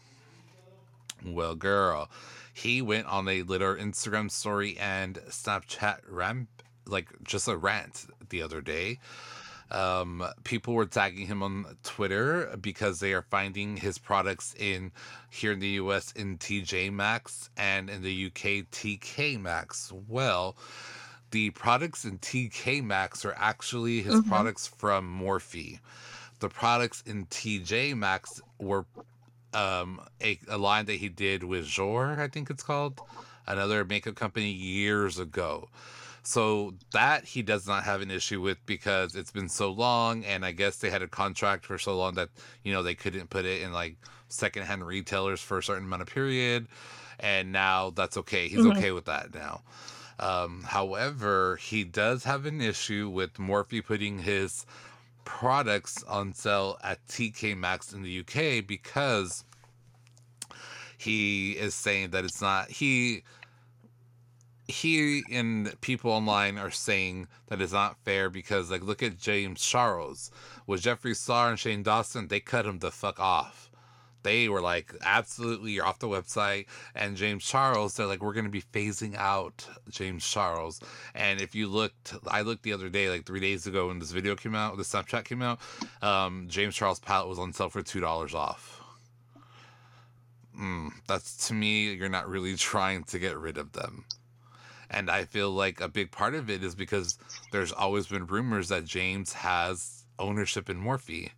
Well, 1.25 1.57
girl, 1.57 2.09
he 2.55 2.81
went 2.83 3.07
on 3.07 3.29
a 3.29 3.43
little 3.43 3.75
Instagram 3.75 4.31
story 4.31 4.79
and 4.79 5.17
Snapchat 5.29 5.99
ramp, 6.09 6.49
like 6.87 7.09
just 7.25 7.49
a 7.49 7.57
rant 7.57 8.07
the 8.29 8.43
other 8.43 8.61
day. 8.61 9.01
Um, 9.73 10.25
people 10.45 10.75
were 10.75 10.87
tagging 10.87 11.27
him 11.27 11.43
on 11.43 11.77
Twitter 11.83 12.57
because 12.61 13.01
they 13.01 13.13
are 13.13 13.23
finding 13.23 13.77
his 13.77 13.99
products 13.99 14.55
in 14.57 14.93
here 15.31 15.51
in 15.51 15.59
the 15.59 15.81
US 15.81 16.13
in 16.13 16.39
TJ 16.39 16.93
Maxx 16.93 17.51
and 17.57 17.91
in 17.91 18.03
the 18.03 18.27
UK 18.27 18.71
TK 18.71 19.41
Maxx. 19.41 19.93
Well, 20.07 20.57
the 21.37 21.51
products 21.51 22.07
in 22.07 22.17
TK 22.17 22.83
Maxx 22.83 23.23
are 23.27 23.35
actually 23.37 24.01
his 24.01 24.15
mm-hmm. 24.15 24.31
products 24.31 24.67
from 24.67 25.21
Morphe. 25.21 25.79
The 26.39 26.49
products 26.49 27.03
in 27.05 27.27
TJ 27.27 27.95
Maxx 27.95 28.41
were 28.59 28.87
um, 29.53 30.01
a, 30.23 30.39
a 30.49 30.57
line 30.57 30.87
that 30.87 30.95
he 30.95 31.11
did 31.11 31.45
with 31.45 31.67
Jour, 31.67 32.17
I 32.19 32.29
think 32.29 32.49
it's 32.49 32.63
called, 32.63 33.03
another 33.47 33.85
makeup 33.85 34.15
company 34.15 34.51
years 34.51 35.19
ago. 35.19 35.69
So 36.23 36.73
that 36.95 37.27
he 37.27 37.43
does 37.43 37.67
not 37.67 37.85
have 37.85 38.01
an 38.01 38.11
issue 38.11 38.41
with 38.41 38.57
because 38.65 39.15
it's 39.15 39.31
been 39.31 39.51
so 39.51 39.71
long, 39.71 40.25
and 40.25 40.43
I 40.43 40.53
guess 40.53 40.79
they 40.79 40.89
had 40.89 41.03
a 41.03 41.07
contract 41.07 41.67
for 41.67 41.77
so 41.77 41.99
long 41.99 42.15
that 42.15 42.31
you 42.65 42.73
know 42.73 42.83
they 42.83 42.95
couldn't 42.95 43.29
put 43.29 43.45
it 43.45 43.61
in 43.61 43.75
like 43.75 43.97
secondhand 44.29 44.87
retailers 44.87 45.43
for 45.43 45.59
a 45.59 45.63
certain 45.63 45.85
amount 45.85 46.01
of 46.01 46.09
period, 46.09 46.67
and 47.21 47.53
now 47.53 47.91
that's 47.91 48.17
okay. 48.17 48.49
He's 48.49 48.61
mm-hmm. 48.61 48.79
okay 48.79 48.91
with 48.91 49.05
that 49.05 49.35
now. 49.35 49.61
Um, 50.19 50.63
however, 50.63 51.57
he 51.57 51.85
does 51.85 52.25
have 52.25 52.47
an 52.47 52.61
issue 52.61 53.09
with 53.09 53.35
Morphe 53.35 53.85
putting 53.85 54.21
his 54.21 54.65
products 55.25 56.03
on 56.05 56.33
sale 56.33 56.79
at 56.83 57.07
TK 57.09 57.57
Maxx 57.57 57.93
in 57.93 58.03
the 58.03 58.21
UK 58.21 58.67
because 58.67 59.45
he 60.97 61.53
is 61.53 61.75
saying 61.75 62.11
that 62.11 62.25
it's 62.25 62.41
not 62.41 62.71
he 62.71 63.23
he 64.69 65.23
and 65.31 65.79
people 65.81 66.11
online 66.11 66.59
are 66.59 66.71
saying 66.71 67.29
that 67.49 67.61
it's 67.61 67.73
not 67.73 67.97
fair 68.05 68.31
because 68.31 68.71
like 68.71 68.83
look 68.83 69.03
at 69.03 69.19
James 69.19 69.61
Charles. 69.61 70.31
With 70.67 70.83
Jeffree 70.83 71.15
Star 71.15 71.51
and 71.51 71.59
Shane 71.59 71.83
Dawson 71.83 72.29
they 72.29 72.41
cut 72.41 72.65
him 72.65 72.79
the 72.79 72.91
fuck 72.91 73.21
off 73.21 73.71
they 74.27 74.49
were 74.49 74.61
like, 74.61 74.93
absolutely, 75.03 75.71
you're 75.71 75.87
off 75.87 76.01
the 76.01 76.09
website. 76.09 76.67
And 76.95 77.17
James 77.17 77.45
Charles, 77.45 77.97
they're 77.97 78.07
like, 78.07 78.23
we're 78.23 78.33
going 78.33 78.45
to 78.45 78.51
be 78.51 78.63
phasing 78.63 79.15
out 79.17 79.67
James 79.89 80.29
Charles. 80.29 80.81
And 81.15 81.41
if 81.41 81.55
you 81.55 81.69
looked, 81.69 82.15
I 82.27 82.43
looked 82.43 82.65
the 82.65 82.73
other 82.73 82.89
day, 82.89 83.09
like 83.09 83.25
three 83.25 83.41
days 83.41 83.67
ago, 83.67 83.89
when 83.89 84.01
this 84.01 84.11
video 84.11 84.35
came 84.35 84.55
out, 84.55 84.77
the 84.77 84.83
Snapchat 84.83 85.25
came 85.25 85.43
out, 85.43 85.61
um, 86.03 86.47
James 86.49 86.75
Charles 86.75 86.99
palette 86.99 87.29
was 87.29 87.39
on 87.39 87.53
sale 87.53 87.69
for 87.69 87.83
$2 87.83 88.35
off. 88.35 88.83
Mm, 90.59 90.91
that's 91.07 91.49
to 91.49 91.55
me, 91.55 91.93
you're 91.93 92.09
not 92.09 92.29
really 92.29 92.55
trying 92.57 93.05
to 93.05 93.19
get 93.19 93.37
rid 93.39 93.59
of 93.59 93.73
them. 93.73 94.05
And 94.91 95.11
I 95.11 95.25
feel 95.25 95.51
like 95.51 95.81
a 95.81 95.89
big 95.89 96.11
part 96.11 96.35
of 96.35 96.51
it 96.51 96.63
is 96.63 96.75
because 96.75 97.19
there's 97.53 97.73
always 97.73 98.07
been 98.07 98.27
rumors 98.27 98.69
that 98.69 98.85
James 98.85 99.33
has 99.33 100.05
ownership 100.19 100.71
in 100.71 100.83
Morphe. 100.83 101.31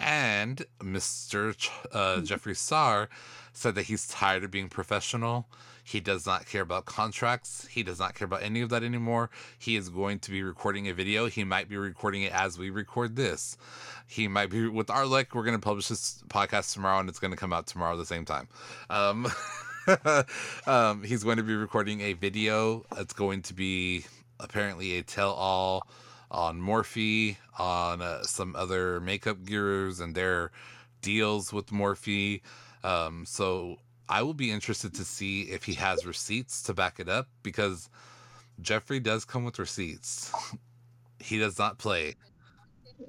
And 0.00 0.64
Mr. 0.80 1.56
Ch- 1.56 1.70
uh, 1.92 2.16
Mm-hmm. 2.16 3.12
Said 3.52 3.74
that 3.74 3.82
he's 3.82 4.06
tired 4.08 4.44
of 4.44 4.50
being 4.50 4.68
professional. 4.68 5.46
He 5.84 5.98
does 5.98 6.24
not 6.24 6.46
care 6.46 6.62
about 6.62 6.84
contracts. 6.84 7.66
He 7.66 7.82
does 7.82 7.98
not 7.98 8.14
care 8.14 8.24
about 8.24 8.42
any 8.42 8.60
of 8.60 8.68
that 8.70 8.84
anymore. 8.84 9.28
He 9.58 9.74
is 9.76 9.88
going 9.88 10.20
to 10.20 10.30
be 10.30 10.42
recording 10.42 10.88
a 10.88 10.94
video. 10.94 11.26
He 11.26 11.42
might 11.42 11.68
be 11.68 11.76
recording 11.76 12.22
it 12.22 12.32
as 12.32 12.58
we 12.58 12.70
record 12.70 13.16
this. 13.16 13.56
He 14.06 14.28
might 14.28 14.50
be, 14.50 14.68
with 14.68 14.88
our 14.88 15.04
luck, 15.04 15.34
we're 15.34 15.44
going 15.44 15.58
to 15.58 15.64
publish 15.64 15.88
this 15.88 16.22
podcast 16.28 16.72
tomorrow 16.72 17.00
and 17.00 17.08
it's 17.08 17.18
going 17.18 17.32
to 17.32 17.36
come 17.36 17.52
out 17.52 17.66
tomorrow 17.66 17.94
at 17.94 17.98
the 17.98 18.06
same 18.06 18.24
time. 18.24 18.46
Um, 18.88 19.26
um, 20.66 21.02
he's 21.02 21.24
going 21.24 21.38
to 21.38 21.42
be 21.42 21.54
recording 21.54 22.00
a 22.02 22.12
video. 22.12 22.84
It's 22.96 23.12
going 23.12 23.42
to 23.42 23.54
be 23.54 24.04
apparently 24.38 24.96
a 24.98 25.02
tell 25.02 25.32
all 25.32 25.88
on 26.30 26.60
Morphe, 26.60 27.36
on 27.58 28.02
uh, 28.02 28.22
some 28.22 28.54
other 28.56 29.00
makeup 29.00 29.44
gurus 29.44 30.00
and 30.00 30.14
their 30.14 30.50
deals 31.02 31.52
with 31.52 31.66
Morphe. 31.66 32.40
Um, 32.84 33.24
so 33.26 33.78
I 34.08 34.22
will 34.22 34.34
be 34.34 34.50
interested 34.50 34.94
to 34.94 35.04
see 35.04 35.42
if 35.42 35.64
he 35.64 35.74
has 35.74 36.06
receipts 36.06 36.62
to 36.64 36.74
back 36.74 37.00
it 37.00 37.08
up 37.08 37.28
because 37.42 37.88
Jeffrey 38.60 39.00
does 39.00 39.24
come 39.24 39.44
with 39.44 39.58
receipts. 39.58 40.32
he 41.18 41.38
does 41.38 41.58
not 41.58 41.78
play. 41.78 42.16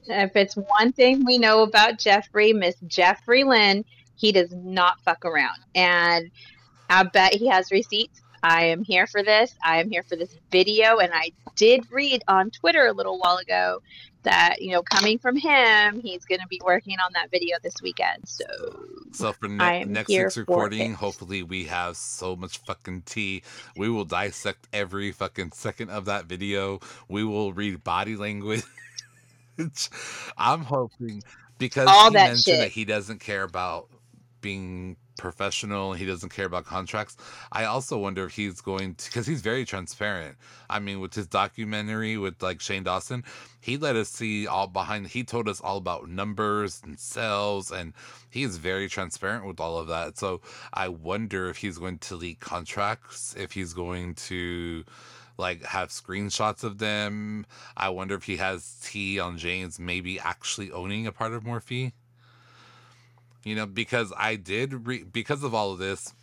If 0.07 0.35
it's 0.35 0.55
one 0.55 0.93
thing 0.93 1.25
we 1.25 1.37
know 1.37 1.63
about 1.63 1.99
Jeffrey, 1.99 2.53
Miss 2.53 2.75
Jeffrey 2.87 3.43
Lynn, 3.43 3.83
he 4.15 4.31
does 4.31 4.53
not 4.53 5.01
fuck 5.01 5.25
around. 5.25 5.57
And 5.75 6.31
I 6.89 7.03
bet 7.03 7.33
he 7.33 7.47
has 7.47 7.71
receipts. 7.71 8.20
I 8.43 8.65
am 8.65 8.83
here 8.83 9.07
for 9.07 9.23
this. 9.23 9.53
I 9.63 9.79
am 9.79 9.89
here 9.89 10.03
for 10.03 10.15
this 10.15 10.35
video. 10.51 10.97
And 10.97 11.11
I 11.13 11.31
did 11.55 11.91
read 11.91 12.23
on 12.27 12.49
Twitter 12.51 12.87
a 12.87 12.93
little 12.93 13.19
while 13.19 13.37
ago 13.37 13.81
that, 14.23 14.61
you 14.61 14.71
know, 14.71 14.83
coming 14.83 15.17
from 15.17 15.35
him, 15.35 15.99
he's 16.01 16.25
going 16.25 16.41
to 16.41 16.47
be 16.47 16.61
working 16.63 16.97
on 17.03 17.11
that 17.13 17.31
video 17.31 17.57
this 17.63 17.75
weekend. 17.81 18.27
So 18.27 18.45
So 19.11 19.33
for 19.33 19.47
ne- 19.47 19.83
next 19.85 20.09
week's 20.09 20.37
recording, 20.37 20.93
hopefully 20.93 21.43
we 21.43 21.65
have 21.65 21.97
so 21.97 22.35
much 22.35 22.59
fucking 22.59 23.03
tea. 23.03 23.43
We 23.75 23.89
will 23.89 24.05
dissect 24.05 24.67
every 24.73 25.11
fucking 25.11 25.51
second 25.53 25.89
of 25.89 26.05
that 26.05 26.25
video. 26.25 26.79
We 27.09 27.23
will 27.23 27.53
read 27.53 27.83
body 27.83 28.15
language. 28.15 28.63
I'm 30.37 30.61
hoping 30.63 31.23
because 31.57 31.87
All 31.87 32.09
he 32.09 32.15
that 32.15 32.27
mentioned 32.29 32.43
shit. 32.43 32.59
that 32.59 32.71
he 32.71 32.85
doesn't 32.85 33.19
care 33.19 33.43
about 33.43 33.87
being 34.41 34.97
professional. 35.21 35.93
He 35.93 36.05
doesn't 36.05 36.29
care 36.29 36.47
about 36.47 36.65
contracts. 36.65 37.15
I 37.51 37.65
also 37.65 37.97
wonder 37.97 38.25
if 38.25 38.35
he's 38.35 38.59
going 38.59 38.95
to 38.95 39.05
because 39.05 39.27
he's 39.27 39.41
very 39.41 39.63
transparent. 39.63 40.35
I 40.69 40.79
mean, 40.79 40.99
with 40.99 41.13
his 41.13 41.27
documentary 41.27 42.17
with 42.17 42.41
like 42.41 42.59
Shane 42.59 42.83
Dawson, 42.83 43.23
he 43.61 43.77
let 43.77 43.95
us 43.95 44.09
see 44.09 44.47
all 44.47 44.67
behind. 44.67 45.07
He 45.07 45.23
told 45.23 45.47
us 45.47 45.61
all 45.61 45.77
about 45.77 46.09
numbers 46.09 46.81
and 46.83 46.99
sales, 46.99 47.71
and 47.71 47.93
he 48.31 48.43
is 48.43 48.57
very 48.57 48.89
transparent 48.89 49.45
with 49.45 49.59
all 49.59 49.77
of 49.77 49.87
that. 49.87 50.17
So 50.17 50.41
I 50.73 50.87
wonder 50.87 51.49
if 51.49 51.57
he's 51.57 51.77
going 51.77 51.99
to 51.99 52.15
leak 52.15 52.39
contracts, 52.39 53.35
if 53.37 53.51
he's 53.51 53.73
going 53.73 54.15
to 54.15 54.83
like 55.37 55.63
have 55.63 55.89
screenshots 55.89 56.63
of 56.63 56.79
them. 56.79 57.45
I 57.77 57.89
wonder 57.89 58.15
if 58.15 58.23
he 58.23 58.37
has 58.37 58.79
tea 58.83 59.19
on 59.19 59.37
James 59.37 59.79
maybe 59.79 60.19
actually 60.19 60.71
owning 60.71 61.05
a 61.05 61.11
part 61.11 61.33
of 61.33 61.43
Morphe. 61.43 61.93
You 63.43 63.55
know, 63.55 63.65
because 63.65 64.13
I 64.17 64.35
did 64.35 64.85
re- 64.85 65.03
because 65.03 65.43
of 65.43 65.53
all 65.55 65.71
of 65.71 65.79
this, 65.79 66.13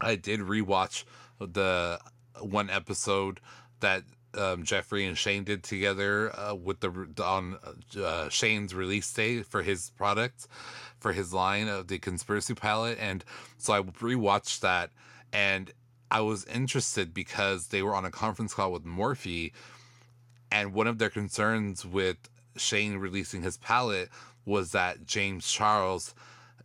I 0.00 0.16
did 0.16 0.40
rewatch 0.40 1.04
the 1.38 2.00
one 2.40 2.70
episode 2.70 3.40
that 3.80 4.02
um, 4.34 4.64
Jeffrey 4.64 5.06
and 5.06 5.16
Shane 5.16 5.44
did 5.44 5.62
together 5.62 6.36
uh, 6.38 6.54
with 6.54 6.80
the 6.80 7.08
on 7.22 7.58
uh, 8.00 8.28
Shane's 8.28 8.74
release 8.74 9.12
date 9.12 9.46
for 9.46 9.62
his 9.62 9.90
product, 9.90 10.46
for 10.98 11.12
his 11.12 11.32
line 11.32 11.68
of 11.68 11.88
the 11.88 11.98
conspiracy 11.98 12.54
palette, 12.54 12.98
and 13.00 13.24
so 13.56 13.72
I 13.72 13.80
rewatched 13.82 14.60
that, 14.60 14.90
and 15.32 15.72
I 16.10 16.20
was 16.20 16.44
interested 16.46 17.14
because 17.14 17.68
they 17.68 17.82
were 17.82 17.94
on 17.94 18.04
a 18.04 18.10
conference 18.10 18.54
call 18.54 18.72
with 18.72 18.84
Morphe, 18.84 19.52
and 20.50 20.72
one 20.72 20.86
of 20.86 20.98
their 20.98 21.10
concerns 21.10 21.84
with 21.84 22.16
Shane 22.56 22.96
releasing 22.96 23.42
his 23.42 23.56
palette 23.56 24.08
was 24.48 24.72
that 24.72 25.06
James 25.06 25.50
Charles 25.50 26.14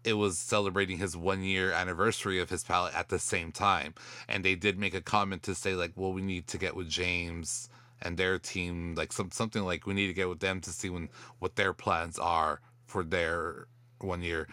it 0.04 0.14
was 0.14 0.38
celebrating 0.38 0.98
his 0.98 1.16
one 1.16 1.44
year 1.44 1.72
anniversary 1.72 2.40
of 2.40 2.50
his 2.50 2.64
palette 2.64 2.94
at 2.94 3.08
the 3.10 3.20
same 3.20 3.54
time. 3.54 3.94
And 4.28 4.44
they 4.44 4.56
did 4.56 4.78
make 4.78 4.94
a 4.94 5.02
comment 5.02 5.44
to 5.44 5.56
say 5.56 5.76
like 5.76 5.92
well 5.96 6.14
we 6.14 6.22
need 6.22 6.48
to 6.48 6.58
get 6.58 6.76
with 6.76 6.90
James 6.90 7.70
and 8.02 8.18
their 8.18 8.38
team 8.40 8.96
like 8.96 9.14
some 9.14 9.32
something 9.32 9.64
like 9.64 9.86
we 9.86 9.94
need 9.94 10.08
to 10.08 10.14
get 10.14 10.30
with 10.30 10.40
them 10.40 10.62
to 10.62 10.72
see 10.72 10.90
when 10.90 11.10
what 11.40 11.56
their 11.56 11.74
plans 11.74 12.20
are 12.20 12.60
for 12.86 13.04
their 13.04 13.68
one 14.00 14.22
year. 14.22 14.48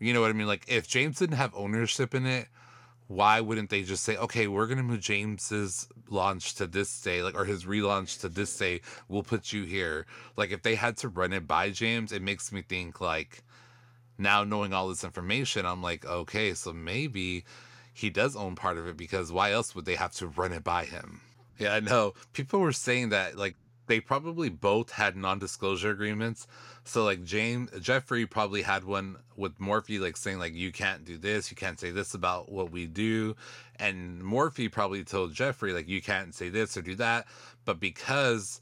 You 0.00 0.12
know 0.12 0.20
what 0.20 0.30
I 0.30 0.34
mean? 0.34 0.46
Like 0.46 0.64
if 0.68 0.86
James 0.88 1.18
didn't 1.18 1.36
have 1.36 1.52
ownership 1.54 2.14
in 2.14 2.26
it 2.26 2.48
why 3.08 3.40
wouldn't 3.40 3.70
they 3.70 3.82
just 3.82 4.04
say, 4.04 4.16
okay, 4.16 4.46
we're 4.46 4.66
gonna 4.66 4.82
move 4.82 5.00
James's 5.00 5.88
launch 6.08 6.54
to 6.56 6.66
this 6.66 7.00
day, 7.00 7.22
like 7.22 7.34
or 7.34 7.46
his 7.46 7.64
relaunch 7.64 8.20
to 8.20 8.28
this 8.28 8.56
day, 8.56 8.82
we'll 9.08 9.22
put 9.22 9.52
you 9.52 9.64
here. 9.64 10.06
Like 10.36 10.52
if 10.52 10.62
they 10.62 10.74
had 10.74 10.96
to 10.98 11.08
run 11.08 11.32
it 11.32 11.46
by 11.46 11.70
James, 11.70 12.12
it 12.12 12.22
makes 12.22 12.52
me 12.52 12.62
think 12.62 13.00
like 13.00 13.42
now 14.18 14.44
knowing 14.44 14.72
all 14.72 14.88
this 14.88 15.04
information, 15.04 15.64
I'm 15.64 15.82
like, 15.82 16.04
okay, 16.04 16.52
so 16.52 16.72
maybe 16.72 17.44
he 17.94 18.10
does 18.10 18.36
own 18.36 18.54
part 18.54 18.76
of 18.76 18.86
it 18.86 18.96
because 18.96 19.32
why 19.32 19.52
else 19.52 19.74
would 19.74 19.86
they 19.86 19.96
have 19.96 20.12
to 20.12 20.28
run 20.28 20.52
it 20.52 20.62
by 20.62 20.84
him? 20.84 21.20
Yeah, 21.58 21.74
I 21.74 21.80
know. 21.80 22.14
People 22.32 22.60
were 22.60 22.72
saying 22.72 23.08
that 23.08 23.36
like 23.36 23.56
they 23.88 24.00
probably 24.00 24.48
both 24.48 24.90
had 24.92 25.16
non-disclosure 25.16 25.90
agreements. 25.90 26.46
So 26.84 27.04
like 27.04 27.24
James 27.24 27.70
Jeffrey 27.80 28.26
probably 28.26 28.62
had 28.62 28.84
one 28.84 29.16
with 29.36 29.58
Morphe 29.58 30.00
like 30.00 30.16
saying 30.16 30.38
like 30.38 30.54
you 30.54 30.70
can't 30.72 31.04
do 31.04 31.18
this, 31.18 31.50
you 31.50 31.56
can't 31.56 31.80
say 31.80 31.90
this 31.90 32.14
about 32.14 32.52
what 32.52 32.70
we 32.70 32.86
do. 32.86 33.34
And 33.76 34.22
Morphe 34.22 34.70
probably 34.70 35.04
told 35.04 35.34
Jeffrey 35.34 35.72
like 35.72 35.88
you 35.88 36.00
can't 36.00 36.34
say 36.34 36.48
this 36.48 36.76
or 36.76 36.82
do 36.82 36.94
that. 36.96 37.26
But 37.64 37.80
because 37.80 38.60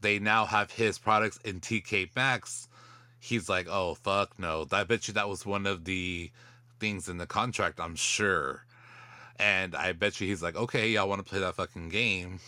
they 0.00 0.18
now 0.18 0.44
have 0.46 0.70
his 0.70 0.98
products 0.98 1.38
in 1.44 1.60
TK 1.60 2.14
Maxx, 2.16 2.68
he's 3.20 3.48
like, 3.48 3.66
"Oh 3.68 3.94
fuck 3.94 4.38
no." 4.38 4.66
I 4.72 4.84
bet 4.84 5.08
you 5.08 5.14
that 5.14 5.28
was 5.28 5.46
one 5.46 5.66
of 5.66 5.84
the 5.84 6.30
things 6.80 7.08
in 7.08 7.18
the 7.18 7.26
contract, 7.26 7.80
I'm 7.80 7.96
sure. 7.96 8.64
And 9.38 9.74
I 9.76 9.92
bet 9.92 10.20
you 10.20 10.28
he's 10.28 10.42
like, 10.42 10.56
"Okay, 10.56 10.90
y'all 10.90 11.08
want 11.08 11.24
to 11.24 11.28
play 11.28 11.40
that 11.40 11.54
fucking 11.54 11.88
game? 11.90 12.40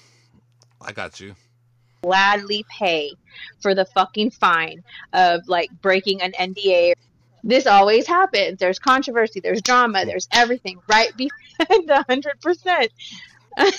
I 0.80 0.92
got 0.92 1.20
you." 1.20 1.34
Gladly 2.02 2.64
pay 2.70 3.12
for 3.60 3.74
the 3.74 3.84
fucking 3.84 4.30
fine 4.30 4.82
of 5.12 5.46
like 5.48 5.70
breaking 5.82 6.22
an 6.22 6.32
NDA. 6.32 6.94
This 7.42 7.66
always 7.66 8.06
happens. 8.06 8.58
There's 8.58 8.78
controversy, 8.78 9.40
there's 9.40 9.62
drama, 9.62 10.04
there's 10.04 10.28
everything 10.32 10.78
right 10.88 11.16
behind 11.16 11.90
hundred 12.08 12.40
percent. 12.40 12.90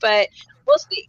But 0.00 0.28
we'll 0.66 0.78
see. 0.78 1.08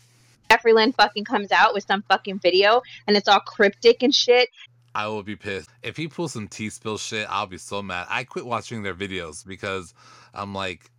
Jeffrey 0.50 0.74
Lynn 0.74 0.92
fucking 0.92 1.26
comes 1.26 1.52
out 1.52 1.74
with 1.74 1.86
some 1.86 2.04
fucking 2.10 2.40
video 2.40 2.82
and 3.08 3.16
it's 3.16 3.28
all 3.28 3.40
cryptic 3.40 4.04
and 4.04 4.14
shit. 4.14 4.50
I 4.94 5.08
will 5.08 5.24
be 5.24 5.38
pissed. 5.38 5.70
If 5.82 5.96
he 5.96 6.08
pulls 6.10 6.34
some 6.34 6.48
tea 6.50 6.70
spill 6.70 6.98
shit, 6.98 7.26
I'll 7.30 7.48
be 7.48 7.58
so 7.58 7.82
mad. 7.82 8.08
I 8.10 8.26
quit 8.26 8.46
watching 8.46 8.84
their 8.84 8.94
videos 8.94 9.46
because 9.46 9.94
I'm 10.34 10.54
like, 10.54 10.92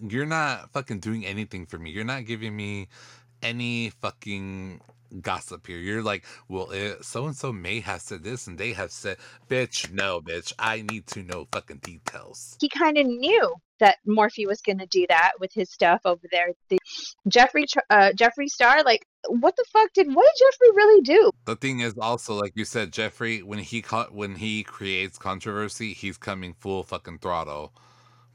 you're 0.00 0.26
not 0.26 0.72
fucking 0.72 0.98
doing 0.98 1.24
anything 1.24 1.66
for 1.66 1.78
me. 1.78 1.90
You're 1.90 2.04
not 2.04 2.24
giving 2.24 2.56
me 2.56 2.88
any 3.42 3.90
fucking 3.90 4.80
gossip 5.20 5.66
here. 5.66 5.78
You're 5.78 6.02
like, 6.02 6.24
well, 6.48 6.72
so 7.02 7.26
and 7.26 7.36
so 7.36 7.52
may 7.52 7.80
have 7.80 8.00
said 8.00 8.22
this 8.22 8.46
and 8.46 8.58
they 8.58 8.72
have 8.72 8.90
said, 8.90 9.18
bitch, 9.48 9.92
no, 9.92 10.20
bitch. 10.20 10.52
I 10.58 10.82
need 10.82 11.06
to 11.08 11.22
know 11.22 11.46
fucking 11.52 11.78
details. 11.78 12.56
He 12.60 12.68
kind 12.68 12.98
of 12.98 13.06
knew 13.06 13.54
that 13.78 13.98
Morphe 14.06 14.46
was 14.46 14.60
going 14.62 14.78
to 14.78 14.86
do 14.86 15.06
that 15.08 15.32
with 15.38 15.52
his 15.52 15.70
stuff 15.70 16.00
over 16.04 16.26
there. 16.30 16.52
The 16.70 16.78
Jeffrey 17.28 17.66
uh, 17.90 18.12
Jeffree 18.16 18.48
Star, 18.48 18.82
like, 18.82 19.06
what 19.28 19.56
the 19.56 19.64
fuck 19.72 19.92
did 19.92 20.14
what 20.14 20.26
did 20.34 20.46
Jeffrey 20.46 20.70
really 20.74 21.02
do? 21.02 21.30
The 21.44 21.56
thing 21.56 21.80
is 21.80 21.94
also, 21.98 22.34
like 22.34 22.52
you 22.54 22.64
said, 22.64 22.92
Jeffrey, 22.92 23.42
when 23.42 23.58
he 23.58 23.82
ca- 23.82 24.08
when 24.10 24.36
he 24.36 24.62
creates 24.62 25.18
controversy, 25.18 25.92
he's 25.92 26.16
coming 26.16 26.54
full 26.54 26.84
fucking 26.84 27.18
throttle 27.18 27.72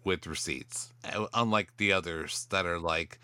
with 0.03 0.27
receipts. 0.27 0.93
Unlike 1.33 1.77
the 1.77 1.93
others 1.93 2.47
that 2.49 2.65
are 2.65 2.79
like 2.79 3.19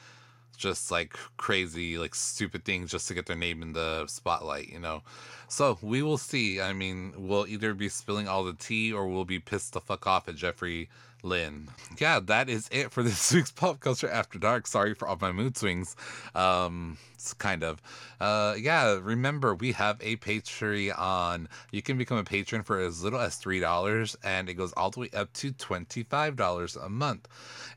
just 0.58 0.92
like 0.92 1.18
crazy, 1.38 1.98
like 1.98 2.16
stupid 2.16 2.66
things 2.66 2.92
just 2.92 3.08
to 3.08 3.14
get 3.14 3.26
their 3.26 3.36
name 3.36 3.62
in 3.62 3.74
the 3.74 4.06
spotlight, 4.08 4.70
you 4.70 4.80
know. 4.80 5.04
So 5.48 5.78
we 5.82 6.02
will 6.02 6.18
see. 6.18 6.60
I 6.60 6.74
mean, 6.74 7.14
we'll 7.16 7.48
either 7.48 7.74
be 7.74 7.90
spilling 7.90 8.28
all 8.28 8.44
the 8.44 8.54
tea 8.54 8.92
or 8.92 9.08
we'll 9.08 9.26
be 9.26 9.40
pissed 9.40 9.74
the 9.74 9.82
fuck 9.82 10.06
off 10.08 10.28
at 10.28 10.36
Jeffrey 10.36 10.90
Lynn. 11.24 11.70
Yeah, 12.00 12.20
that 12.22 12.50
is 12.50 12.70
it 12.72 12.92
for 12.92 13.04
this 13.04 13.34
week's 13.34 13.52
Pop 13.52 13.80
Culture 13.80 14.10
After 14.10 14.40
Dark. 14.40 14.68
Sorry 14.68 14.94
for 14.94 15.08
all 15.08 15.18
my 15.20 15.32
mood 15.32 15.58
swings. 15.58 15.96
Um, 16.36 16.98
it's 17.16 17.34
kind 17.34 17.64
of. 17.64 17.82
Uh, 18.22 18.56
yeah, 18.60 19.00
remember, 19.02 19.56
we 19.56 19.72
have 19.74 19.98
a 20.02 20.18
Patreon. 20.18 21.48
You 21.72 21.82
can 21.82 21.98
become 21.98 22.18
a 22.18 22.24
patron 22.24 22.64
for 22.64 22.80
as 22.80 23.04
little 23.04 23.20
as 23.20 23.36
$3, 23.42 24.16
and 24.24 24.50
it 24.50 24.54
goes 24.54 24.74
all 24.74 24.92
the 24.92 25.02
way 25.02 25.10
up 25.14 25.34
to 25.34 25.52
$25 25.52 26.86
a 26.86 26.90
month. 26.90 27.28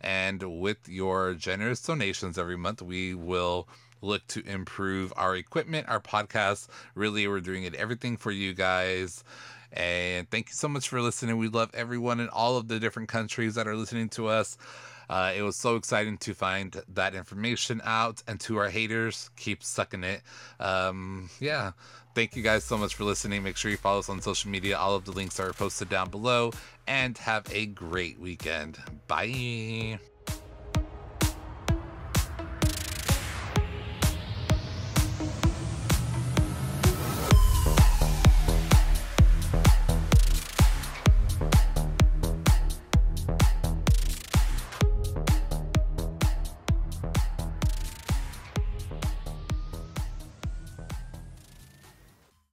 And 0.00 0.60
with 0.60 0.88
your 0.88 1.34
generous 1.34 1.82
donations 1.82 2.38
every 2.38 2.56
month, 2.56 2.82
we 2.82 3.14
will 3.14 3.68
look 4.02 4.26
to 4.28 4.44
improve 4.46 5.12
our 5.16 5.36
equipment, 5.36 5.88
our 5.88 6.00
podcast. 6.00 6.68
Really, 6.94 7.26
we're 7.26 7.40
doing 7.40 7.64
it 7.64 7.74
everything 7.74 8.16
for 8.16 8.30
you 8.30 8.54
guys. 8.54 9.24
And 9.72 10.30
thank 10.30 10.48
you 10.48 10.54
so 10.54 10.68
much 10.68 10.88
for 10.88 11.00
listening. 11.00 11.38
We 11.38 11.48
love 11.48 11.70
everyone 11.74 12.20
in 12.20 12.28
all 12.28 12.56
of 12.56 12.68
the 12.68 12.80
different 12.80 13.08
countries 13.08 13.54
that 13.54 13.68
are 13.68 13.76
listening 13.76 14.08
to 14.10 14.28
us. 14.28 14.58
Uh, 15.08 15.32
it 15.36 15.42
was 15.42 15.56
so 15.56 15.74
exciting 15.76 16.16
to 16.18 16.34
find 16.34 16.82
that 16.94 17.14
information 17.14 17.80
out. 17.84 18.22
And 18.28 18.38
to 18.40 18.58
our 18.58 18.68
haters, 18.68 19.30
keep 19.36 19.62
sucking 19.62 20.04
it. 20.04 20.22
Um, 20.60 21.30
yeah. 21.40 21.72
Thank 22.14 22.36
you 22.36 22.42
guys 22.42 22.64
so 22.64 22.76
much 22.76 22.94
for 22.94 23.04
listening. 23.04 23.42
Make 23.42 23.56
sure 23.56 23.70
you 23.70 23.76
follow 23.76 24.00
us 24.00 24.08
on 24.08 24.20
social 24.20 24.50
media. 24.50 24.76
All 24.76 24.94
of 24.94 25.04
the 25.04 25.12
links 25.12 25.38
are 25.40 25.52
posted 25.52 25.88
down 25.88 26.10
below. 26.10 26.52
And 26.86 27.16
have 27.18 27.46
a 27.52 27.66
great 27.66 28.18
weekend. 28.18 28.78
Bye. 29.06 29.98